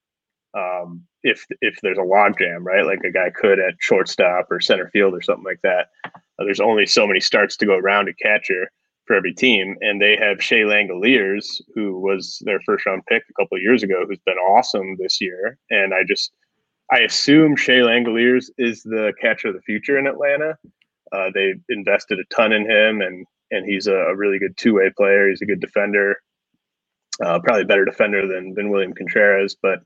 um, 0.55 1.03
if 1.23 1.45
if 1.61 1.77
there's 1.81 1.97
a 1.97 2.01
logjam, 2.01 2.63
right? 2.63 2.85
Like 2.85 3.01
a 3.05 3.11
guy 3.11 3.29
could 3.29 3.59
at 3.59 3.75
shortstop 3.79 4.47
or 4.49 4.59
center 4.59 4.89
field 4.89 5.13
or 5.13 5.21
something 5.21 5.43
like 5.43 5.61
that. 5.63 5.89
Uh, 6.05 6.43
there's 6.45 6.59
only 6.59 6.85
so 6.85 7.07
many 7.07 7.19
starts 7.19 7.57
to 7.57 7.65
go 7.65 7.75
around 7.75 8.09
a 8.09 8.13
catcher 8.13 8.69
for 9.05 9.15
every 9.15 9.33
team, 9.33 9.75
and 9.81 10.01
they 10.01 10.15
have 10.15 10.41
Shea 10.41 10.61
Langeliers, 10.61 11.61
who 11.75 11.99
was 11.99 12.41
their 12.45 12.59
first 12.65 12.85
round 12.85 13.03
pick 13.07 13.23
a 13.29 13.33
couple 13.41 13.59
years 13.59 13.83
ago, 13.83 14.05
who's 14.07 14.19
been 14.25 14.37
awesome 14.37 14.97
this 14.97 15.21
year. 15.21 15.57
And 15.69 15.93
I 15.93 16.03
just 16.07 16.31
I 16.91 16.99
assume 16.99 17.55
Shea 17.55 17.79
Langeliers 17.79 18.45
is 18.57 18.83
the 18.83 19.13
catcher 19.21 19.49
of 19.49 19.55
the 19.55 19.61
future 19.61 19.97
in 19.97 20.07
Atlanta. 20.07 20.57
Uh, 21.11 21.29
they 21.33 21.55
invested 21.69 22.19
a 22.19 22.35
ton 22.35 22.53
in 22.53 22.69
him, 22.69 23.01
and 23.01 23.25
and 23.51 23.65
he's 23.65 23.87
a, 23.87 24.15
really 24.15 24.39
good 24.39 24.57
two 24.57 24.75
way 24.75 24.91
player. 24.95 25.29
He's 25.29 25.41
a 25.41 25.45
good 25.45 25.59
defender, 25.59 26.17
uh, 27.23 27.39
probably 27.39 27.65
better 27.65 27.85
defender 27.85 28.27
than 28.27 28.53
than 28.53 28.69
William 28.69 28.93
Contreras. 28.93 29.55
But 29.61 29.79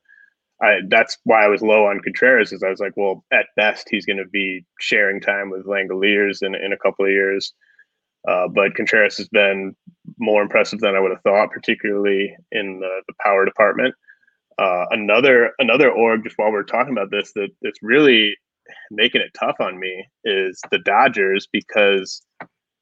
I 0.62 0.80
that's 0.88 1.18
why 1.24 1.44
I 1.44 1.48
was 1.48 1.62
low 1.62 1.86
on 1.86 2.02
Contreras, 2.02 2.52
is 2.52 2.64
I 2.64 2.70
was 2.70 2.80
like, 2.80 2.94
well, 2.98 3.24
at 3.32 3.48
best 3.56 3.88
he's 3.90 4.06
going 4.06 4.18
to 4.18 4.26
be 4.26 4.66
sharing 4.80 5.22
time 5.22 5.50
with 5.50 5.66
Langeliers 5.66 6.42
in 6.42 6.56
in 6.56 6.74
a 6.74 6.78
couple 6.78 7.06
of 7.06 7.12
years. 7.12 7.54
Uh, 8.28 8.48
but 8.50 8.76
Contreras 8.76 9.18
has 9.18 9.30
been 9.30 9.76
more 10.18 10.42
impressive 10.42 10.80
than 10.80 10.96
I 10.96 11.00
would 11.00 11.12
have 11.12 11.22
thought, 11.22 11.52
particularly 11.52 12.36
in 12.52 12.80
the, 12.82 13.02
the 13.08 13.14
power 13.24 13.46
department. 13.46 13.96
Uh, 14.58 14.86
another 14.92 15.54
another 15.60 15.90
org, 15.90 16.24
just 16.24 16.38
while 16.38 16.52
we're 16.52 16.64
talking 16.64 16.92
about 16.92 17.12
this, 17.12 17.32
that 17.34 17.50
that's 17.62 17.80
really 17.82 18.36
making 18.92 19.22
it 19.22 19.32
tough 19.40 19.56
on 19.60 19.80
me 19.80 20.06
is 20.26 20.60
the 20.70 20.80
Dodgers 20.80 21.48
because 21.52 22.22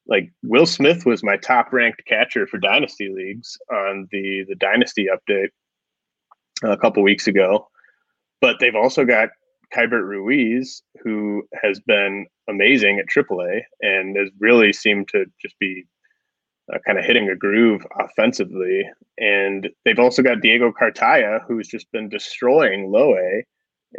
like 0.08 0.32
Will 0.42 0.66
Smith 0.66 1.06
was 1.06 1.22
my 1.22 1.36
top 1.36 1.72
ranked 1.72 2.02
catcher 2.06 2.46
for 2.46 2.58
dynasty 2.58 3.10
leagues 3.14 3.56
on 3.72 4.08
the 4.10 4.44
the 4.48 4.56
dynasty 4.56 5.06
update 5.06 5.50
a 6.62 6.76
couple 6.76 7.02
weeks 7.02 7.26
ago, 7.26 7.68
but 8.40 8.56
they've 8.60 8.74
also 8.74 9.04
got 9.04 9.30
Keibert 9.74 10.06
Ruiz, 10.06 10.82
who 11.02 11.42
has 11.62 11.80
been 11.80 12.26
amazing 12.48 12.98
at 12.98 13.06
AAA 13.06 13.62
and 13.80 14.16
has 14.16 14.30
really 14.38 14.72
seemed 14.72 15.08
to 15.08 15.26
just 15.40 15.58
be 15.58 15.84
uh, 16.72 16.78
kind 16.86 16.98
of 16.98 17.04
hitting 17.04 17.28
a 17.28 17.36
groove 17.36 17.86
offensively. 17.98 18.88
And 19.18 19.68
they've 19.84 19.98
also 19.98 20.22
got 20.22 20.40
Diego 20.40 20.72
Cartaya, 20.72 21.40
who's 21.46 21.68
just 21.68 21.90
been 21.92 22.08
destroying 22.08 22.90
low 22.90 23.14
A. 23.14 23.44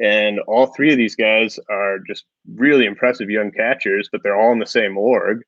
And 0.02 0.40
all 0.42 0.68
three 0.68 0.92
of 0.92 0.98
these 0.98 1.16
guys 1.16 1.60
are 1.70 1.98
just 2.00 2.26
really 2.56 2.86
impressive 2.86 3.30
young 3.30 3.52
catchers, 3.52 4.08
but 4.12 4.22
they're 4.24 4.40
all 4.40 4.52
in 4.52 4.60
the 4.60 4.66
same 4.66 4.98
org. 4.98 5.42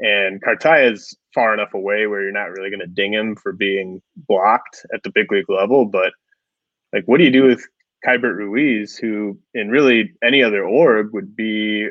And 0.00 0.42
Cartaya 0.42 0.92
is 0.92 1.16
far 1.34 1.54
enough 1.54 1.74
away 1.74 2.06
where 2.06 2.22
you're 2.22 2.32
not 2.32 2.50
really 2.50 2.70
going 2.70 2.80
to 2.80 2.86
ding 2.86 3.12
him 3.12 3.36
for 3.36 3.52
being 3.52 4.00
blocked 4.16 4.84
at 4.94 5.02
the 5.02 5.10
big 5.10 5.30
league 5.30 5.48
level. 5.48 5.84
But 5.84 6.12
like, 6.92 7.04
what 7.06 7.18
do 7.18 7.24
you 7.24 7.30
do 7.30 7.44
with 7.44 7.66
Keibert 8.06 8.36
Ruiz, 8.36 8.96
who 8.96 9.38
in 9.54 9.70
really 9.70 10.12
any 10.22 10.42
other 10.42 10.64
org 10.64 11.12
would 11.12 11.34
be 11.34 11.88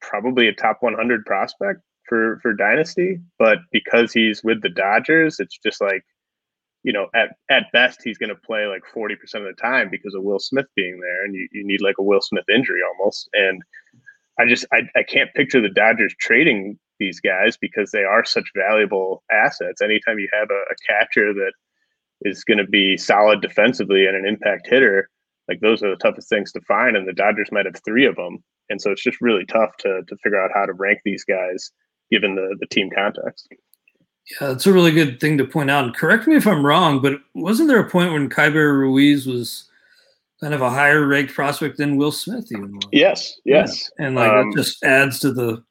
probably 0.00 0.48
a 0.48 0.52
top 0.52 0.78
100 0.80 1.24
prospect 1.24 1.80
for 2.08 2.38
for 2.42 2.52
dynasty, 2.52 3.20
but 3.38 3.58
because 3.70 4.12
he's 4.12 4.42
with 4.44 4.60
the 4.62 4.68
Dodgers, 4.68 5.40
it's 5.40 5.58
just 5.58 5.80
like 5.80 6.04
you 6.82 6.92
know, 6.92 7.06
at 7.14 7.36
at 7.50 7.70
best 7.72 8.00
he's 8.02 8.18
going 8.18 8.28
to 8.28 8.34
play 8.34 8.66
like 8.66 8.82
40% 8.94 9.12
of 9.34 9.44
the 9.44 9.54
time 9.60 9.88
because 9.90 10.14
of 10.14 10.22
Will 10.22 10.40
Smith 10.40 10.66
being 10.74 11.00
there 11.00 11.24
and 11.24 11.34
you, 11.34 11.48
you 11.52 11.64
need 11.64 11.80
like 11.80 11.98
a 11.98 12.02
Will 12.02 12.20
Smith 12.20 12.44
injury 12.52 12.80
almost. 12.82 13.28
And 13.32 13.62
I 14.38 14.46
just 14.46 14.66
I, 14.72 14.82
I 14.96 15.02
can't 15.04 15.32
picture 15.34 15.60
the 15.60 15.68
Dodgers 15.68 16.14
trading 16.18 16.78
these 16.98 17.20
guys 17.20 17.56
because 17.56 17.90
they 17.90 18.04
are 18.04 18.24
such 18.24 18.50
valuable 18.56 19.22
assets. 19.30 19.80
Anytime 19.80 20.18
you 20.18 20.28
have 20.32 20.50
a, 20.50 20.54
a 20.54 20.76
catcher 20.86 21.32
that 21.32 21.52
is 22.24 22.44
going 22.44 22.58
to 22.58 22.66
be 22.66 22.96
solid 22.96 23.40
defensively 23.40 24.06
and 24.06 24.16
an 24.16 24.26
impact 24.26 24.68
hitter, 24.68 25.08
like 25.48 25.60
those 25.60 25.82
are 25.82 25.90
the 25.90 25.96
toughest 25.96 26.28
things 26.28 26.52
to 26.52 26.60
find. 26.62 26.96
And 26.96 27.06
the 27.06 27.12
Dodgers 27.12 27.50
might 27.52 27.66
have 27.66 27.80
three 27.84 28.06
of 28.06 28.16
them. 28.16 28.42
And 28.70 28.80
so 28.80 28.90
it's 28.90 29.02
just 29.02 29.20
really 29.20 29.44
tough 29.44 29.76
to 29.78 30.02
to 30.06 30.16
figure 30.22 30.42
out 30.42 30.50
how 30.54 30.66
to 30.66 30.72
rank 30.72 31.00
these 31.04 31.24
guys 31.24 31.70
given 32.10 32.34
the 32.34 32.56
the 32.60 32.66
team 32.66 32.90
context. 32.94 33.48
Yeah, 34.30 34.48
that's 34.48 34.66
a 34.66 34.72
really 34.72 34.92
good 34.92 35.20
thing 35.20 35.36
to 35.38 35.44
point 35.44 35.70
out. 35.70 35.84
And 35.84 35.94
correct 35.94 36.26
me 36.26 36.36
if 36.36 36.46
I'm 36.46 36.64
wrong, 36.64 37.02
but 37.02 37.20
wasn't 37.34 37.68
there 37.68 37.80
a 37.80 37.90
point 37.90 38.12
when 38.12 38.30
Keibert 38.30 38.78
Ruiz 38.78 39.26
was 39.26 39.68
kind 40.40 40.54
of 40.54 40.62
a 40.62 40.70
higher 40.70 41.06
ranked 41.06 41.34
prospect 41.34 41.76
than 41.76 41.96
Will 41.96 42.12
Smith 42.12 42.50
even? 42.52 42.78
Yes, 42.92 43.40
yes. 43.44 43.90
Yeah. 43.98 44.06
And 44.06 44.16
like 44.16 44.30
um, 44.30 44.50
that 44.50 44.56
just 44.56 44.82
adds 44.84 45.18
to 45.20 45.32
the 45.32 45.62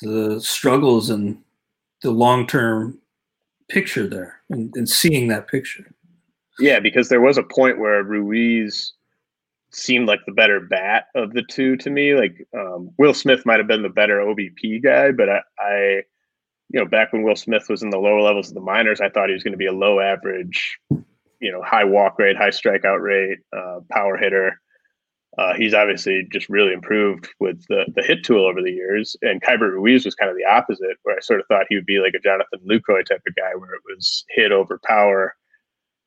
the 0.00 0.40
struggles 0.40 1.08
and 1.10 1.38
the 2.02 2.10
long 2.10 2.46
term 2.46 2.98
picture 3.68 4.06
there 4.06 4.40
and, 4.50 4.72
and 4.74 4.88
seeing 4.88 5.28
that 5.28 5.48
picture. 5.48 5.90
Yeah, 6.58 6.80
because 6.80 7.08
there 7.08 7.20
was 7.20 7.36
a 7.38 7.42
point 7.42 7.78
where 7.78 8.02
Ruiz 8.02 8.92
seemed 9.72 10.06
like 10.06 10.20
the 10.24 10.32
better 10.32 10.60
bat 10.60 11.06
of 11.14 11.32
the 11.32 11.42
two 11.42 11.76
to 11.78 11.90
me. 11.90 12.14
Like 12.14 12.46
um, 12.56 12.90
Will 12.98 13.14
Smith 13.14 13.44
might 13.44 13.58
have 13.58 13.66
been 13.66 13.82
the 13.82 13.88
better 13.88 14.18
OBP 14.18 14.82
guy, 14.82 15.10
but 15.10 15.28
I, 15.28 15.40
I, 15.58 16.02
you 16.70 16.80
know, 16.80 16.86
back 16.86 17.12
when 17.12 17.22
Will 17.22 17.36
Smith 17.36 17.68
was 17.68 17.82
in 17.82 17.90
the 17.90 17.98
lower 17.98 18.20
levels 18.20 18.48
of 18.48 18.54
the 18.54 18.60
minors, 18.60 19.00
I 19.00 19.08
thought 19.08 19.28
he 19.28 19.34
was 19.34 19.42
going 19.42 19.52
to 19.52 19.58
be 19.58 19.66
a 19.66 19.72
low 19.72 20.00
average, 20.00 20.78
you 21.40 21.52
know, 21.52 21.62
high 21.62 21.84
walk 21.84 22.18
rate, 22.18 22.36
high 22.36 22.50
strikeout 22.50 23.00
rate, 23.02 23.38
uh, 23.56 23.80
power 23.90 24.16
hitter. 24.16 24.60
Uh, 25.36 25.54
he's 25.54 25.74
obviously 25.74 26.26
just 26.30 26.48
really 26.48 26.72
improved 26.72 27.28
with 27.40 27.64
the, 27.68 27.84
the 27.96 28.02
hit 28.02 28.22
tool 28.22 28.46
over 28.46 28.62
the 28.62 28.70
years. 28.70 29.16
And 29.22 29.42
Keibert 29.42 29.72
Ruiz 29.72 30.04
was 30.04 30.14
kind 30.14 30.30
of 30.30 30.36
the 30.36 30.44
opposite, 30.44 30.96
where 31.02 31.16
I 31.16 31.20
sort 31.20 31.40
of 31.40 31.46
thought 31.46 31.66
he 31.68 31.74
would 31.74 31.86
be 31.86 31.98
like 31.98 32.14
a 32.14 32.20
Jonathan 32.20 32.60
Lucroy 32.68 33.04
type 33.04 33.22
of 33.26 33.34
guy, 33.34 33.54
where 33.56 33.74
it 33.74 33.82
was 33.86 34.24
hit 34.30 34.52
over 34.52 34.80
power 34.84 35.34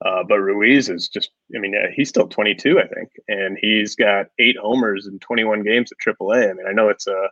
uh, 0.06 0.24
but 0.28 0.40
Ruiz 0.40 0.90
is 0.90 1.10
just, 1.10 1.32
I 1.56 1.60
mean, 1.60 1.74
he's 1.94 2.10
still 2.10 2.28
22, 2.28 2.80
I 2.80 2.88
think, 2.88 3.10
and 3.28 3.58
he's 3.60 3.96
got 3.96 4.28
eight 4.38 4.58
homers 4.58 5.08
in 5.08 5.18
21 5.20 5.64
games 5.64 5.92
at 5.92 5.98
AAA. 5.98 6.50
I 6.50 6.54
mean, 6.54 6.68
I 6.68 6.72
know 6.72 6.90
it's 6.90 7.08
a, 7.08 7.30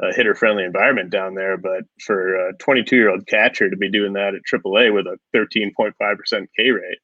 a 0.00 0.12
hitter 0.12 0.34
friendly 0.34 0.64
environment 0.64 1.10
down 1.10 1.34
there, 1.34 1.56
but 1.56 1.84
for 2.00 2.48
a 2.48 2.54
22 2.54 2.96
year 2.96 3.10
old 3.10 3.26
catcher 3.28 3.70
to 3.70 3.76
be 3.76 3.90
doing 3.90 4.14
that 4.14 4.34
at 4.34 4.42
AAA 4.50 4.92
with 4.92 5.06
a 5.06 5.18
13.5% 5.34 6.46
K 6.56 6.70
rate, 6.70 6.98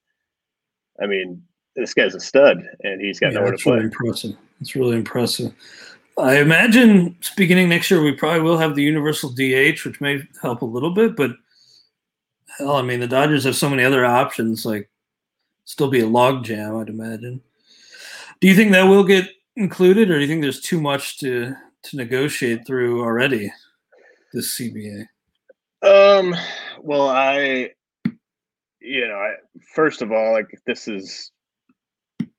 I 1.01 1.07
mean, 1.07 1.43
this 1.77 1.95
guy's 1.95 2.14
a 2.14 2.20
stud 2.20 2.68
and 2.83 3.01
he's 3.01 3.18
got 3.18 3.33
yeah, 3.33 3.39
nowhere 3.39 3.53
to 3.53 3.59
play. 3.59 3.75
Really 3.75 3.85
impressive. 3.87 4.37
It's 4.61 4.77
really 4.77 4.97
impressive. 4.97 5.53
I 6.18 6.39
imagine 6.39 7.16
beginning 7.37 7.68
next 7.68 7.91
year, 7.91 8.03
we 8.03 8.12
probably 8.12 8.43
will 8.43 8.59
have 8.59 8.75
the 8.75 8.83
universal 8.83 9.31
DH, 9.31 9.85
which 9.85 10.01
may 10.01 10.23
help 10.43 10.62
a 10.62 10.66
little 10.66 10.93
bit, 10.93 11.16
but 11.16 11.33
hell, 12.59 12.77
I 12.77 12.83
mean, 12.83 13.01
the 13.01 13.09
Dodgers 13.09 13.45
have 13.45 13.57
so 13.57 13.70
many 13.70 13.83
other 13.83 14.05
options. 14.05 14.66
Like, 14.66 14.91
still 15.64 15.89
be 15.89 16.01
a 16.01 16.07
logjam, 16.07 16.81
I'd 16.81 16.89
imagine. 16.89 17.41
Do 18.41 18.49
you 18.49 18.55
think 18.55 18.73
that 18.73 18.85
will 18.85 19.05
get 19.05 19.29
included, 19.57 20.11
or 20.11 20.14
do 20.14 20.20
you 20.20 20.29
think 20.29 20.43
there's 20.43 20.61
too 20.61 20.81
much 20.81 21.18
to 21.18 21.55
to 21.85 21.97
negotiate 21.97 22.66
through 22.66 23.03
already? 23.03 23.53
This 24.33 24.59
CBA. 24.59 25.07
Um. 25.83 26.35
Well, 26.81 27.09
I, 27.09 27.70
you 28.81 29.09
know, 29.09 29.14
I, 29.14 29.35
first 29.75 30.03
of 30.03 30.12
all, 30.12 30.33
like 30.33 30.61
this 30.66 30.89
is. 30.89 31.32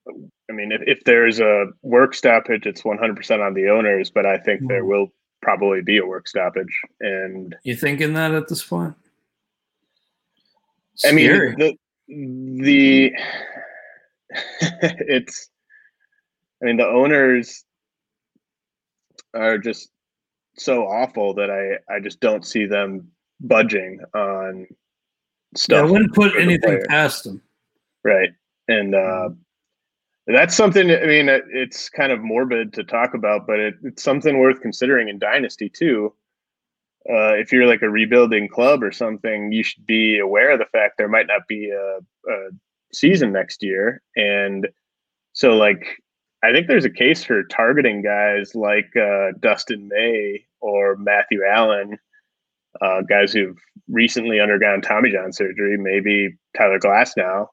I 0.08 0.54
mean, 0.54 0.72
if, 0.72 0.82
if 0.86 1.04
there's 1.06 1.40
a 1.40 1.68
work 1.82 2.14
stoppage, 2.14 2.66
it's 2.66 2.82
100% 2.82 3.46
on 3.46 3.54
the 3.54 3.70
owners, 3.70 4.10
but 4.10 4.26
I 4.26 4.38
think 4.38 4.62
mm-hmm. 4.62 4.68
there 4.68 4.86
will 4.86 5.08
probably 5.42 5.82
be 5.82 5.98
a 5.98 6.06
work 6.06 6.28
stoppage. 6.28 6.82
And 7.00 7.56
you 7.64 7.76
thinking 7.76 8.14
that 8.14 8.34
at 8.34 8.48
this 8.48 8.64
point? 8.64 8.96
I 11.06 11.12
mean, 11.12 11.56
the 11.58 11.78
the 12.08 13.14
it's. 14.62 15.50
I 16.62 16.66
mean, 16.68 16.78
the 16.78 16.88
owners 16.88 17.66
are 19.34 19.58
just 19.58 19.90
so 20.56 20.84
awful 20.84 21.34
that 21.36 21.50
I 21.50 21.94
I 21.94 22.00
just 22.00 22.20
don't 22.20 22.46
see 22.46 22.66
them 22.66 23.12
budging 23.42 24.00
on 24.14 24.68
stuff. 25.56 25.78
Yeah, 25.78 25.88
I 25.88 25.92
wouldn't 25.92 26.14
put 26.14 26.36
anything 26.38 26.84
past 26.88 27.26
them. 27.26 27.42
Right, 28.04 28.30
and 28.68 28.96
uh, 28.96 29.30
that's 30.28 30.56
something. 30.56 30.90
I 30.90 31.06
mean, 31.06 31.28
it's 31.30 31.90
kind 31.90 32.12
of 32.12 32.22
morbid 32.22 32.74
to 32.74 32.84
talk 32.84 33.14
about, 33.14 33.46
but 33.48 33.60
it, 33.60 33.76
it's 33.84 34.04
something 34.04 34.40
worth 34.40 34.62
considering 34.62 35.10
in 35.10 35.20
Dynasty 35.20 35.70
too 35.70 36.14
uh, 37.10 37.36
if 37.36 37.52
you're 37.52 37.68
like 37.68 37.82
a 37.82 37.90
rebuilding 37.90 38.48
club 38.48 38.82
or 38.82 38.92
something, 38.92 39.52
you 39.52 39.64
should 39.64 39.86
be 39.86 40.20
aware 40.20 40.52
of 40.52 40.60
the 40.60 40.66
fact 40.66 40.98
there 40.98 41.10
might 41.10 41.28
not 41.28 41.48
be 41.48 41.70
a, 41.70 42.32
a 42.32 42.50
season 42.94 43.34
next 43.34 43.62
year. 43.62 44.02
And 44.16 44.68
so, 45.34 45.54
like, 45.54 46.02
I 46.44 46.52
think 46.52 46.68
there's 46.68 46.86
a 46.86 46.90
case 46.90 47.24
for 47.24 47.44
targeting 47.44 48.02
guys 48.02 48.56
like 48.56 48.96
uh, 48.96 49.32
Dustin 49.40 49.90
May 49.90 50.46
or 50.62 50.96
Matthew 50.96 51.44
Allan 51.44 51.98
uh, 52.82 53.02
guys 53.02 53.34
who've 53.34 53.60
recently 53.90 54.40
undergone 54.40 54.82
Tommy 54.82 55.12
John 55.12 55.34
surgery, 55.34 55.78
maybe 55.78 56.38
Tyler 56.58 56.80
Glasnow, 56.80 57.48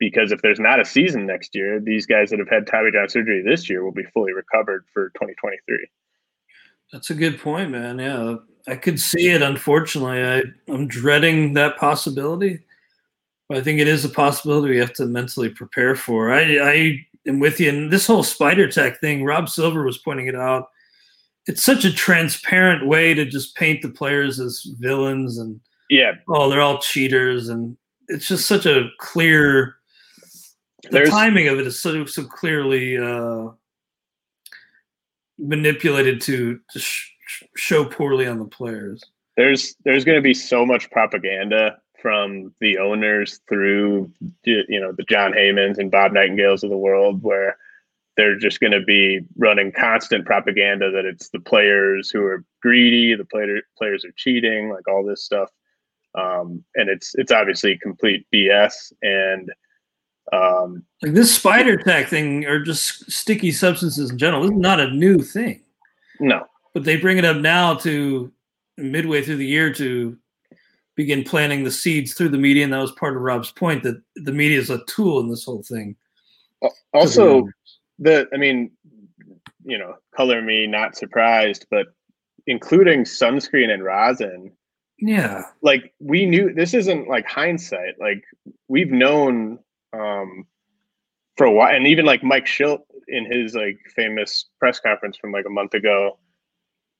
because 0.00 0.32
if 0.32 0.42
there's 0.42 0.58
not 0.58 0.80
a 0.80 0.84
season 0.84 1.26
next 1.26 1.54
year, 1.54 1.78
these 1.78 2.06
guys 2.06 2.30
that 2.30 2.40
have 2.40 2.48
had 2.48 2.66
Tommy 2.66 2.90
John 2.90 3.08
surgery 3.08 3.42
this 3.42 3.70
year 3.70 3.84
will 3.84 3.92
be 3.92 4.02
fully 4.12 4.32
recovered 4.32 4.84
for 4.92 5.10
2023. 5.10 5.86
That's 6.92 7.10
a 7.10 7.14
good 7.14 7.38
point, 7.38 7.70
man. 7.70 8.00
Yeah, 8.00 8.36
I 8.66 8.74
could 8.74 8.98
see 8.98 9.28
it. 9.28 9.42
Unfortunately, 9.42 10.22
I 10.22 10.42
I'm 10.72 10.88
dreading 10.88 11.54
that 11.54 11.76
possibility. 11.76 12.60
But 13.48 13.58
I 13.58 13.62
think 13.62 13.80
it 13.80 13.88
is 13.88 14.04
a 14.04 14.08
possibility 14.08 14.74
we 14.74 14.78
have 14.78 14.92
to 14.94 15.06
mentally 15.06 15.50
prepare 15.50 15.94
for. 15.94 16.32
I 16.32 16.58
I 16.58 17.06
am 17.28 17.38
with 17.38 17.60
you. 17.60 17.68
And 17.68 17.92
this 17.92 18.08
whole 18.08 18.24
spider 18.24 18.68
tack 18.68 19.00
thing, 19.00 19.24
Rob 19.24 19.48
Silver 19.48 19.84
was 19.84 19.98
pointing 19.98 20.26
it 20.26 20.34
out. 20.34 20.68
It's 21.46 21.62
such 21.62 21.84
a 21.84 21.92
transparent 21.92 22.86
way 22.86 23.14
to 23.14 23.24
just 23.24 23.54
paint 23.56 23.82
the 23.82 23.88
players 23.88 24.40
as 24.40 24.62
villains 24.78 25.38
and 25.38 25.60
yeah, 25.90 26.12
oh, 26.28 26.48
they're 26.48 26.60
all 26.62 26.78
cheaters, 26.78 27.48
and 27.48 27.76
it's 28.08 28.26
just 28.26 28.46
such 28.46 28.64
a 28.64 28.88
clear. 28.98 29.74
The 30.82 30.88
There's- 30.90 31.10
timing 31.10 31.48
of 31.48 31.58
it 31.58 31.66
is 31.66 31.80
so 31.80 32.04
so 32.06 32.24
clearly 32.24 32.96
uh, 32.98 33.48
manipulated 35.38 36.20
to, 36.22 36.60
to 36.70 36.78
sh- 36.78 37.10
sh- 37.26 37.42
show 37.56 37.84
poorly 37.84 38.26
on 38.26 38.38
the 38.38 38.44
players. 38.46 39.02
there's 39.36 39.74
there's 39.84 40.04
going 40.04 40.16
to 40.18 40.22
be 40.22 40.34
so 40.34 40.66
much 40.66 40.90
propaganda 40.90 41.78
from 42.02 42.54
the 42.60 42.78
owners 42.78 43.40
through 43.48 44.10
you 44.44 44.80
know 44.80 44.92
the 44.92 45.04
Jon 45.04 45.32
Heymans 45.32 45.78
and 45.78 45.90
Bob 45.90 46.12
Nightingales 46.12 46.62
of 46.64 46.70
the 46.70 46.76
world 46.76 47.22
where 47.22 47.56
they're 48.16 48.38
just 48.38 48.60
going 48.60 48.72
to 48.72 48.82
be 48.84 49.20
running 49.36 49.72
constant 49.72 50.26
propaganda 50.26 50.90
that 50.90 51.04
it's 51.06 51.28
the 51.30 51.40
players 51.40 52.10
who 52.10 52.22
are 52.22 52.44
greedy, 52.60 53.14
the 53.14 53.24
player, 53.24 53.60
players 53.78 54.04
are 54.04 54.12
cheating, 54.16 54.68
like 54.68 54.86
all 54.88 55.04
this 55.04 55.24
stuff. 55.24 55.48
Um, 56.14 56.64
and 56.74 56.90
it's 56.90 57.14
it's 57.14 57.32
obviously 57.32 57.78
complete 57.78 58.26
BS. 58.34 58.92
And 59.02 59.50
um, 60.32 60.84
Like 61.02 61.12
this 61.12 61.34
spider 61.34 61.76
tack 61.76 62.08
thing, 62.08 62.44
or 62.44 62.60
just 62.60 63.10
sticky 63.10 63.52
substances 63.52 64.10
in 64.10 64.18
general, 64.18 64.42
this 64.42 64.52
is 64.52 64.58
not 64.58 64.80
a 64.80 64.90
new 64.90 65.18
thing. 65.18 65.62
no, 66.20 66.46
But 66.74 66.84
they 66.84 66.96
bring 66.96 67.18
it 67.18 67.24
up 67.24 67.38
now 67.38 67.74
to 67.76 68.32
midway 68.76 69.22
through 69.22 69.36
the 69.36 69.46
year 69.46 69.72
to 69.74 70.16
begin 70.96 71.24
planting 71.24 71.64
the 71.64 71.70
seeds 71.70 72.14
through 72.14 72.28
the 72.28 72.38
media, 72.38 72.64
and 72.64 72.72
that 72.72 72.78
was 72.78 72.92
part 72.92 73.16
of 73.16 73.22
Rob's 73.22 73.50
point 73.52 73.82
that 73.82 74.02
the 74.16 74.32
media 74.32 74.58
is 74.58 74.70
a 74.70 74.84
tool 74.84 75.20
in 75.20 75.28
this 75.28 75.44
whole 75.44 75.62
thing. 75.62 75.96
Also 76.92 77.48
the 77.98 78.28
I 78.32 78.36
mean, 78.36 78.70
you 79.64 79.78
know, 79.78 79.96
color 80.14 80.42
me 80.42 80.66
not 80.66 80.96
surprised, 80.96 81.66
but 81.70 81.86
including 82.46 83.04
sunscreen 83.04 83.70
and 83.70 83.82
rosin, 83.84 84.52
yeah, 84.98 85.44
like 85.62 85.94
we 86.00 86.26
knew 86.26 86.52
this 86.52 86.74
isn't 86.74 87.08
like 87.08 87.26
hindsight. 87.26 87.98
Like 87.98 88.24
we've 88.68 88.90
known 88.90 89.58
um 89.92 90.44
for 91.36 91.46
a 91.46 91.52
while 91.52 91.74
and 91.74 91.86
even 91.86 92.04
like 92.04 92.22
Mike 92.22 92.46
Shildt 92.46 92.80
in 93.08 93.30
his 93.30 93.54
like 93.54 93.78
famous 93.96 94.46
press 94.58 94.78
conference 94.80 95.16
from 95.16 95.32
like 95.32 95.46
a 95.46 95.50
month 95.50 95.74
ago, 95.74 96.18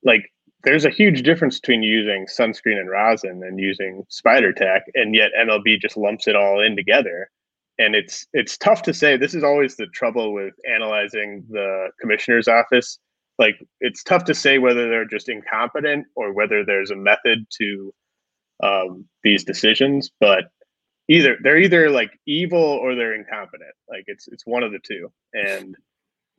like 0.03 0.31
there's 0.65 0.85
a 0.85 0.91
huge 0.91 1.23
difference 1.23 1.59
between 1.59 1.83
using 1.83 2.27
sunscreen 2.27 2.79
and 2.79 2.91
rosin 2.91 3.43
and 3.45 3.59
using 3.59 4.05
spider 4.09 4.53
tack, 4.53 4.83
and 4.95 5.15
yet 5.15 5.31
MLB 5.39 5.81
just 5.81 5.97
lumps 5.97 6.29
it 6.29 6.37
all 6.37 6.61
in 6.61 6.77
together. 6.77 7.31
And 7.79 7.95
it's 7.95 8.27
it's 8.35 8.59
tough 8.59 8.83
to 8.83 8.93
say. 8.95 9.17
This 9.17 9.35
is 9.35 9.43
always 9.43 9.77
the 9.77 9.87
trouble 9.87 10.35
with 10.35 10.53
analyzing 10.71 11.45
the 11.49 11.89
commissioner's 12.01 12.47
office. 12.47 12.99
Like 13.39 13.57
it's 13.81 14.03
tough 14.03 14.25
to 14.25 14.35
say 14.35 14.59
whether 14.59 14.89
they're 14.89 15.07
just 15.07 15.31
incompetent 15.31 16.07
or 16.15 16.35
whether 16.35 16.63
there's 16.65 16.91
a 16.91 16.97
method 16.97 17.47
to 17.59 17.95
um, 18.63 19.07
these 19.25 19.45
decisions. 19.45 20.11
But 20.21 20.45
either 21.11 21.37
they're 21.43 21.59
either 21.59 21.91
like 21.91 22.11
evil 22.25 22.63
or 22.63 22.95
they're 22.95 23.15
incompetent. 23.15 23.75
Like 23.89 24.05
it's 24.07 24.29
it's 24.29 24.47
one 24.47 24.63
of 24.63 24.73
the 24.73 24.79
two. 24.79 25.13
And 25.35 25.77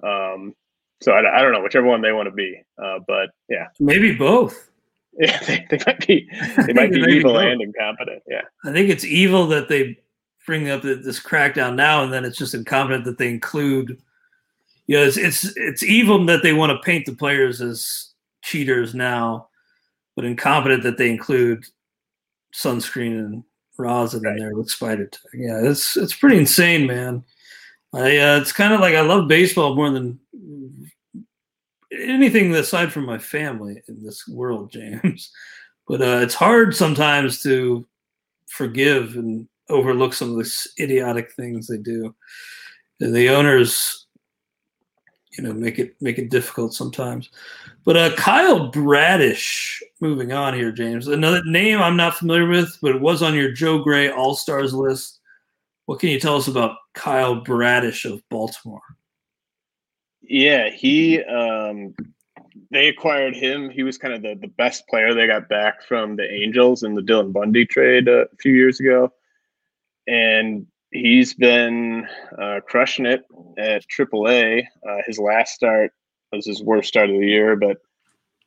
um, 0.02 0.56
so 1.02 1.12
I, 1.12 1.40
I 1.40 1.42
don't 1.42 1.52
know 1.52 1.62
whichever 1.62 1.86
one 1.86 2.02
they 2.02 2.14
want 2.14 2.28
to 2.28 2.34
be. 2.34 2.60
Uh, 2.82 3.00
but 3.06 3.30
yeah, 3.50 3.68
maybe 3.80 4.16
both. 4.16 4.70
yeah, 5.20 5.40
they, 5.44 5.68
they 5.70 5.80
might 5.86 6.08
be 6.08 6.30
they 6.66 6.74
might 6.74 6.92
be 6.92 7.00
evil 7.10 7.34
both. 7.34 7.44
and 7.44 7.62
incompetent. 7.62 8.24
Yeah, 8.28 8.44
I 8.64 8.72
think 8.72 8.90
it's 8.90 9.04
evil 9.04 9.46
that 9.48 9.68
they 9.68 10.00
bring 10.48 10.70
up 10.70 10.84
th- 10.84 11.04
this 11.04 11.20
crackdown 11.20 11.76
now, 11.76 12.04
and 12.04 12.14
then 12.14 12.24
it's 12.24 12.38
just 12.38 12.54
incompetent 12.54 13.06
that 13.06 13.18
they 13.18 13.30
include. 13.30 14.02
You 14.88 14.98
know, 14.98 15.04
it's 15.04 15.18
it's 15.18 15.54
it's 15.58 15.84
evil 15.84 16.26
that 16.26 16.44
they 16.44 16.54
want 16.54 16.72
to 16.72 16.80
paint 16.84 17.06
the 17.06 17.14
players 17.14 17.62
as 17.62 18.14
cheaters 18.42 18.96
now, 18.96 19.50
but 20.16 20.24
incompetent 20.24 20.84
that 20.84 20.98
they 20.98 21.10
include 21.10 21.66
sunscreen 22.54 23.20
and 23.20 23.44
rosin 23.82 24.22
Right. 24.24 24.34
in 24.38 24.40
there 24.40 24.56
with 24.56 24.70
spider 24.70 25.08
tack. 25.08 25.22
Yeah, 25.34 25.60
it's 25.64 25.98
it's 25.98 26.16
pretty 26.16 26.38
insane, 26.38 26.88
man. 26.88 27.24
I 27.94 28.18
uh, 28.18 28.40
it's 28.40 28.54
kind 28.54 28.74
of 28.74 28.80
like 28.80 28.96
I 28.96 29.02
love 29.02 29.28
baseball 29.28 29.76
more 29.76 29.90
than 29.90 30.20
anything 31.92 32.54
aside 32.56 32.92
from 32.94 33.06
my 33.06 33.18
family 33.18 33.82
in 33.88 34.04
this 34.04 34.28
world, 34.28 34.72
James. 34.74 35.32
But 35.88 36.02
uh, 36.02 36.20
it's 36.22 36.36
hard 36.36 36.76
sometimes 36.76 37.42
to 37.44 37.86
forgive 38.48 39.16
and 39.16 39.48
overlook 39.70 40.14
some 40.14 40.32
of 40.32 40.38
the 40.38 40.68
idiotic 40.80 41.32
things 41.34 41.68
they 41.68 41.78
do. 41.78 42.14
And 43.00 43.14
the 43.16 43.30
owners, 43.30 44.06
you 45.38 45.44
know, 45.44 45.54
make 45.54 45.80
it 45.80 45.96
make 46.02 46.18
it 46.18 46.30
difficult 46.30 46.74
sometimes. 46.74 47.30
But 47.84 47.98
uh, 47.98 48.16
Kyle 48.16 48.70
Bradish, 48.70 49.82
moving 50.02 50.32
on 50.32 50.54
here, 50.54 50.72
James. 50.72 51.08
Another 51.08 51.44
name 51.46 51.80
I'm 51.80 51.96
not 51.96 52.16
familiar 52.16 52.48
with, 52.48 52.78
but 52.82 52.96
it 52.96 53.02
was 53.02 53.22
on 53.22 53.36
your 53.36 53.52
Joe 53.52 53.80
Gray 53.80 54.10
All 54.10 54.36
Stars 54.36 54.74
list. 54.74 55.20
What 55.86 56.00
can 56.00 56.10
you 56.10 56.20
tell 56.20 56.38
us 56.38 56.48
about 56.48 56.78
Kyle 56.94 57.36
Bradish 57.36 58.06
of 58.06 58.22
Baltimore? 58.30 58.82
yeah. 60.32 60.70
He 60.70 61.22
um, 61.24 61.94
they 62.72 62.88
acquired 62.88 63.36
him. 63.36 63.70
He 63.70 63.84
was 63.84 63.98
kind 63.98 64.14
of 64.14 64.22
the 64.22 64.36
the 64.36 64.48
best 64.48 64.88
player 64.88 65.14
they 65.14 65.28
got 65.28 65.50
back 65.50 65.84
from 65.84 66.16
the 66.16 66.30
Angels 66.32 66.84
in 66.84 66.96
the 66.96 67.02
Dylan 67.02 67.34
Bundy 67.34 67.66
trade 67.66 68.08
uh, 68.08 68.26
a 68.32 68.38
few 68.40 68.54
years 68.54 68.80
ago, 68.80 69.12
and 70.08 70.66
he's 70.92 71.34
been 71.34 72.08
uh, 72.40 72.62
crushing 72.66 73.06
it 73.06 73.24
at 73.58 73.84
AAA. 73.88 74.64
Uh, 74.88 74.98
his 75.06 75.20
last 75.20 75.54
start 75.54 75.92
was 76.32 76.46
his 76.46 76.64
worst 76.64 76.88
start 76.88 77.10
of 77.10 77.20
the 77.20 77.28
year, 77.28 77.56
but 77.56 77.78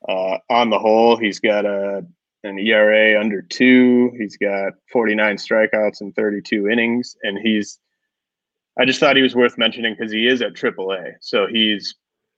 uh, 0.09 0.39
on 0.51 0.71
the 0.71 0.79
whole, 0.79 1.17
he's 1.17 1.41
got 1.41 1.65
a 1.65 2.07
an 2.45 2.59
ERA 2.59 3.19
under 3.19 3.41
two. 3.41 4.13
He's 4.19 4.37
got 4.37 4.75
49 4.93 5.37
strikeouts 5.37 6.03
in 6.03 6.13
32 6.13 6.69
innings, 6.69 7.17
and 7.23 7.39
he's. 7.39 7.79
I 8.79 8.85
just 8.85 8.99
thought 8.99 9.17
he 9.17 9.23
was 9.23 9.37
worth 9.37 9.57
mentioning 9.57 9.95
because 9.97 10.13
he 10.13 10.27
is 10.27 10.43
at 10.43 10.55
AAA, 10.55 11.15
so 11.21 11.47
he's 11.47 11.95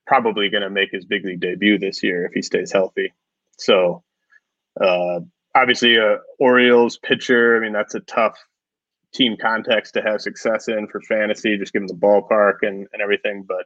probably 0.06 0.48
going 0.50 0.62
to 0.62 0.70
make 0.70 0.90
his 0.92 1.04
big 1.04 1.24
league 1.24 1.40
debut 1.40 1.78
this 1.78 2.02
year 2.02 2.26
if 2.26 2.32
he 2.32 2.42
stays 2.42 2.70
healthy. 2.70 3.12
So, 3.56 4.04
uh, 4.80 5.20
obviously, 5.54 5.96
a 5.96 6.18
Orioles 6.38 6.98
pitcher. 6.98 7.56
I 7.56 7.60
mean, 7.60 7.72
that's 7.72 7.94
a 7.94 8.00
tough 8.00 8.38
team 9.14 9.36
context 9.40 9.94
to 9.94 10.02
have 10.02 10.20
success 10.20 10.68
in 10.68 10.86
for 10.88 11.00
fantasy, 11.00 11.56
just 11.56 11.72
given 11.72 11.88
the 11.88 11.94
ballpark 11.94 12.58
and, 12.62 12.86
and 12.92 13.02
everything. 13.02 13.46
But 13.48 13.64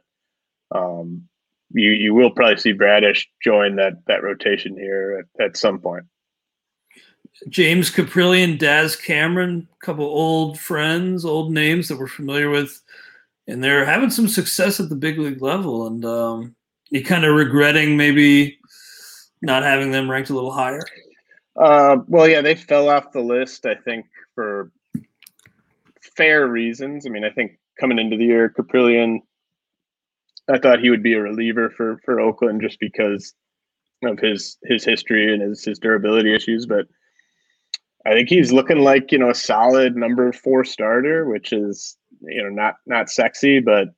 um, 0.77 1.27
you 1.73 1.91
you 1.91 2.13
will 2.13 2.31
probably 2.31 2.57
see 2.57 2.71
Bradish 2.71 3.29
join 3.43 3.75
that 3.77 3.93
that 4.07 4.23
rotation 4.23 4.77
here 4.77 5.25
at, 5.39 5.45
at 5.45 5.57
some 5.57 5.79
point. 5.79 6.05
James 7.49 7.89
Kaprielian, 7.89 8.59
Daz 8.59 8.95
Cameron, 8.95 9.67
a 9.71 9.85
couple 9.85 10.05
old 10.05 10.59
friends, 10.59 11.25
old 11.25 11.51
names 11.51 11.87
that 11.87 11.97
we're 11.97 12.07
familiar 12.07 12.49
with, 12.49 12.81
and 13.47 13.63
they're 13.63 13.85
having 13.85 14.11
some 14.11 14.27
success 14.27 14.79
at 14.79 14.89
the 14.89 14.95
big 14.95 15.17
league 15.17 15.41
level. 15.41 15.87
And 15.87 16.05
um, 16.05 16.55
you 16.89 17.03
kind 17.03 17.25
of 17.25 17.35
regretting 17.35 17.97
maybe 17.97 18.59
not 19.41 19.63
having 19.63 19.91
them 19.91 20.09
ranked 20.09 20.29
a 20.29 20.35
little 20.35 20.51
higher. 20.51 20.83
Uh, 21.55 21.97
well, 22.07 22.27
yeah, 22.27 22.41
they 22.41 22.55
fell 22.55 22.89
off 22.89 23.11
the 23.11 23.21
list. 23.21 23.65
I 23.65 23.75
think 23.75 24.05
for 24.35 24.71
fair 26.15 26.47
reasons. 26.47 27.05
I 27.05 27.09
mean, 27.09 27.23
I 27.23 27.29
think 27.29 27.57
coming 27.79 27.99
into 27.99 28.17
the 28.17 28.25
year, 28.25 28.53
Kaprielian, 28.55 29.19
I 30.51 30.59
thought 30.59 30.81
he 30.81 30.89
would 30.89 31.03
be 31.03 31.13
a 31.13 31.21
reliever 31.21 31.69
for 31.69 31.99
for 32.03 32.19
Oakland 32.19 32.61
just 32.61 32.79
because 32.79 33.33
of 34.03 34.19
his 34.19 34.57
his 34.63 34.83
history 34.83 35.33
and 35.33 35.41
his 35.41 35.63
his 35.63 35.79
durability 35.79 36.33
issues. 36.33 36.65
But 36.65 36.87
I 38.05 38.13
think 38.13 38.29
he's 38.29 38.51
looking 38.51 38.79
like 38.79 39.11
you 39.11 39.17
know 39.17 39.29
a 39.29 39.35
solid 39.35 39.95
number 39.95 40.31
four 40.31 40.63
starter, 40.63 41.27
which 41.27 41.53
is 41.53 41.97
you 42.21 42.43
know 42.43 42.49
not 42.49 42.75
not 42.85 43.09
sexy, 43.09 43.59
but 43.59 43.89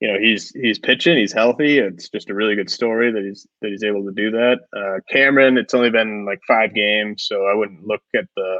you 0.00 0.08
know 0.12 0.18
he's 0.18 0.50
he's 0.50 0.78
pitching, 0.78 1.16
he's 1.16 1.32
healthy. 1.32 1.78
It's 1.78 2.08
just 2.08 2.30
a 2.30 2.34
really 2.34 2.56
good 2.56 2.70
story 2.70 3.12
that 3.12 3.22
he's 3.22 3.46
that 3.62 3.70
he's 3.70 3.84
able 3.84 4.04
to 4.04 4.12
do 4.12 4.30
that. 4.32 4.58
Uh, 4.76 5.00
Cameron, 5.10 5.58
it's 5.58 5.74
only 5.74 5.90
been 5.90 6.24
like 6.24 6.40
five 6.46 6.74
games, 6.74 7.24
so 7.26 7.46
I 7.46 7.54
wouldn't 7.54 7.86
look 7.86 8.02
at 8.14 8.26
the 8.36 8.58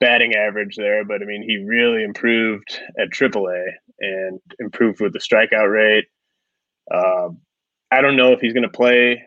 batting 0.00 0.34
average 0.34 0.76
there, 0.76 1.04
but 1.04 1.22
I 1.22 1.24
mean 1.24 1.42
he 1.42 1.64
really 1.64 2.02
improved 2.04 2.78
at 2.98 3.10
AAA 3.10 3.64
and 4.02 4.40
improved 4.58 5.00
with 5.00 5.12
the 5.12 5.18
strikeout 5.18 5.72
rate. 5.72 6.06
Uh, 6.90 7.28
I 7.90 8.00
don't 8.00 8.16
know 8.16 8.32
if 8.32 8.40
he's 8.40 8.52
going 8.52 8.64
to 8.64 8.68
play 8.68 9.22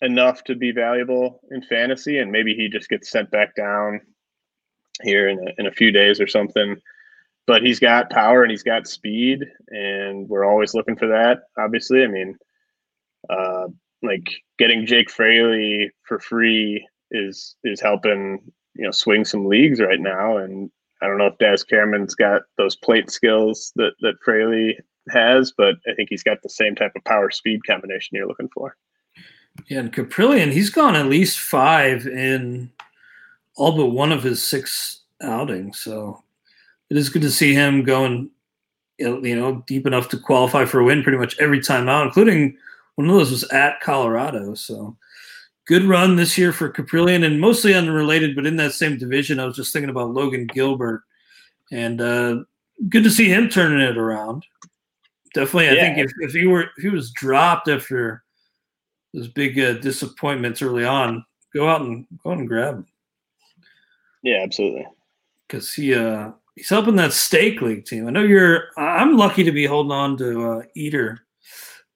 enough 0.00 0.42
to 0.44 0.56
be 0.56 0.72
valuable 0.72 1.40
in 1.50 1.62
fantasy, 1.62 2.18
and 2.18 2.32
maybe 2.32 2.54
he 2.54 2.68
just 2.68 2.88
gets 2.88 3.10
sent 3.10 3.30
back 3.30 3.54
down 3.54 4.00
here 5.02 5.28
in 5.28 5.38
a, 5.38 5.52
in 5.58 5.66
a 5.66 5.72
few 5.72 5.92
days 5.92 6.20
or 6.20 6.26
something. 6.26 6.76
But 7.46 7.62
he's 7.62 7.80
got 7.80 8.10
power 8.10 8.42
and 8.42 8.50
he's 8.50 8.62
got 8.62 8.86
speed, 8.86 9.44
and 9.68 10.28
we're 10.28 10.44
always 10.44 10.74
looking 10.74 10.96
for 10.96 11.08
that. 11.08 11.40
Obviously, 11.58 12.02
I 12.02 12.06
mean, 12.06 12.36
uh, 13.28 13.66
like 14.02 14.28
getting 14.58 14.86
Jake 14.86 15.10
Fraley 15.10 15.90
for 16.04 16.18
free 16.18 16.86
is 17.10 17.56
is 17.64 17.80
helping 17.80 18.40
you 18.74 18.84
know 18.84 18.90
swing 18.90 19.24
some 19.24 19.46
leagues 19.46 19.80
right 19.80 20.00
now, 20.00 20.38
and 20.38 20.70
I 21.02 21.06
don't 21.06 21.18
know 21.18 21.26
if 21.26 21.38
Daz 21.38 21.64
Cameron's 21.64 22.14
got 22.14 22.42
those 22.56 22.76
plate 22.76 23.10
skills 23.10 23.72
that 23.76 23.92
that 24.00 24.14
Fraley 24.24 24.78
has, 25.10 25.52
but 25.56 25.76
I 25.88 25.94
think 25.94 26.08
he's 26.10 26.22
got 26.22 26.42
the 26.42 26.48
same 26.48 26.74
type 26.74 26.92
of 26.94 27.04
power 27.04 27.30
speed 27.30 27.60
combination 27.66 28.16
you're 28.16 28.28
looking 28.28 28.50
for. 28.54 28.76
Yeah, 29.68 29.80
and 29.80 29.92
Kaprielian, 29.92 30.52
he's 30.52 30.70
gone 30.70 30.96
at 30.96 31.06
least 31.06 31.38
five 31.38 32.06
in 32.06 32.70
all 33.56 33.76
but 33.76 33.86
one 33.86 34.12
of 34.12 34.22
his 34.22 34.46
six 34.46 35.02
outings. 35.20 35.78
So 35.78 36.22
it 36.88 36.96
is 36.96 37.08
good 37.08 37.22
to 37.22 37.30
see 37.30 37.52
him 37.52 37.82
going, 37.82 38.30
you 38.98 39.36
know, 39.36 39.62
deep 39.66 39.86
enough 39.86 40.08
to 40.10 40.18
qualify 40.18 40.64
for 40.64 40.80
a 40.80 40.84
win 40.84 41.02
pretty 41.02 41.18
much 41.18 41.38
every 41.38 41.60
time 41.60 41.88
out, 41.88 42.06
including 42.06 42.56
one 42.94 43.08
of 43.08 43.14
those 43.14 43.30
was 43.30 43.44
at 43.44 43.80
Colorado. 43.80 44.54
So 44.54 44.96
good 45.66 45.84
run 45.84 46.16
this 46.16 46.36
year 46.36 46.52
for 46.52 46.72
Kaprielian 46.72 47.24
and 47.24 47.40
mostly 47.40 47.74
unrelated, 47.74 48.34
but 48.34 48.46
in 48.46 48.56
that 48.56 48.72
same 48.72 48.98
division, 48.98 49.38
I 49.38 49.44
was 49.44 49.56
just 49.56 49.72
thinking 49.72 49.90
about 49.90 50.10
Logan 50.10 50.46
Gilbert 50.46 51.02
and 51.70 52.00
uh, 52.00 52.36
good 52.88 53.04
to 53.04 53.10
see 53.10 53.28
him 53.28 53.48
turning 53.48 53.80
it 53.80 53.96
around. 53.96 54.44
Definitely, 55.34 55.68
I 55.68 55.72
yeah. 55.72 55.80
think 55.80 55.98
if, 55.98 56.12
if 56.20 56.32
he 56.32 56.46
were 56.46 56.64
if 56.76 56.82
he 56.82 56.90
was 56.90 57.10
dropped 57.12 57.68
after 57.68 58.22
those 59.14 59.28
big 59.28 59.58
uh, 59.58 59.74
disappointments 59.74 60.60
early 60.60 60.84
on, 60.84 61.24
go 61.54 61.68
out 61.68 61.80
and 61.80 62.06
go 62.22 62.32
out 62.32 62.38
and 62.38 62.48
grab 62.48 62.76
him. 62.76 62.86
Yeah, 64.22 64.40
absolutely. 64.42 64.86
Because 65.48 65.72
he 65.72 65.94
uh 65.94 66.32
he's 66.54 66.68
helping 66.68 66.96
that 66.96 67.12
stake 67.12 67.62
league 67.62 67.86
team. 67.86 68.06
I 68.06 68.10
know 68.10 68.22
you're. 68.22 68.68
I'm 68.76 69.16
lucky 69.16 69.42
to 69.44 69.52
be 69.52 69.64
holding 69.64 69.92
on 69.92 70.16
to 70.18 70.50
uh, 70.50 70.62
Eater 70.74 71.20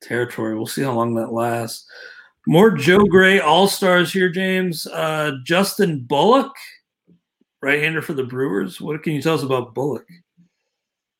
territory. 0.00 0.54
We'll 0.54 0.66
see 0.66 0.82
how 0.82 0.92
long 0.92 1.14
that 1.14 1.32
lasts. 1.32 1.86
More 2.48 2.70
Joe 2.70 3.04
Gray 3.04 3.40
All 3.40 3.66
Stars 3.66 4.12
here, 4.12 4.28
James. 4.28 4.86
Uh, 4.86 5.32
Justin 5.44 5.98
Bullock, 5.98 6.54
right 7.60 7.82
hander 7.82 8.00
for 8.00 8.12
the 8.12 8.22
Brewers. 8.22 8.80
What 8.80 9.02
can 9.02 9.14
you 9.14 9.22
tell 9.22 9.34
us 9.34 9.42
about 9.42 9.74
Bullock? 9.74 10.06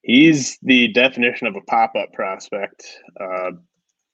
He's 0.03 0.57
the 0.62 0.87
definition 0.93 1.49
of 1.49 1.57
a 1.57 1.61
pop 1.62 1.95
up 1.97 2.12
prospect. 2.12 2.87
Uh, 3.20 3.53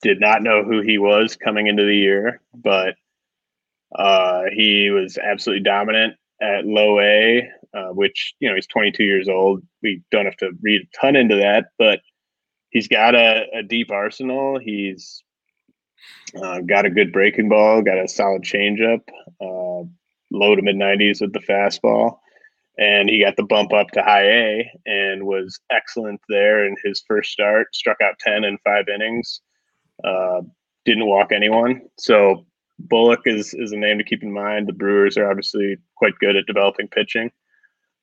did 0.01 0.19
not 0.19 0.41
know 0.41 0.63
who 0.63 0.81
he 0.81 0.97
was 0.97 1.35
coming 1.35 1.67
into 1.67 1.85
the 1.85 1.95
year, 1.95 2.41
but 2.55 2.95
uh, 3.95 4.45
he 4.51 4.89
was 4.89 5.19
absolutely 5.19 5.63
dominant 5.63 6.15
at 6.41 6.65
low 6.65 6.99
A, 6.99 7.47
uh, 7.75 7.89
which, 7.89 8.33
you 8.39 8.49
know, 8.49 8.55
he's 8.55 8.65
22 8.65 9.03
years 9.03 9.29
old. 9.29 9.61
We 9.83 10.01
don't 10.09 10.25
have 10.25 10.37
to 10.37 10.51
read 10.63 10.81
a 10.81 10.97
ton 10.99 11.15
into 11.15 11.35
that, 11.35 11.65
but 11.77 12.01
he's 12.71 12.87
got 12.87 13.13
a, 13.13 13.45
a 13.53 13.61
deep 13.61 13.91
arsenal. 13.91 14.57
He's 14.57 15.23
uh, 16.41 16.59
got 16.61 16.85
a 16.85 16.89
good 16.89 17.11
breaking 17.11 17.49
ball, 17.49 17.81
got 17.81 17.97
a 17.97 18.07
solid 18.07 18.43
changeup, 18.43 19.01
uh, 19.41 19.87
low 20.31 20.55
to 20.55 20.61
mid 20.61 20.75
90s 20.75 21.21
with 21.21 21.33
the 21.33 21.39
fastball. 21.39 22.19
And 22.77 23.07
he 23.07 23.23
got 23.23 23.35
the 23.35 23.43
bump 23.43 23.71
up 23.71 23.91
to 23.91 24.01
high 24.01 24.25
A 24.25 24.71
and 24.87 25.25
was 25.25 25.59
excellent 25.71 26.19
there 26.27 26.65
in 26.65 26.75
his 26.83 27.03
first 27.07 27.29
start. 27.29 27.67
Struck 27.75 28.01
out 28.01 28.17
10 28.19 28.43
in 28.43 28.57
five 28.63 28.85
innings, 28.87 29.41
uh, 30.03 30.41
didn't 30.83 31.05
walk 31.05 31.31
anyone. 31.31 31.81
So 31.99 32.47
Bullock 32.79 33.21
is, 33.25 33.53
is 33.53 33.73
a 33.73 33.77
name 33.77 33.99
to 33.99 34.03
keep 34.03 34.23
in 34.23 34.33
mind. 34.33 34.67
The 34.67 34.73
Brewers 34.73 35.17
are 35.17 35.29
obviously 35.29 35.77
quite 35.95 36.17
good 36.19 36.35
at 36.35 36.47
developing 36.47 36.87
pitching. 36.87 37.29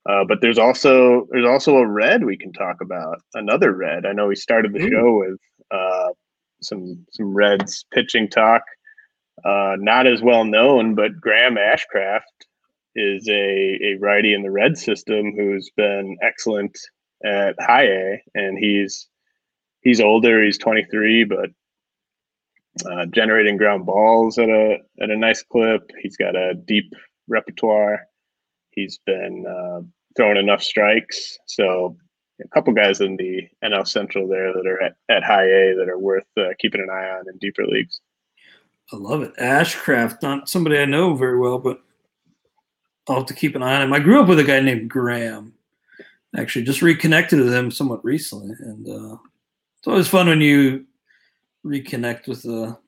Uh, 0.09 0.25
but 0.27 0.41
there's 0.41 0.59
also 0.59 1.27
there's 1.31 1.47
also 1.47 1.77
a 1.77 1.87
red 1.87 2.25
we 2.25 2.37
can 2.37 2.53
talk 2.53 2.77
about. 2.81 3.21
Another 3.35 3.73
red. 3.73 4.07
I 4.07 4.13
know 4.13 4.29
we 4.29 4.37
started 4.37 4.73
the 4.73 4.83
Ooh. 4.83 4.89
show 4.89 5.19
with 5.19 5.39
uh, 5.71 6.09
some 6.63 7.07
some 7.11 7.35
Reds 7.35 7.85
pitching 7.93 8.29
talk. 8.29 8.63
Uh, 9.45 9.77
not 9.79 10.07
as 10.07 10.23
well 10.23 10.45
known, 10.45 10.95
but 10.95 11.21
Graham 11.21 11.57
Ashcraft 11.57 12.21
is 12.95 13.29
a, 13.29 13.79
a 13.83 13.97
righty 13.99 14.35
in 14.35 14.43
the 14.43 14.51
red 14.51 14.77
system 14.77 15.33
who's 15.35 15.71
been 15.77 16.17
excellent 16.23 16.77
at 17.25 17.55
high 17.61 17.87
A, 17.87 18.23
and 18.35 18.59
he's 18.59 19.09
he's 19.83 20.01
older. 20.01 20.43
He's 20.45 20.59
23, 20.59 21.25
but 21.25 21.51
uh, 22.91 23.07
generating 23.07 23.57
ground 23.57 23.87
balls 23.87 24.39
at 24.39 24.49
a 24.49 24.79
at 25.01 25.11
a 25.11 25.17
nice 25.17 25.43
clip. 25.43 25.91
He's 26.01 26.17
got 26.17 26.37
a 26.37 26.55
deep 26.55 26.93
repertoire. 27.29 28.07
He's 28.71 28.99
been 29.07 29.45
uh, 29.47 29.81
throwing 30.17 30.37
enough 30.37 30.63
strikes. 30.63 31.39
So 31.47 31.97
a 32.45 32.49
couple 32.49 32.73
guys 32.73 33.01
in 33.01 33.17
the 33.17 33.49
NL 33.65 33.87
Central 33.87 34.29
there 34.29 34.53
that 34.53 34.67
are 34.67 34.83
at, 34.83 34.97
at 35.09 35.23
high 35.23 35.45
A 35.45 35.75
that 35.77 35.89
are 35.89 35.99
worth 35.99 36.27
uh, 36.37 36.49
keeping 36.59 36.81
an 36.81 36.91
eye 36.91 37.11
on 37.11 37.29
in 37.29 37.39
deeper 37.39 37.67
leagues. 37.67 38.01
I 38.93 38.97
love 38.97 39.23
it. 39.23 39.37
Ashcraft, 39.37 40.23
not 40.23 40.49
somebody 40.49 40.79
I 40.79 40.85
know 40.85 41.15
very 41.15 41.39
well, 41.39 41.59
but 41.59 41.81
I'll 43.09 43.19
have 43.19 43.27
to 43.27 43.35
keep 43.35 43.55
an 43.55 43.63
eye 43.63 43.77
on 43.77 43.83
him. 43.83 43.93
I 43.93 44.01
grew 44.01 44.21
up 44.21 44.29
with 44.29 44.41
a 44.41 44.45
guy 44.45 44.61
named 44.61 44.91
Graham. 44.91 45.55
Actually, 46.37 46.65
just 46.65 46.83
reconnected 46.83 47.41
with 47.41 47.53
him 47.53 47.71
somewhat 47.71 48.05
recently, 48.05 48.55
and 48.61 48.89
uh, 48.89 49.17
it's 49.79 49.89
always 49.89 50.07
fun 50.07 50.29
when 50.29 50.41
you 50.41 50.87
reconnect 51.67 52.29
with 52.29 52.45
a 52.45 52.79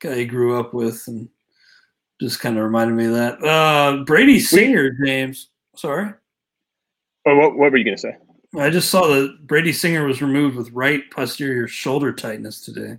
guy 0.00 0.14
you 0.14 0.26
grew 0.26 0.58
up 0.58 0.72
with, 0.72 1.06
and 1.06 1.28
just 2.18 2.40
kind 2.40 2.56
of 2.56 2.64
reminded 2.64 2.96
me 2.96 3.06
of 3.06 3.12
that. 3.12 3.44
Uh, 3.44 4.04
Brady 4.04 4.40
Singer, 4.40 4.90
James. 5.04 5.48
Sorry. 5.76 6.12
Oh, 7.26 7.36
what, 7.36 7.56
what 7.56 7.72
were 7.72 7.78
you 7.78 7.84
going 7.84 7.96
to 7.96 8.00
say? 8.00 8.16
I 8.58 8.70
just 8.70 8.90
saw 8.90 9.06
that 9.06 9.46
Brady 9.46 9.72
Singer 9.72 10.06
was 10.06 10.20
removed 10.20 10.56
with 10.56 10.70
right 10.72 11.02
posterior 11.10 11.66
shoulder 11.66 12.12
tightness 12.12 12.60
today. 12.60 12.98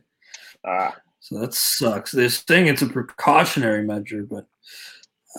Ah. 0.65 0.95
So 1.19 1.39
that 1.39 1.53
sucks. 1.53 2.11
They're 2.11 2.29
saying 2.29 2.67
it's 2.67 2.81
a 2.81 2.87
precautionary 2.87 3.83
measure, 3.83 4.23
but 4.23 4.45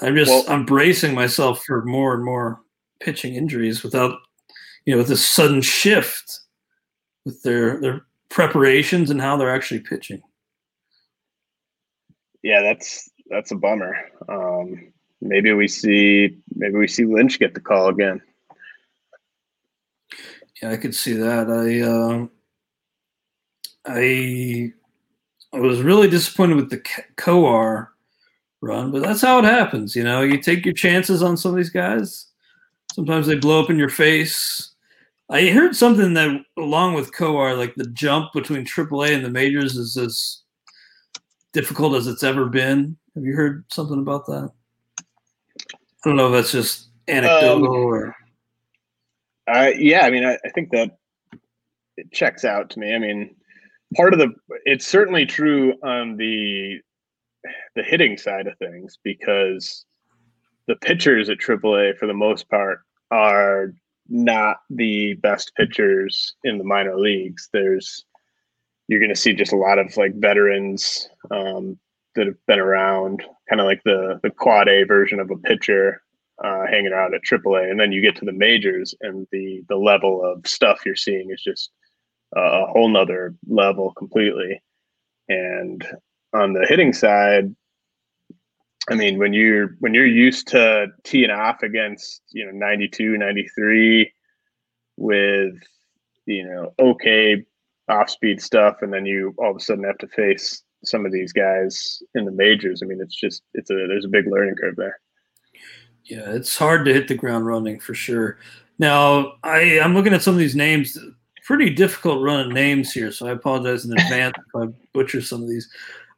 I'm 0.03 0.17
just 0.17 0.31
well, 0.31 0.45
I'm 0.49 0.65
bracing 0.65 1.15
myself 1.15 1.63
for 1.65 1.85
more 1.85 2.15
and 2.15 2.25
more 2.25 2.61
pitching 3.01 3.35
injuries 3.35 3.83
without 3.83 4.19
you 4.87 4.93
know 4.95 4.99
with 4.99 5.09
this 5.09 5.29
sudden 5.29 5.61
shift 5.61 6.41
with 7.25 7.43
their 7.43 7.81
their 7.81 8.07
preparations 8.29 9.11
and 9.11 9.21
how 9.21 9.37
they're 9.37 9.55
actually 9.55 9.81
pitching. 9.81 10.23
Yeah, 12.43 12.63
that's 12.63 13.11
that's 13.29 13.51
a 13.51 13.57
bummer. 13.57 13.97
Um, 14.29 14.93
maybe 15.21 15.53
we 15.53 15.69
see 15.69 16.39
maybe 16.55 16.77
we 16.77 16.89
see 16.89 17.05
Lynch 17.05 17.39
get 17.39 17.55
the 17.55 17.61
call 17.61 17.89
again. 17.89 18.21
Yeah, 20.63 20.71
I 20.71 20.77
could 20.77 20.95
see 20.95 21.15
that. 21.15 21.51
I 21.51 21.81
uh, 21.81 22.27
I 23.87 24.73
I 25.53 25.59
was 25.59 25.83
really 25.83 26.09
disappointed 26.09 26.57
with 26.57 26.71
the 26.71 26.83
Kowar 27.17 27.89
run, 28.61 28.91
but 28.91 29.03
that's 29.03 29.23
how 29.23 29.39
it 29.39 29.45
happens. 29.45 29.95
You 29.95 30.05
know, 30.05 30.23
you 30.23 30.41
take 30.41 30.65
your 30.65 30.75
chances 30.75 31.23
on 31.23 31.37
some 31.37 31.53
of 31.53 31.57
these 31.57 31.71
guys. 31.71 32.27
Sometimes 32.93 33.27
they 33.27 33.37
blow 33.37 33.63
up 33.63 33.71
in 33.71 33.79
your 33.79 33.89
face. 33.89 34.73
I 35.31 35.49
heard 35.49 35.75
something 35.75 36.15
that, 36.15 36.45
along 36.57 36.95
with 36.95 37.13
Kowar, 37.13 37.57
like 37.57 37.75
the 37.75 37.89
jump 37.89 38.33
between 38.33 38.65
AAA 38.65 39.15
and 39.15 39.25
the 39.25 39.31
majors 39.31 39.77
is 39.77 39.97
as 39.97 40.43
difficult 41.53 41.95
as 41.95 42.07
it's 42.07 42.23
ever 42.23 42.47
been. 42.47 42.97
Have 43.15 43.25
you 43.25 43.35
heard 43.35 43.65
something 43.73 43.99
about 43.99 44.27
that? 44.27 44.51
I 45.71 46.09
don't 46.09 46.17
know 46.17 46.27
if 46.27 46.33
that's 46.33 46.53
just 46.53 46.89
anecdotal 47.09 47.67
um, 47.67 47.73
or. 47.73 48.17
Uh, 49.47 49.71
yeah, 49.77 50.07
I 50.07 50.11
mean, 50.11 50.25
I, 50.25 50.39
I 50.45 50.51
think 50.55 50.71
that 50.71 50.97
it 51.97 52.13
checks 52.13 52.45
out 52.45 52.71
to 52.71 52.79
me. 52.79 52.95
I 52.95 52.99
mean, 52.99 53.37
part 53.95 54.13
of 54.13 54.19
the 54.19 54.31
it's 54.65 54.87
certainly 54.87 55.27
true 55.27 55.75
on 55.83 56.17
the 56.17 56.81
the 57.77 57.83
hitting 57.83 58.17
side 58.17 58.47
of 58.47 58.57
things 58.59 58.99
because 59.03 59.85
the 60.67 60.77
pitchers 60.77 61.29
at 61.29 61.39
AAA 61.39 61.99
for 61.99 62.07
the 62.07 62.15
most 62.15 62.49
part 62.49 62.81
are 63.11 63.75
not 64.09 64.59
the 64.71 65.15
best 65.15 65.53
pitchers 65.57 66.35
in 66.45 66.59
the 66.59 66.65
minor 66.65 66.99
leagues. 66.99 67.49
There's 67.53 68.05
you're 68.89 69.01
going 69.01 69.15
to 69.15 69.21
see 69.21 69.33
just 69.33 69.53
a 69.53 69.57
lot 69.57 69.79
of 69.79 69.97
like 69.97 70.15
veterans 70.17 71.09
um, 71.31 71.79
that 72.15 72.27
have 72.27 72.47
been 72.47 72.59
around, 72.59 73.23
kind 73.49 73.61
of 73.61 73.67
like 73.67 73.83
the 73.85 74.21
the 74.23 74.31
quad 74.31 74.69
A 74.69 74.85
version 74.85 75.21
of 75.21 75.31
a 75.31 75.37
pitcher 75.37 76.03
uh, 76.43 76.67
hanging 76.67 76.93
around 76.93 77.15
at 77.15 77.23
AAA, 77.23 77.71
and 77.71 77.79
then 77.79 77.93
you 77.93 78.01
get 78.01 78.17
to 78.17 78.25
the 78.25 78.33
majors, 78.33 78.95
and 79.01 79.27
the 79.31 79.63
the 79.69 79.77
level 79.77 80.25
of 80.25 80.47
stuff 80.47 80.81
you're 80.85 80.97
seeing 80.97 81.31
is 81.31 81.43
just 81.43 81.71
a 82.35 82.67
whole 82.67 82.89
nother 82.89 83.35
level 83.47 83.93
completely. 83.93 84.61
And 85.29 85.87
on 86.33 86.53
the 86.53 86.67
hitting 86.67 86.93
side, 86.93 87.55
I 88.91 88.95
mean, 88.95 89.19
when 89.19 89.33
you're 89.33 89.77
when 89.81 89.95
you're 89.95 90.07
used 90.07 90.49
to 90.49 90.89
teeing 91.05 91.31
off 91.31 91.63
against 91.63 92.23
you 92.33 92.45
know 92.45 92.53
92, 92.53 93.17
93 93.17 94.13
with 94.97 95.55
you 96.27 96.47
know 96.47 96.75
okay 96.79 97.45
off 97.89 98.11
speed 98.11 98.41
stuff, 98.41 98.77
and 98.83 98.93
then 98.93 99.07
you 99.07 99.35
all 99.39 99.51
of 99.51 99.57
a 99.57 99.61
sudden 99.61 99.85
have 99.85 99.99
to 99.99 100.09
face 100.09 100.63
some 100.85 101.07
of 101.07 101.13
these 101.13 101.33
guys 101.33 102.03
in 102.15 102.25
the 102.25 102.31
majors. 102.31 102.83
I 102.83 102.87
mean, 102.87 103.01
it's 103.01 103.19
just 103.19 103.43
it's 103.55 103.71
a 103.71 103.75
there's 103.75 104.05
a 104.05 104.09
big 104.09 104.27
learning 104.27 104.57
curve 104.57 104.77
there. 104.77 104.99
Yeah, 106.05 106.33
it's 106.33 106.57
hard 106.57 106.85
to 106.85 106.93
hit 106.93 107.09
the 107.09 107.15
ground 107.15 107.47
running 107.47 107.81
for 107.81 107.95
sure. 107.95 108.39
Now, 108.79 109.35
I 109.43 109.81
I'm 109.81 109.95
looking 109.95 110.13
at 110.15 110.23
some 110.23 110.35
of 110.35 110.39
these 110.41 110.57
names. 110.57 110.99
Pretty 111.45 111.71
difficult 111.71 112.23
running 112.23 112.55
names 112.55 112.93
here, 112.93 113.13
so 113.13 113.27
I 113.27 113.33
apologize 113.33 113.85
in 113.85 113.93
advance 113.93 114.35
if 114.39 114.63
I 114.63 114.73
butcher 114.95 115.21
some 115.21 115.43
of 115.43 115.49
these. 115.49 115.69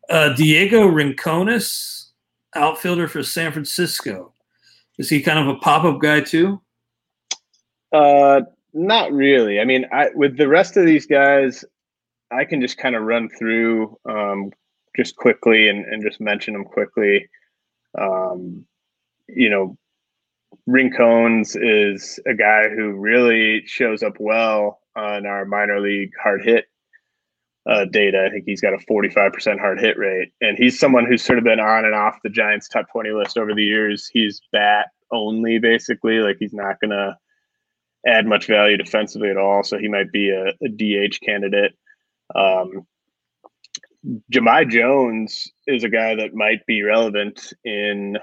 Uh, 0.08 0.32
Diego 0.34 0.86
Rincones, 0.86 2.10
outfielder 2.54 3.08
for 3.08 3.24
San 3.24 3.50
Francisco. 3.50 4.32
Is 4.98 5.10
he 5.10 5.20
kind 5.20 5.38
of 5.38 5.48
a 5.48 5.58
pop 5.58 5.84
up 5.84 6.00
guy 6.00 6.20
too? 6.20 6.60
Uh, 7.92 8.42
not 8.72 9.12
really. 9.12 9.60
I 9.60 9.64
mean, 9.64 9.86
I 9.92 10.10
with 10.14 10.36
the 10.36 10.48
rest 10.48 10.76
of 10.76 10.86
these 10.86 11.06
guys, 11.06 11.64
I 12.30 12.44
can 12.44 12.60
just 12.60 12.78
kind 12.78 12.94
of 12.94 13.02
run 13.02 13.28
through 13.28 13.98
um, 14.08 14.52
just 14.96 15.16
quickly 15.16 15.68
and, 15.68 15.84
and 15.86 16.02
just 16.02 16.20
mention 16.20 16.54
them 16.54 16.64
quickly. 16.64 17.28
Um, 17.98 18.66
you 19.28 19.50
know, 19.50 19.76
Rincones 20.68 21.56
is 21.56 22.18
a 22.26 22.34
guy 22.34 22.68
who 22.68 22.92
really 22.92 23.62
shows 23.66 24.02
up 24.02 24.14
well 24.18 24.80
on 24.96 25.26
our 25.26 25.44
minor 25.44 25.80
league 25.80 26.12
hard 26.20 26.44
hit 26.44 26.66
uh, 27.68 27.84
data. 27.84 28.24
I 28.26 28.30
think 28.30 28.44
he's 28.46 28.60
got 28.60 28.74
a 28.74 28.78
45% 28.78 29.58
hard 29.58 29.80
hit 29.80 29.98
rate. 29.98 30.32
And 30.40 30.56
he's 30.56 30.78
someone 30.78 31.06
who's 31.06 31.22
sort 31.22 31.38
of 31.38 31.44
been 31.44 31.60
on 31.60 31.84
and 31.84 31.94
off 31.94 32.18
the 32.22 32.30
Giants 32.30 32.68
top 32.68 32.86
20 32.90 33.10
list 33.10 33.38
over 33.38 33.54
the 33.54 33.64
years. 33.64 34.08
He's 34.12 34.40
bat 34.52 34.88
only, 35.12 35.58
basically. 35.58 36.20
Like 36.20 36.36
he's 36.38 36.54
not 36.54 36.80
going 36.80 36.90
to 36.90 37.16
add 38.06 38.26
much 38.26 38.46
value 38.46 38.76
defensively 38.76 39.30
at 39.30 39.36
all. 39.36 39.64
So 39.64 39.78
he 39.78 39.88
might 39.88 40.12
be 40.12 40.30
a, 40.30 40.48
a 40.64 40.68
DH 40.68 41.20
candidate. 41.20 41.72
Um, 42.34 42.86
Jahmai 44.32 44.70
Jones 44.70 45.50
is 45.66 45.82
a 45.82 45.88
guy 45.88 46.14
that 46.14 46.34
might 46.34 46.64
be 46.66 46.82
relevant 46.82 47.52
in 47.64 48.16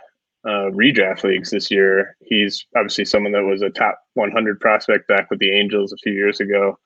uh, 0.45 0.69
redraft 0.71 1.23
leagues 1.23 1.51
this 1.51 1.71
year. 1.71 2.17
He's 2.21 2.65
obviously 2.75 3.05
someone 3.05 3.31
that 3.33 3.43
was 3.43 3.61
a 3.61 3.69
top 3.69 3.99
100 4.15 4.59
prospect 4.59 5.07
back 5.07 5.29
with 5.29 5.39
the 5.39 5.51
Angels 5.51 5.93
a 5.93 5.97
few 5.97 6.13
years 6.13 6.39
ago, 6.39 6.77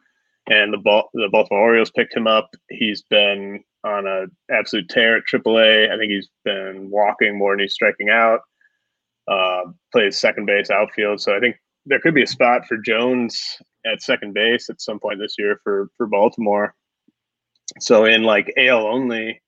and 0.50 0.74
the 0.74 0.78
ball, 0.78 1.10
the 1.14 1.30
Baltimore 1.32 1.64
Orioles 1.64 1.92
picked 1.92 2.16
him 2.16 2.28
up. 2.28 2.50
He's 2.70 3.04
been 3.10 3.64
on 3.84 4.06
a 4.06 4.26
absolute 4.54 4.90
tear 4.90 5.18
at 5.18 5.24
AAA. 5.32 5.92
I 5.92 5.98
think 5.98 6.12
he's 6.12 6.30
been 6.46 6.90
walking 6.90 7.38
more 7.38 7.54
than 7.54 7.62
he's 7.62 7.74
striking 7.74 8.10
out. 8.10 8.42
Uh, 9.28 9.64
plays 9.92 10.18
second 10.18 10.46
base, 10.46 10.70
outfield. 10.70 11.20
So 11.22 11.36
I 11.36 11.40
think 11.40 11.58
there 11.86 12.00
could 12.00 12.14
be 12.14 12.24
a 12.24 12.28
spot 12.28 12.66
for 12.66 12.78
Jones 12.78 13.58
at 13.86 14.02
second 14.02 14.34
base 14.34 14.70
at 14.70 14.82
some 14.82 15.00
point 15.00 15.20
this 15.20 15.36
year 15.38 15.60
for 15.64 15.90
for 15.98 16.08
Baltimore. 16.08 16.76
So 17.80 18.06
in 18.06 18.24
like 18.24 18.54
AL 18.58 18.88
only 18.88 19.42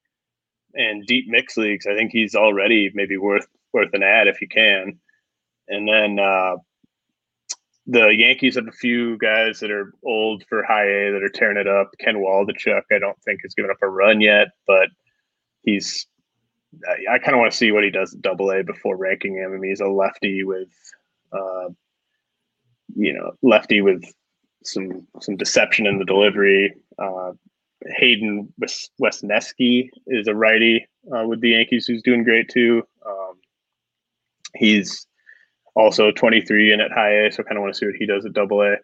and 0.74 1.05
deep 1.05 1.26
mix 1.28 1.57
leagues, 1.57 1.88
I 1.88 1.95
think 1.95 2.12
he's 2.12 2.36
already 2.36 2.91
maybe 2.93 3.18
worth 3.18 3.47
worth 3.74 3.94
an 3.94 4.04
ad 4.04 4.28
if 4.28 4.42
you 4.42 4.48
can. 4.48 5.00
And 5.68 5.88
then 5.88 6.20
uh, 6.20 6.56
the 7.86 8.10
Yankees 8.10 8.56
have 8.56 8.68
a 8.68 8.72
few 8.72 9.18
guys 9.18 9.60
that 9.60 9.72
are 9.72 9.94
old 10.06 10.44
for 10.48 10.64
high 10.64 10.86
A 10.86 11.12
that 11.12 11.24
are 11.24 11.30
tearing 11.30 11.58
it 11.58 11.68
up. 11.68 11.92
Ken 12.00 12.18
Waldichuk, 12.18 12.84
I 12.92 13.00
don't 13.00 13.22
think 13.24 13.42
has 13.44 13.56
given 13.56 13.72
up 13.72 13.78
a 13.82 13.90
run 13.90 14.22
yet, 14.22 14.50
but 14.68 14.90
he's. 15.64 16.08
I, 16.88 17.16
I 17.16 17.20
kind 17.20 17.34
of 17.34 17.40
want 17.40 17.52
to 17.52 17.58
see 17.58 17.72
what 17.72 17.84
he 17.84 17.90
does 17.90 18.14
at 18.14 18.22
Double 18.22 18.52
A 18.52 18.64
before 18.64 18.96
ranking 18.96 19.36
him. 19.36 19.54
I 19.54 19.58
mean, 19.58 19.72
he's 19.72 19.80
a 19.80 19.88
lefty 19.88 20.44
with, 20.44 20.70
uh, 21.34 21.70
you 22.96 23.12
know, 23.12 23.32
lefty 23.42 23.82
with 23.82 24.04
some 24.64 25.08
some 25.20 25.36
deception 25.36 25.88
in 25.88 25.98
the 25.98 26.06
delivery. 26.06 26.76
Uh, 27.00 27.32
Hayden 27.98 28.54
Wesneski 29.02 29.90
is 30.06 30.28
a 30.28 30.36
righty 30.36 30.88
uh, 31.16 31.26
with 31.26 31.42
the 31.42 31.52
Yankees 31.52 31.88
who's 31.88 32.04
doing 32.04 32.24
great 32.24 32.50
too. 32.50 32.84
He's 34.56 35.08
also 35.76 36.12
23 36.12 36.74
and 36.74 36.82
at 36.82 36.91
high 36.91 37.26
A, 37.26 37.32
so 37.32 37.43
I 37.43 37.47
kind 37.47 37.58
of 37.58 37.62
want 37.62 37.74
to 37.74 37.78
see 37.78 37.86
what 37.86 37.95
he 37.95 38.06
does 38.06 38.26
at 38.26 38.34
double 38.34 38.62
A. 38.62 38.76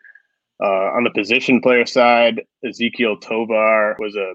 Uh, 0.63 0.91
on 0.95 1.03
the 1.03 1.11
position 1.11 1.61
player 1.61 1.85
side, 1.85 2.41
Ezequiel 2.65 3.19
Tovar 3.21 3.95
was 3.99 4.15
a 4.15 4.33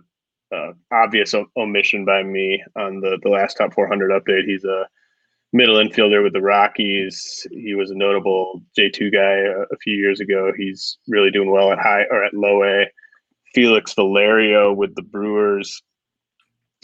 obvious 0.93 1.35
omission 1.57 2.05
by 2.05 2.23
me 2.23 2.63
on 2.77 3.01
the, 3.01 3.19
the 3.23 3.29
last 3.29 3.57
top 3.57 3.73
400 3.75 4.11
update. 4.11 4.45
He's 4.45 4.65
a 4.65 4.87
middle 5.53 5.77
infielder 5.77 6.23
with 6.23 6.33
the 6.33 6.41
Rockies. 6.41 7.47
He 7.51 7.75
was 7.75 7.91
a 7.91 7.95
notable 7.95 8.63
J2 8.79 9.13
guy 9.13 9.21
a, 9.21 9.63
a, 9.73 9.77
few 9.83 9.97
years 9.97 10.21
ago. 10.21 10.53
He's 10.57 10.99
really 11.09 11.31
doing 11.31 11.51
well 11.51 11.73
at 11.73 11.79
high 11.79 12.05
or 12.11 12.25
at 12.25 12.35
low 12.35 12.65
A. 12.65 12.87
Felix 13.55 13.95
Valerio 13.95 14.73
with 14.73 14.95
the 14.95 15.03
Brewers. 15.03 15.83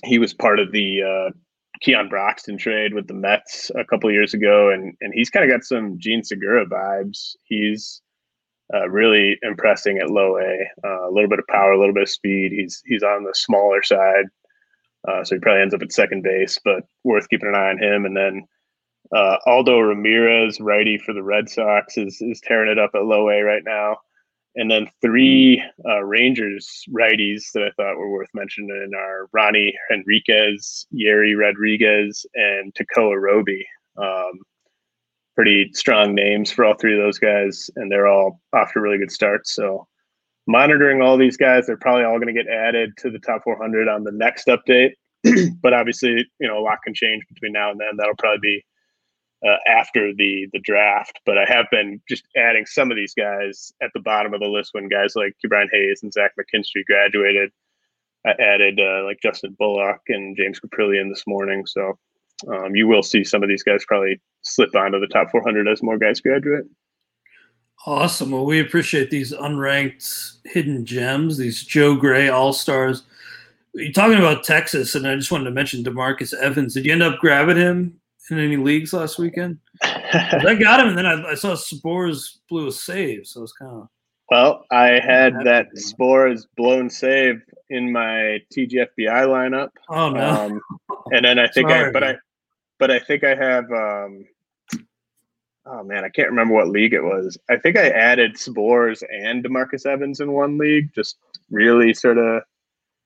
He 0.04 0.18
was 0.18 0.34
part 0.34 0.58
of 0.58 0.72
the 0.72 1.02
uh, 1.02 1.30
Keon 1.80 2.08
Broxton 2.08 2.58
trade 2.58 2.94
with 2.94 3.06
the 3.06 3.14
Mets 3.14 3.70
a 3.74 3.84
couple 3.84 4.10
years 4.12 4.34
ago, 4.34 4.70
and 4.70 4.94
and 5.00 5.12
he's 5.14 5.30
kind 5.30 5.44
of 5.44 5.54
got 5.54 5.64
some 5.64 5.98
Jean 5.98 6.22
Segura 6.22 6.66
vibes. 6.66 7.36
He's 7.44 8.02
uh, 8.74 8.88
really 8.88 9.38
impressing 9.42 9.98
at 9.98 10.10
low 10.10 10.38
A. 10.38 10.66
Uh, 10.84 11.08
a 11.08 11.12
little 11.12 11.28
bit 11.28 11.38
of 11.38 11.46
power, 11.48 11.72
a 11.72 11.78
little 11.78 11.94
bit 11.94 12.04
of 12.04 12.08
speed. 12.08 12.52
He's 12.52 12.82
he's 12.86 13.02
on 13.02 13.24
the 13.24 13.34
smaller 13.34 13.82
side, 13.82 14.26
uh, 15.08 15.24
so 15.24 15.36
he 15.36 15.40
probably 15.40 15.62
ends 15.62 15.74
up 15.74 15.82
at 15.82 15.92
second 15.92 16.22
base, 16.22 16.58
but 16.64 16.84
worth 17.04 17.28
keeping 17.28 17.48
an 17.48 17.54
eye 17.54 17.70
on 17.70 17.82
him. 17.82 18.04
And 18.06 18.16
then 18.16 18.46
uh, 19.14 19.36
Aldo 19.46 19.80
Ramirez, 19.80 20.60
righty 20.60 20.98
for 20.98 21.12
the 21.12 21.22
Red 21.22 21.48
Sox, 21.48 21.98
is 21.98 22.20
is 22.20 22.40
tearing 22.40 22.70
it 22.70 22.78
up 22.78 22.90
at 22.94 23.04
low 23.04 23.28
A 23.28 23.42
right 23.42 23.62
now 23.64 23.98
and 24.56 24.70
then 24.70 24.88
three 25.02 25.62
uh, 25.86 26.02
Rangers 26.02 26.82
righties 26.90 27.52
that 27.52 27.62
I 27.62 27.70
thought 27.76 27.98
were 27.98 28.10
worth 28.10 28.30
mentioning 28.34 28.90
are 28.96 29.28
Ronnie 29.32 29.74
Henriquez, 29.90 30.86
Yerry 30.94 31.38
Rodriguez, 31.38 32.24
and 32.34 32.74
Tekoah 32.74 33.20
Roby. 33.20 33.66
Um, 33.98 34.40
pretty 35.34 35.70
strong 35.74 36.14
names 36.14 36.50
for 36.50 36.64
all 36.64 36.74
three 36.74 36.98
of 36.98 37.02
those 37.02 37.18
guys, 37.18 37.68
and 37.76 37.92
they're 37.92 38.08
all 38.08 38.40
off 38.54 38.72
to 38.72 38.80
really 38.80 38.98
good 38.98 39.12
starts. 39.12 39.54
So, 39.54 39.86
monitoring 40.46 41.02
all 41.02 41.18
these 41.18 41.36
guys, 41.36 41.66
they're 41.66 41.76
probably 41.76 42.04
all 42.04 42.18
going 42.18 42.34
to 42.34 42.42
get 42.42 42.50
added 42.50 42.96
to 42.98 43.10
the 43.10 43.18
top 43.18 43.42
400 43.44 43.88
on 43.88 44.04
the 44.04 44.12
next 44.12 44.46
update. 44.46 44.92
but 45.60 45.74
obviously, 45.74 46.26
you 46.40 46.48
know, 46.48 46.58
a 46.58 46.64
lot 46.64 46.78
can 46.82 46.94
change 46.94 47.24
between 47.28 47.52
now 47.52 47.70
and 47.70 47.78
then. 47.78 47.96
That'll 47.98 48.16
probably 48.16 48.38
be 48.40 48.64
uh, 49.44 49.56
after 49.66 50.12
the 50.14 50.48
the 50.52 50.60
draft. 50.60 51.20
But 51.26 51.38
I 51.38 51.44
have 51.46 51.66
been 51.70 52.00
just 52.08 52.24
adding 52.36 52.66
some 52.66 52.90
of 52.90 52.96
these 52.96 53.14
guys 53.14 53.72
at 53.82 53.90
the 53.94 54.00
bottom 54.00 54.34
of 54.34 54.40
the 54.40 54.48
list 54.48 54.70
when 54.72 54.88
guys 54.88 55.14
like 55.16 55.34
Ke'Bryan 55.44 55.68
Hayes 55.72 56.00
and 56.02 56.12
Zach 56.12 56.32
McKinstry 56.38 56.84
graduated. 56.86 57.50
I 58.26 58.30
added 58.40 58.80
uh, 58.80 59.04
like 59.04 59.18
Justin 59.22 59.56
Bullock 59.58 60.00
and 60.08 60.36
James 60.36 60.58
Kaprielian 60.58 61.08
this 61.08 61.24
morning. 61.26 61.64
So 61.66 61.96
um, 62.48 62.74
you 62.74 62.88
will 62.88 63.02
see 63.02 63.24
some 63.24 63.42
of 63.42 63.48
these 63.48 63.62
guys 63.62 63.84
probably 63.86 64.20
slip 64.42 64.74
onto 64.74 64.98
the 65.00 65.06
top 65.06 65.30
400 65.30 65.68
as 65.68 65.82
more 65.82 65.98
guys 65.98 66.20
graduate. 66.20 66.64
Awesome. 67.86 68.32
Well, 68.32 68.44
we 68.44 68.58
appreciate 68.58 69.10
these 69.10 69.32
unranked 69.32 70.38
hidden 70.44 70.84
gems, 70.84 71.36
these 71.36 71.62
Joe 71.62 71.94
Gray 71.94 72.28
All 72.28 72.52
Stars. 72.52 73.04
You're 73.74 73.92
talking 73.92 74.18
about 74.18 74.42
Texas, 74.42 74.94
and 74.94 75.06
I 75.06 75.14
just 75.14 75.30
wanted 75.30 75.44
to 75.44 75.50
mention 75.50 75.84
Demarcus 75.84 76.34
Evans. 76.34 76.74
Did 76.74 76.86
you 76.86 76.92
end 76.92 77.02
up 77.02 77.20
grabbing 77.20 77.58
him 77.58 78.00
in 78.30 78.38
any 78.38 78.56
leagues 78.56 78.92
last 78.92 79.18
weekend? 79.18 79.58
I 79.82 80.56
got 80.60 80.80
him, 80.80 80.88
and 80.88 80.98
then 80.98 81.06
I, 81.06 81.30
I, 81.30 81.34
saw 81.34 81.54
Sborz 81.54 82.38
blew 82.48 82.68
a 82.68 82.72
save, 82.72 83.26
so 83.26 83.42
it's 83.42 83.52
kind 83.52 83.72
of. 83.72 83.88
Well, 84.30 84.64
I 84.72 84.98
had 84.98 85.34
that 85.44 85.68
Sborz 85.76 86.46
blown 86.56 86.90
save 86.90 87.40
in 87.70 87.92
my 87.92 88.40
TGFBI 88.52 88.88
lineup. 88.98 89.68
Oh 89.88 90.10
no! 90.10 90.46
Um, 90.46 90.60
and 91.12 91.24
then 91.24 91.38
I 91.38 91.46
think 91.48 91.68
Sorry, 91.68 91.88
I, 91.88 91.92
but 91.92 92.02
man. 92.02 92.14
I, 92.14 92.18
but 92.78 92.90
I 92.90 92.98
think 92.98 93.24
I 93.24 93.34
have. 93.34 93.64
Um, 93.70 94.24
oh 95.66 95.84
man, 95.84 96.04
I 96.04 96.08
can't 96.08 96.30
remember 96.30 96.54
what 96.54 96.68
league 96.68 96.94
it 96.94 97.02
was. 97.02 97.38
I 97.50 97.56
think 97.56 97.76
I 97.76 97.88
added 97.88 98.34
Sborz 98.34 99.02
and 99.12 99.44
Demarcus 99.44 99.86
Evans 99.86 100.20
in 100.20 100.32
one 100.32 100.58
league, 100.58 100.90
just 100.94 101.18
really 101.50 101.94
sort 101.94 102.18
of 102.18 102.42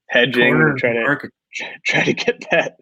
hedging, 0.09 0.75
trying 0.79 0.95
to 0.95 1.31
try 1.85 2.05
to 2.05 2.13
get 2.13 2.45
that 2.51 2.77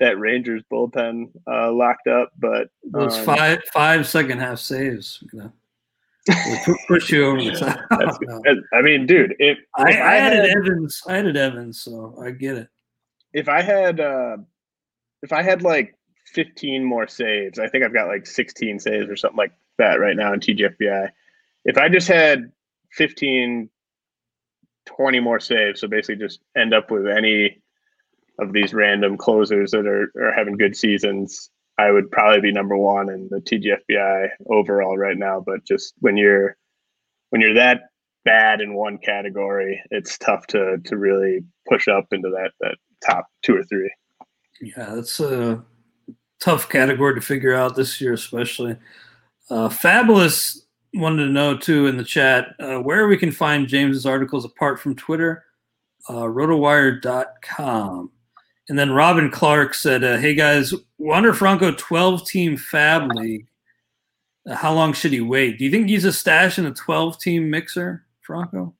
that 0.00 0.18
Rangers 0.18 0.62
bullpen 0.72 1.30
uh, 1.50 1.72
locked 1.72 2.06
up. 2.06 2.32
But 2.38 2.68
those 2.84 3.16
um, 3.18 3.24
five 3.24 3.62
five 3.72 4.06
second 4.06 4.38
half 4.38 4.58
saves, 4.58 5.22
you 5.32 5.38
know, 5.38 5.52
push 6.88 7.10
you 7.10 7.26
over 7.26 7.42
the 7.42 7.52
top. 7.58 7.78
I 8.72 8.82
mean, 8.82 9.06
dude, 9.06 9.34
if, 9.38 9.58
I, 9.76 9.90
if 9.90 9.96
I, 9.96 10.00
I, 10.00 10.16
added 10.16 10.48
had, 10.48 10.58
Evans, 10.58 11.02
I 11.06 11.18
added 11.18 11.36
Evans, 11.36 11.82
so 11.82 12.16
I 12.22 12.30
get 12.30 12.56
it. 12.56 12.68
If 13.32 13.48
I 13.48 13.62
had, 13.62 14.00
uh, 14.00 14.36
if 15.22 15.32
I 15.32 15.42
had 15.42 15.62
like 15.62 15.96
15 16.26 16.84
more 16.84 17.08
saves, 17.08 17.58
I 17.58 17.68
think 17.68 17.84
I've 17.84 17.94
got 17.94 18.08
like 18.08 18.26
16 18.26 18.78
saves 18.78 19.08
or 19.08 19.16
something 19.16 19.38
like 19.38 19.52
that 19.78 20.00
right 20.00 20.16
now 20.16 20.32
in 20.32 20.40
TGFBI. 20.40 21.08
If 21.64 21.78
I 21.78 21.88
just 21.88 22.08
had 22.08 22.52
15 22.92 23.68
20 24.86 25.20
more 25.20 25.40
saves. 25.40 25.80
So 25.80 25.88
basically, 25.88 26.16
just 26.16 26.40
end 26.56 26.74
up 26.74 26.90
with 26.90 27.06
any 27.06 27.62
of 28.38 28.52
these 28.52 28.74
random 28.74 29.16
closers 29.16 29.70
that 29.70 29.86
are, 29.86 30.10
are 30.20 30.32
having 30.32 30.56
good 30.56 30.76
seasons. 30.76 31.50
I 31.78 31.90
would 31.90 32.10
probably 32.10 32.40
be 32.40 32.52
number 32.52 32.76
one 32.76 33.08
in 33.08 33.28
the 33.30 33.40
TGFBI 33.40 34.28
overall 34.48 34.96
right 34.96 35.16
now. 35.16 35.42
But 35.44 35.64
just 35.64 35.94
when 36.00 36.16
you're 36.16 36.56
when 37.30 37.40
you're 37.40 37.54
that 37.54 37.82
bad 38.24 38.60
in 38.60 38.74
one 38.74 38.98
category, 38.98 39.82
it's 39.90 40.18
tough 40.18 40.46
to 40.48 40.78
to 40.84 40.96
really 40.96 41.40
push 41.68 41.88
up 41.88 42.06
into 42.12 42.30
that 42.30 42.52
that 42.60 42.76
top 43.04 43.26
two 43.42 43.56
or 43.56 43.64
three. 43.64 43.92
Yeah, 44.60 44.94
that's 44.94 45.18
a 45.20 45.62
tough 46.40 46.68
category 46.68 47.14
to 47.14 47.20
figure 47.20 47.54
out 47.54 47.76
this 47.76 48.00
year, 48.00 48.12
especially. 48.12 48.76
Uh, 49.50 49.68
Fabulous 49.68 50.64
wanted 50.94 51.24
to 51.24 51.30
know 51.30 51.56
too 51.56 51.86
in 51.86 51.96
the 51.96 52.04
chat 52.04 52.54
uh, 52.60 52.78
where 52.78 53.08
we 53.08 53.16
can 53.16 53.32
find 53.32 53.66
James's 53.66 54.06
articles 54.06 54.44
apart 54.44 54.78
from 54.78 54.94
Twitter, 54.94 55.44
uh, 56.08 56.22
rotowire.com. 56.22 58.10
And 58.68 58.78
then 58.78 58.92
Robin 58.92 59.30
Clark 59.30 59.74
said, 59.74 60.02
uh, 60.02 60.16
Hey 60.16 60.34
guys, 60.34 60.72
Wander 60.98 61.34
Franco 61.34 61.72
12 61.72 62.26
team 62.26 62.56
Fab 62.56 63.10
League. 63.12 63.46
Uh, 64.48 64.54
how 64.54 64.72
long 64.72 64.92
should 64.92 65.12
he 65.12 65.20
wait? 65.20 65.58
Do 65.58 65.64
you 65.64 65.70
think 65.70 65.88
he's 65.88 66.04
a 66.04 66.12
stash 66.12 66.58
in 66.58 66.66
a 66.66 66.72
12 66.72 67.18
team 67.18 67.50
mixer, 67.50 68.06
Franco? 68.20 68.74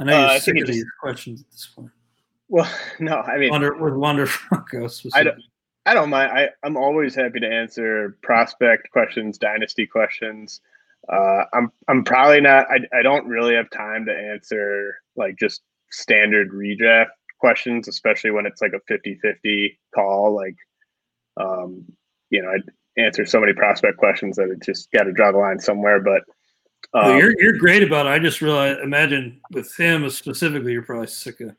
I 0.00 0.04
know 0.04 0.16
Uh, 0.16 0.20
you're 0.20 0.30
I 0.30 0.38
sick 0.38 0.60
of 0.60 0.66
these 0.66 0.84
questions 1.00 1.40
at 1.40 1.50
this 1.50 1.70
point. 1.74 1.90
Well, 2.48 2.70
no, 3.00 3.16
I 3.16 3.38
mean, 3.38 3.50
Wander, 3.50 3.74
with 3.76 3.94
Wander 3.94 4.26
Franco 4.26 4.88
I 5.14 5.22
don't, 5.22 5.42
I 5.86 5.94
don't 5.94 6.10
mind. 6.10 6.30
I, 6.32 6.48
I'm 6.62 6.76
always 6.76 7.14
happy 7.14 7.40
to 7.40 7.48
answer 7.48 8.18
prospect 8.22 8.90
questions, 8.90 9.38
dynasty 9.38 9.86
questions. 9.86 10.60
Uh, 11.10 11.44
I'm 11.54 11.72
I'm 11.88 12.04
probably 12.04 12.40
not. 12.40 12.66
I, 12.70 12.98
I 12.98 13.02
don't 13.02 13.26
really 13.26 13.54
have 13.54 13.70
time 13.70 14.04
to 14.06 14.12
answer 14.12 14.96
like 15.16 15.38
just 15.38 15.62
standard 15.90 16.50
redraft 16.50 17.08
questions, 17.38 17.88
especially 17.88 18.30
when 18.30 18.46
it's 18.46 18.60
like 18.60 18.72
a 18.72 18.92
50-50 18.92 19.76
call. 19.94 20.34
Like, 20.34 20.56
um, 21.36 21.84
you 22.30 22.42
know, 22.42 22.48
I 22.48 22.58
answer 23.00 23.24
so 23.24 23.40
many 23.40 23.52
prospect 23.52 23.98
questions 23.98 24.36
that 24.36 24.50
it 24.50 24.62
just 24.62 24.90
got 24.92 25.04
to 25.04 25.12
draw 25.12 25.32
the 25.32 25.38
line 25.38 25.58
somewhere. 25.58 26.00
But 26.00 26.24
Well, 26.92 27.12
um, 27.12 27.18
you're 27.18 27.40
you're 27.40 27.58
great 27.58 27.82
about 27.82 28.06
it. 28.06 28.10
I 28.10 28.18
just 28.18 28.40
realized, 28.40 28.80
imagine 28.80 29.40
with 29.52 29.74
him 29.76 30.08
specifically, 30.10 30.72
you're 30.72 30.82
probably 30.82 31.06
sick 31.06 31.40
of. 31.40 31.54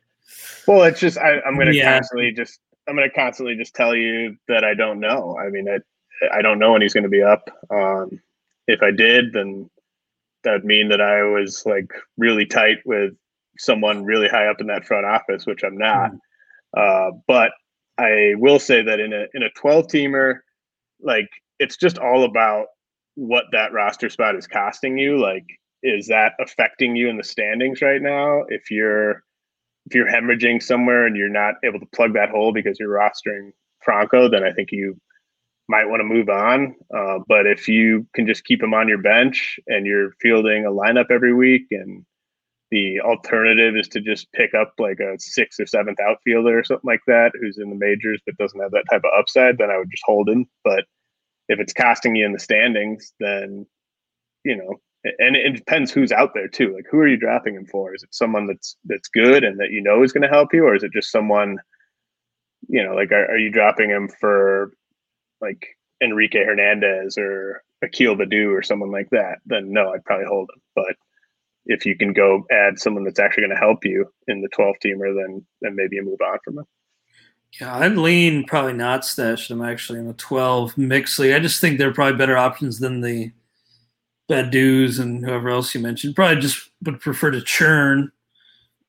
Well, 0.68 0.84
it's 0.84 1.00
just 1.00 1.18
I, 1.18 1.40
I'm 1.42 1.56
going 1.56 1.68
to 1.68 1.76
Yeah. 1.76 1.94
constantly 1.94 2.32
just 2.32 2.60
I'm 2.88 2.96
going 2.96 3.10
to 3.10 3.16
constantly 3.16 3.56
just 3.56 3.76
tell 3.76 3.96
you 3.96 4.36
that 4.48 4.64
I 4.64 4.74
don't 4.74 5.00
know. 5.00 5.38
I 5.38 5.50
mean, 5.50 5.68
I 5.70 5.80
I 6.34 6.42
don't 6.42 6.60
know 6.60 6.74
when 6.74 6.82
he's 6.82 6.94
going 6.94 7.04
to 7.04 7.10
be 7.10 7.24
up. 7.24 7.50
Um, 7.70 8.20
if 8.68 8.82
I 8.84 8.92
did, 8.92 9.34
then 9.34 9.70
that 10.44 10.52
would 10.54 10.66
mean 10.66 10.90
that 10.90 11.02
I 11.02 11.24
was 11.24 11.66
like 11.66 11.92
really 12.18 12.46
tight 12.46 12.78
with 12.86 13.14
someone 13.60 14.05
really 14.05 14.28
high 14.28 14.47
up 14.47 14.62
in 14.62 14.68
that 14.68 14.86
front 14.86 15.05
office, 15.05 15.45
which 15.45 15.64
I'm 15.64 15.78
not. 15.78 16.12
Uh, 16.76 17.12
but 17.28 17.51
I 17.97 18.34
will 18.38 18.60
say 18.60 18.82
that 18.82 18.99
in 18.99 19.14
a 19.14 19.26
in 19.34 19.43
a 19.43 19.49
12 19.51 19.88
teamer, 19.88 20.39
like 21.01 21.30
it's 21.60 21.78
just 21.78 21.97
all 21.97 22.24
about 22.24 22.68
what 23.16 23.45
that 23.51 23.74
roster 23.74 24.10
spot 24.10 24.36
is 24.36 24.47
costing 24.47 24.97
you. 24.97 25.20
Like, 25.20 25.45
is 25.84 26.07
that 26.07 26.34
affecting 26.39 26.95
you 26.95 27.10
in 27.10 27.18
the 27.18 27.24
standings 27.24 27.82
right 27.82 28.01
now? 28.01 28.43
If 28.47 28.72
you're 28.72 29.24
if 29.86 29.95
you're 29.95 30.07
hemorrhaging 30.07 30.62
somewhere 30.62 31.05
and 31.05 31.18
you're 31.18 31.30
not 31.30 31.55
able 31.64 31.80
to 31.80 31.86
plug 31.93 32.14
that 32.14 32.30
hole 32.30 32.53
because 32.53 32.80
you're 32.80 32.89
rostering 32.89 33.51
Franco, 33.84 34.30
then 34.30 34.43
I 34.43 34.51
think 34.51 34.72
you 34.72 34.99
might 35.68 35.86
want 35.86 35.99
to 35.99 36.03
move 36.03 36.30
on. 36.30 36.76
Uh, 36.95 37.20
but 37.28 37.45
if 37.47 37.68
you 37.68 38.05
can 38.14 38.28
just 38.28 38.43
keep 38.43 38.62
him 38.62 38.74
on 38.74 38.88
your 38.88 38.97
bench 38.97 39.60
and 39.68 39.86
you're 39.86 40.12
fielding 40.22 40.66
a 40.66 40.72
lineup 40.72 41.12
every 41.12 41.34
week, 41.34 41.68
and 41.72 42.05
the 42.72 42.99
alternative 43.01 43.76
is 43.76 43.88
to 43.89 44.01
just 44.01 44.32
pick 44.34 44.53
up 44.53 44.74
like 44.78 44.99
a 44.99 45.17
sixth 45.20 45.59
or 45.59 45.65
seventh 45.65 45.99
outfielder 45.99 46.59
or 46.59 46.63
something 46.63 46.88
like 46.88 47.01
that 47.07 47.32
who's 47.39 47.57
in 47.57 47.70
the 47.70 47.76
majors 47.76 48.22
but 48.26 48.38
doesn't 48.38 48.59
have 48.59 48.72
that 48.72 48.86
type 48.89 49.01
of 49.03 49.17
upside, 49.17 49.57
then 49.57 49.72
I 49.72 49.78
would 49.78 49.89
just 49.89 50.03
hold 50.05 50.30
him. 50.30 50.47
But 50.63 50.86
if 51.47 51.59
it's 51.59 51.74
costing 51.74 52.15
you 52.15 52.26
in 52.26 52.34
the 52.34 52.39
standings, 52.39 53.13
then 53.20 53.65
you 54.43 54.55
know 54.55 54.80
and 55.03 55.36
it 55.36 55.55
depends 55.55 55.91
who's 55.91 56.11
out 56.11 56.34
there 56.34 56.47
too. 56.47 56.74
Like, 56.76 56.86
who 56.89 56.97
are 56.99 57.07
you 57.07 57.17
drafting 57.17 57.55
him 57.55 57.65
for? 57.65 57.95
Is 57.95 58.03
it 58.03 58.13
someone 58.13 58.47
that's 58.47 58.76
that's 58.86 59.07
good 59.07 59.43
and 59.43 59.59
that 59.59 59.72
you 59.72 59.82
know 59.82 60.03
is 60.03 60.11
going 60.11 60.24
to 60.24 60.28
help 60.28 60.53
you, 60.53 60.65
or 60.65 60.76
is 60.76 60.84
it 60.84 60.91
just 60.91 61.11
someone, 61.11 61.57
you 62.67 62.84
know, 62.84 62.95
like 62.95 63.11
are, 63.11 63.32
are 63.32 63.38
you 63.38 63.49
dropping 63.49 63.89
him 63.89 64.09
for 64.20 64.74
like 65.41 65.67
Enrique 66.01 66.43
Hernandez 66.43 67.17
or 67.17 67.63
Akil 67.82 68.15
Baddoo 68.15 68.51
or 68.51 68.61
someone 68.61 68.91
like 68.91 69.09
that? 69.11 69.39
Then 69.45 69.72
no, 69.72 69.93
I'd 69.93 70.03
probably 70.03 70.26
hold 70.26 70.49
him. 70.53 70.61
But 70.76 70.95
if 71.70 71.86
you 71.86 71.95
can 71.95 72.13
go 72.13 72.45
add 72.51 72.80
someone 72.80 73.03
that's 73.03 73.20
actually 73.20 73.43
going 73.43 73.55
to 73.55 73.65
help 73.65 73.86
you 73.86 74.11
in 74.28 74.41
the 74.41 74.49
12 74.49 74.76
teamer, 74.84 75.15
then 75.15 75.45
then 75.61 75.76
maybe 75.76 75.95
you 75.95 76.03
move 76.03 76.20
on 76.22 76.39
from 76.43 76.57
him. 76.57 76.65
Yeah, 77.59 77.78
I'd 77.78 77.97
lean 77.97 78.43
probably 78.45 78.74
not 78.74 79.05
stash 79.05 79.47
them 79.47 79.61
actually 79.61 79.99
in 79.99 80.07
the 80.07 80.13
12 80.13 80.78
mix 80.78 81.17
league. 81.17 81.34
I 81.34 81.39
just 81.39 81.61
think 81.61 81.78
they're 81.78 81.93
probably 81.93 82.17
better 82.17 82.38
options 82.38 82.80
than 82.80 83.01
the 83.01 83.32
Baddoos 84.30 84.99
and 84.99 85.24
whoever 85.24 85.49
else 85.49 85.74
you 85.74 85.82
mentioned. 85.82 86.15
Probably 86.15 86.41
just 86.41 86.70
would 86.84 86.99
prefer 86.99 87.32
to 87.32 87.41
churn, 87.41 88.11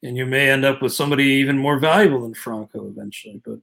and 0.03 0.17
you 0.17 0.27
may 0.27 0.51
end 0.51 0.65
up 0.65 0.83
with 0.83 0.93
somebody 0.93 1.25
even 1.25 1.59
more 1.59 1.79
valuable 1.79 2.23
than 2.23 2.35
Franco 2.35 2.89
eventually. 2.89 3.41
But 3.45 3.59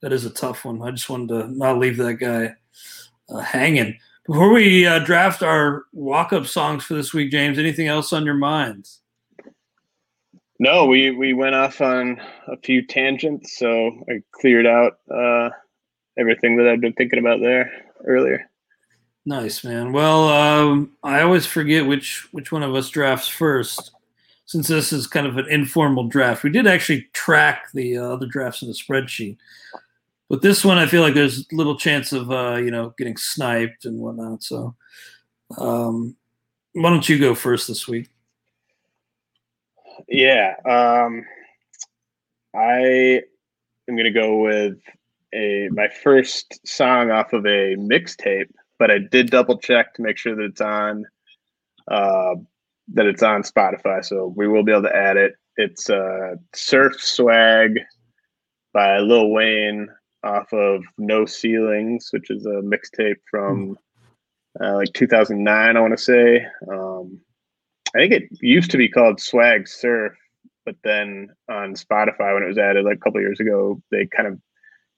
that 0.00 0.12
is 0.12 0.24
a 0.24 0.30
tough 0.30 0.64
one. 0.64 0.80
I 0.82 0.92
just 0.92 1.10
wanted 1.10 1.28
to 1.28 1.48
not 1.48 1.78
leave 1.78 1.96
that 1.96 2.14
guy 2.14 2.54
uh, 3.28 3.40
hanging. 3.40 3.98
Before 4.26 4.54
we 4.54 4.86
uh, 4.86 5.00
draft 5.00 5.42
our 5.42 5.84
walk-up 5.92 6.46
songs 6.46 6.82
for 6.84 6.94
this 6.94 7.12
week, 7.12 7.30
James, 7.30 7.58
anything 7.58 7.88
else 7.88 8.10
on 8.12 8.24
your 8.24 8.34
mind? 8.34 8.88
No, 10.58 10.86
we 10.86 11.10
we 11.10 11.34
went 11.34 11.54
off 11.54 11.80
on 11.80 12.20
a 12.46 12.56
few 12.56 12.86
tangents, 12.86 13.58
so 13.58 13.90
I 14.08 14.22
cleared 14.32 14.66
out 14.66 14.98
uh, 15.10 15.50
everything 16.16 16.56
that 16.56 16.68
I've 16.68 16.80
been 16.80 16.94
thinking 16.94 17.18
about 17.18 17.40
there 17.40 17.70
earlier. 18.06 18.48
Nice, 19.26 19.62
man. 19.62 19.92
Well, 19.92 20.28
um, 20.28 20.92
I 21.02 21.20
always 21.20 21.44
forget 21.44 21.86
which 21.86 22.26
which 22.32 22.50
one 22.50 22.62
of 22.62 22.74
us 22.74 22.88
drafts 22.88 23.28
first, 23.28 23.90
since 24.46 24.68
this 24.68 24.90
is 24.90 25.06
kind 25.06 25.26
of 25.26 25.36
an 25.36 25.48
informal 25.50 26.08
draft. 26.08 26.44
We 26.44 26.50
did 26.50 26.66
actually 26.66 27.08
track 27.12 27.72
the 27.74 27.98
uh, 27.98 28.04
other 28.04 28.26
drafts 28.26 28.62
in 28.62 28.68
the 28.68 28.74
spreadsheet, 28.74 29.36
but 30.28 30.42
this 30.42 30.64
one 30.64 30.78
I 30.78 30.86
feel 30.86 31.02
like 31.02 31.14
there's 31.14 31.46
little 31.52 31.76
chance 31.76 32.12
of 32.12 32.30
uh, 32.30 32.56
you 32.56 32.70
know 32.70 32.94
getting 32.98 33.16
sniped 33.16 33.84
and 33.84 33.98
whatnot. 33.98 34.42
So, 34.42 34.74
um, 35.58 36.16
why 36.72 36.90
don't 36.90 37.08
you 37.08 37.18
go 37.18 37.34
first 37.34 37.68
this 37.68 37.86
week? 37.86 38.08
Yeah, 40.08 40.54
um, 40.64 41.24
I 42.54 43.22
am 43.88 43.96
gonna 43.96 44.10
go 44.10 44.38
with 44.38 44.78
a 45.34 45.68
my 45.72 45.88
first 45.88 46.66
song 46.66 47.10
off 47.10 47.32
of 47.32 47.44
a 47.46 47.76
mixtape, 47.76 48.50
but 48.78 48.90
I 48.90 48.98
did 48.98 49.30
double 49.30 49.58
check 49.58 49.94
to 49.94 50.02
make 50.02 50.18
sure 50.18 50.34
that 50.34 50.44
it's 50.44 50.60
on 50.60 51.04
uh, 51.88 52.34
that 52.94 53.06
it's 53.06 53.22
on 53.22 53.42
Spotify, 53.42 54.04
so 54.04 54.32
we 54.36 54.48
will 54.48 54.64
be 54.64 54.72
able 54.72 54.82
to 54.82 54.96
add 54.96 55.16
it. 55.16 55.34
It's 55.56 55.90
uh, 55.90 56.36
"Surf 56.54 57.00
Swag" 57.00 57.78
by 58.72 58.98
Lil 58.98 59.30
Wayne 59.30 59.88
off 60.24 60.52
of 60.52 60.82
No 60.98 61.26
Ceilings, 61.26 62.08
which 62.12 62.30
is 62.30 62.46
a 62.46 62.62
mixtape 62.62 63.20
from 63.30 63.78
uh, 64.60 64.76
like 64.76 64.92
2009, 64.94 65.76
I 65.76 65.80
want 65.80 65.96
to 65.96 66.02
say. 66.02 66.46
Um, 66.70 67.20
I 67.94 67.98
think 67.98 68.12
it 68.12 68.28
used 68.40 68.70
to 68.72 68.78
be 68.78 68.88
called 68.88 69.20
Swag 69.20 69.68
Surf, 69.68 70.14
but 70.64 70.76
then 70.82 71.28
on 71.48 71.74
Spotify 71.74 72.34
when 72.34 72.42
it 72.42 72.48
was 72.48 72.58
added 72.58 72.84
like 72.84 72.96
a 72.96 73.00
couple 73.00 73.20
years 73.20 73.40
ago, 73.40 73.80
they 73.90 74.06
kind 74.06 74.26
of 74.26 74.38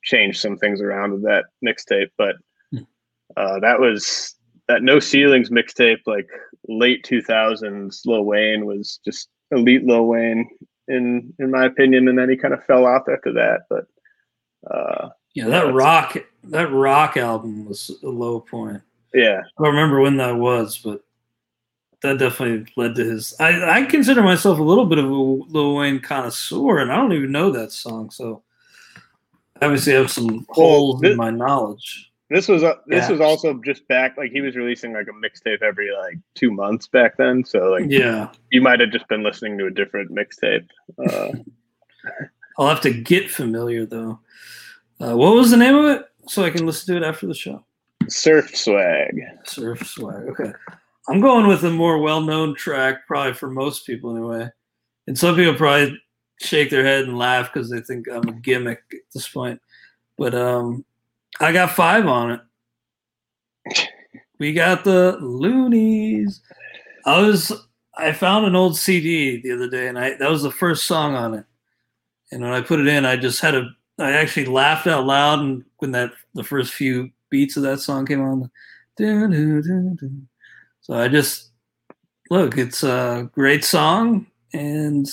changed 0.02 0.40
some 0.40 0.56
things 0.56 0.80
around 0.80 1.12
with 1.12 1.22
that 1.24 1.46
mixtape. 1.64 2.10
But 2.16 2.36
uh, 3.36 3.60
that 3.60 3.80
was 3.80 4.34
that 4.68 4.82
No 4.82 4.98
Ceilings 4.98 5.50
mixtape, 5.50 6.00
like 6.06 6.28
late 6.68 7.04
2000s. 7.04 8.00
Lil 8.06 8.24
Wayne 8.24 8.66
was 8.66 9.00
just 9.04 9.28
elite. 9.50 9.84
Lil 9.84 10.06
Wayne, 10.06 10.48
in 10.88 11.34
in 11.38 11.50
my 11.50 11.66
opinion, 11.66 12.08
and 12.08 12.18
then 12.18 12.30
he 12.30 12.36
kind 12.36 12.54
of 12.54 12.64
fell 12.64 12.86
off 12.86 13.02
after 13.12 13.32
that. 13.34 13.62
But 13.68 13.84
uh, 14.70 15.10
Yeah, 15.36 15.48
that 15.48 15.74
rock 15.74 16.16
that 16.44 16.72
rock 16.72 17.18
album 17.18 17.66
was 17.66 17.90
a 18.02 18.08
low 18.08 18.40
point. 18.40 18.80
yeah, 19.12 19.42
I 19.58 19.62
don't 19.62 19.74
remember 19.74 20.00
when 20.00 20.16
that 20.16 20.36
was, 20.36 20.78
but 20.78 21.02
that 22.00 22.18
definitely 22.18 22.72
led 22.76 22.94
to 22.94 23.04
his. 23.04 23.34
I, 23.38 23.80
I 23.80 23.84
consider 23.84 24.22
myself 24.22 24.58
a 24.58 24.62
little 24.62 24.86
bit 24.86 24.96
of 24.98 25.04
a 25.04 25.12
Lil 25.12 25.74
Wayne 25.74 26.00
connoisseur, 26.00 26.78
and 26.78 26.90
I 26.90 26.96
don't 26.96 27.12
even 27.12 27.32
know 27.32 27.50
that 27.50 27.70
song. 27.70 28.10
So 28.10 28.44
obviously, 29.60 29.60
I 29.60 29.66
obviously 29.66 29.92
have 29.94 30.10
some 30.10 30.46
holes 30.48 31.02
thi- 31.02 31.10
in 31.10 31.16
my 31.18 31.28
knowledge. 31.28 32.10
This 32.30 32.48
was 32.48 32.64
uh, 32.64 32.76
this 32.86 33.08
was 33.10 33.20
also 33.20 33.60
just 33.62 33.86
back 33.88 34.16
like 34.16 34.32
he 34.32 34.40
was 34.40 34.56
releasing 34.56 34.94
like 34.94 35.06
a 35.06 35.12
mixtape 35.12 35.62
every 35.62 35.90
like 35.92 36.18
two 36.34 36.50
months 36.50 36.88
back 36.88 37.18
then. 37.18 37.44
So 37.44 37.70
like 37.70 37.84
Yeah, 37.88 38.30
you 38.50 38.62
might 38.62 38.80
have 38.80 38.90
just 38.90 39.06
been 39.08 39.22
listening 39.22 39.58
to 39.58 39.66
a 39.66 39.70
different 39.70 40.10
mixtape. 40.10 40.66
Uh, 40.98 41.32
I'll 42.58 42.68
have 42.68 42.80
to 42.80 42.92
get 42.92 43.30
familiar 43.30 43.84
though. 43.84 44.18
Uh, 45.00 45.16
what 45.16 45.34
was 45.34 45.50
the 45.50 45.56
name 45.56 45.74
of 45.74 45.84
it? 45.86 46.06
So 46.28 46.44
I 46.44 46.50
can 46.50 46.66
listen 46.66 46.94
to 46.94 47.02
it 47.02 47.06
after 47.06 47.26
the 47.26 47.34
show. 47.34 47.64
Surf 48.08 48.56
Swag. 48.56 49.20
Surf 49.44 49.86
Swag. 49.86 50.28
Okay. 50.28 50.52
I'm 51.08 51.20
going 51.20 51.46
with 51.46 51.64
a 51.64 51.70
more 51.70 51.98
well 51.98 52.20
known 52.20 52.54
track, 52.54 53.06
probably 53.06 53.34
for 53.34 53.50
most 53.50 53.86
people 53.86 54.10
anyway. 54.16 54.50
And 55.06 55.16
some 55.16 55.36
people 55.36 55.54
probably 55.54 56.00
shake 56.40 56.70
their 56.70 56.84
head 56.84 57.04
and 57.04 57.18
laugh 57.18 57.52
because 57.52 57.70
they 57.70 57.80
think 57.80 58.06
I'm 58.08 58.28
a 58.28 58.32
gimmick 58.32 58.82
at 58.92 59.00
this 59.14 59.28
point. 59.28 59.60
But 60.18 60.34
um 60.34 60.84
I 61.40 61.52
got 61.52 61.72
five 61.72 62.06
on 62.06 62.32
it. 62.32 63.88
We 64.38 64.52
got 64.52 64.84
the 64.84 65.16
Luniz. 65.22 66.40
I 67.06 67.22
was 67.22 67.52
I 67.96 68.12
found 68.12 68.44
an 68.44 68.54
old 68.54 68.76
CD 68.76 69.40
the 69.40 69.52
other 69.52 69.70
day, 69.70 69.88
and 69.88 69.98
I 69.98 70.14
that 70.18 70.28
was 70.30 70.42
the 70.42 70.50
first 70.50 70.84
song 70.84 71.14
on 71.14 71.32
it. 71.32 71.46
And 72.30 72.42
when 72.42 72.52
I 72.52 72.60
put 72.60 72.80
it 72.80 72.86
in, 72.86 73.06
I 73.06 73.16
just 73.16 73.40
had 73.40 73.54
a 73.54 73.70
I 73.98 74.12
actually 74.12 74.46
laughed 74.46 74.86
out 74.86 75.06
loud, 75.06 75.40
and 75.40 75.64
when 75.78 75.92
that 75.92 76.12
the 76.34 76.44
first 76.44 76.74
few 76.74 77.10
beats 77.30 77.56
of 77.56 77.62
that 77.62 77.80
song 77.80 78.06
came 78.06 78.20
on, 78.20 78.50
so 80.80 80.94
I 80.94 81.08
just 81.08 81.50
look. 82.30 82.58
It's 82.58 82.82
a 82.82 83.30
great 83.32 83.64
song, 83.64 84.26
and 84.52 85.06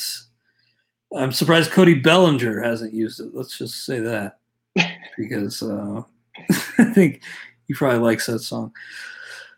I'm 1.15 1.31
surprised 1.31 1.71
Cody 1.71 1.95
Bellinger 1.95 2.61
hasn't 2.61 2.93
used 2.93 3.19
it. 3.19 3.34
Let's 3.34 3.57
just 3.57 3.86
say 3.86 3.99
that 3.99 4.39
because 5.17 5.63
uh, 5.63 6.01
I 6.77 6.84
think 6.93 7.21
he 7.67 7.73
probably 7.73 7.99
likes 7.99 8.25
that 8.25 8.39
song. 8.39 8.73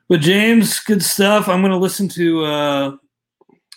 But 0.08 0.22
James, 0.22 0.80
good 0.80 1.02
stuff. 1.02 1.48
I'm 1.48 1.62
going 1.62 1.72
to 1.72 1.78
listen 1.78 2.08
to 2.10 2.46
uh, 2.46 2.96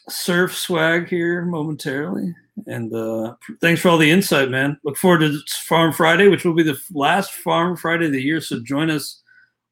Surf 0.08 0.56
Swag 0.56 1.08
here 1.08 1.44
momentarily. 1.44 2.34
And 2.66 2.92
uh, 2.92 3.34
thanks 3.60 3.80
for 3.80 3.88
all 3.88 3.98
the 3.98 4.10
insight, 4.10 4.50
man. 4.50 4.78
Look 4.84 4.96
forward 4.96 5.20
to 5.20 5.38
Farm 5.64 5.92
Friday, 5.92 6.28
which 6.28 6.44
will 6.44 6.54
be 6.54 6.62
the 6.62 6.78
last 6.92 7.32
Farm 7.32 7.76
Friday 7.76 8.06
of 8.06 8.12
the 8.12 8.22
year. 8.22 8.40
So 8.40 8.60
join 8.60 8.90
us 8.90 9.22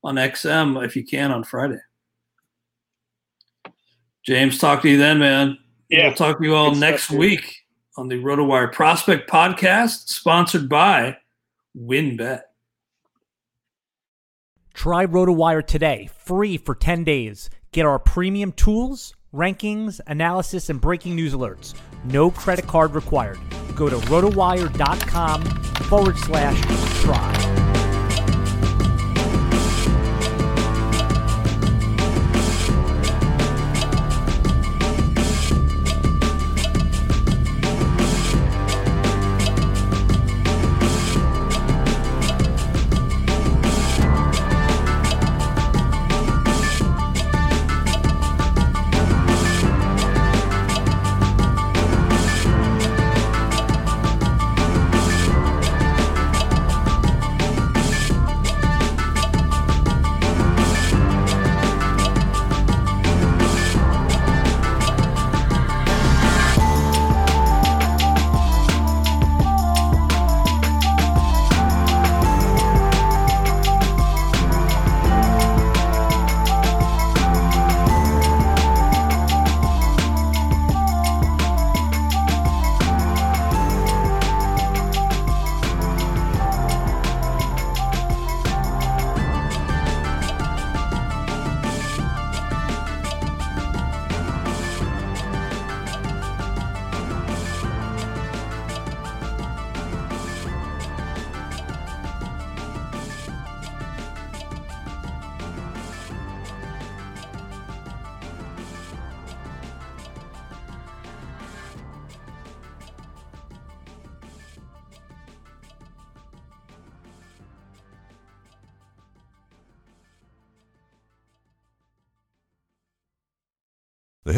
on 0.05 0.15
XM 0.17 0.85
if 0.85 0.95
you 0.95 1.05
can 1.05 1.33
on 1.33 1.43
Friday. 1.43 1.81
James, 4.25 4.59
talk 4.59 4.83
to 4.83 4.89
you 4.89 4.99
then, 4.99 5.19
man. 5.19 5.59
Yeah. 5.89 6.09
We'll 6.09 6.17
talk 6.17 6.39
to 6.39 6.45
you 6.45 6.55
all 6.55 6.71
Good 6.71 6.81
next 6.81 7.05
stuff, 7.05 7.13
dude. 7.13 7.21
week 7.21 7.57
on 7.97 8.09
the 8.09 8.17
RotoWire 8.17 8.73
Prospect 8.73 9.31
Podcast, 9.31 10.09
sponsored 10.09 10.69
by 10.69 11.17
WinBet. 11.77 12.43
Try 14.75 15.07
RotoWire 15.07 15.67
today, 15.67 16.11
free 16.19 16.57
for 16.59 16.75
10 16.75 17.05
days. 17.05 17.49
Get 17.73 17.87
our 17.87 17.99
premium 17.99 18.53
tools, 18.53 19.15
rankings, 19.37 20.01
analysis, 20.07 20.71
and 20.71 20.81
breaking 20.81 21.15
news 21.15 21.35
alerts. 21.35 21.75
No 22.05 22.31
credit 22.31 22.67
card 22.67 22.95
required. 22.95 23.39
Go 23.75 23.89
to 23.89 23.97
rotowire.com 23.97 25.43
forward 25.43 26.17
slash 26.19 26.61
try. 27.03 27.66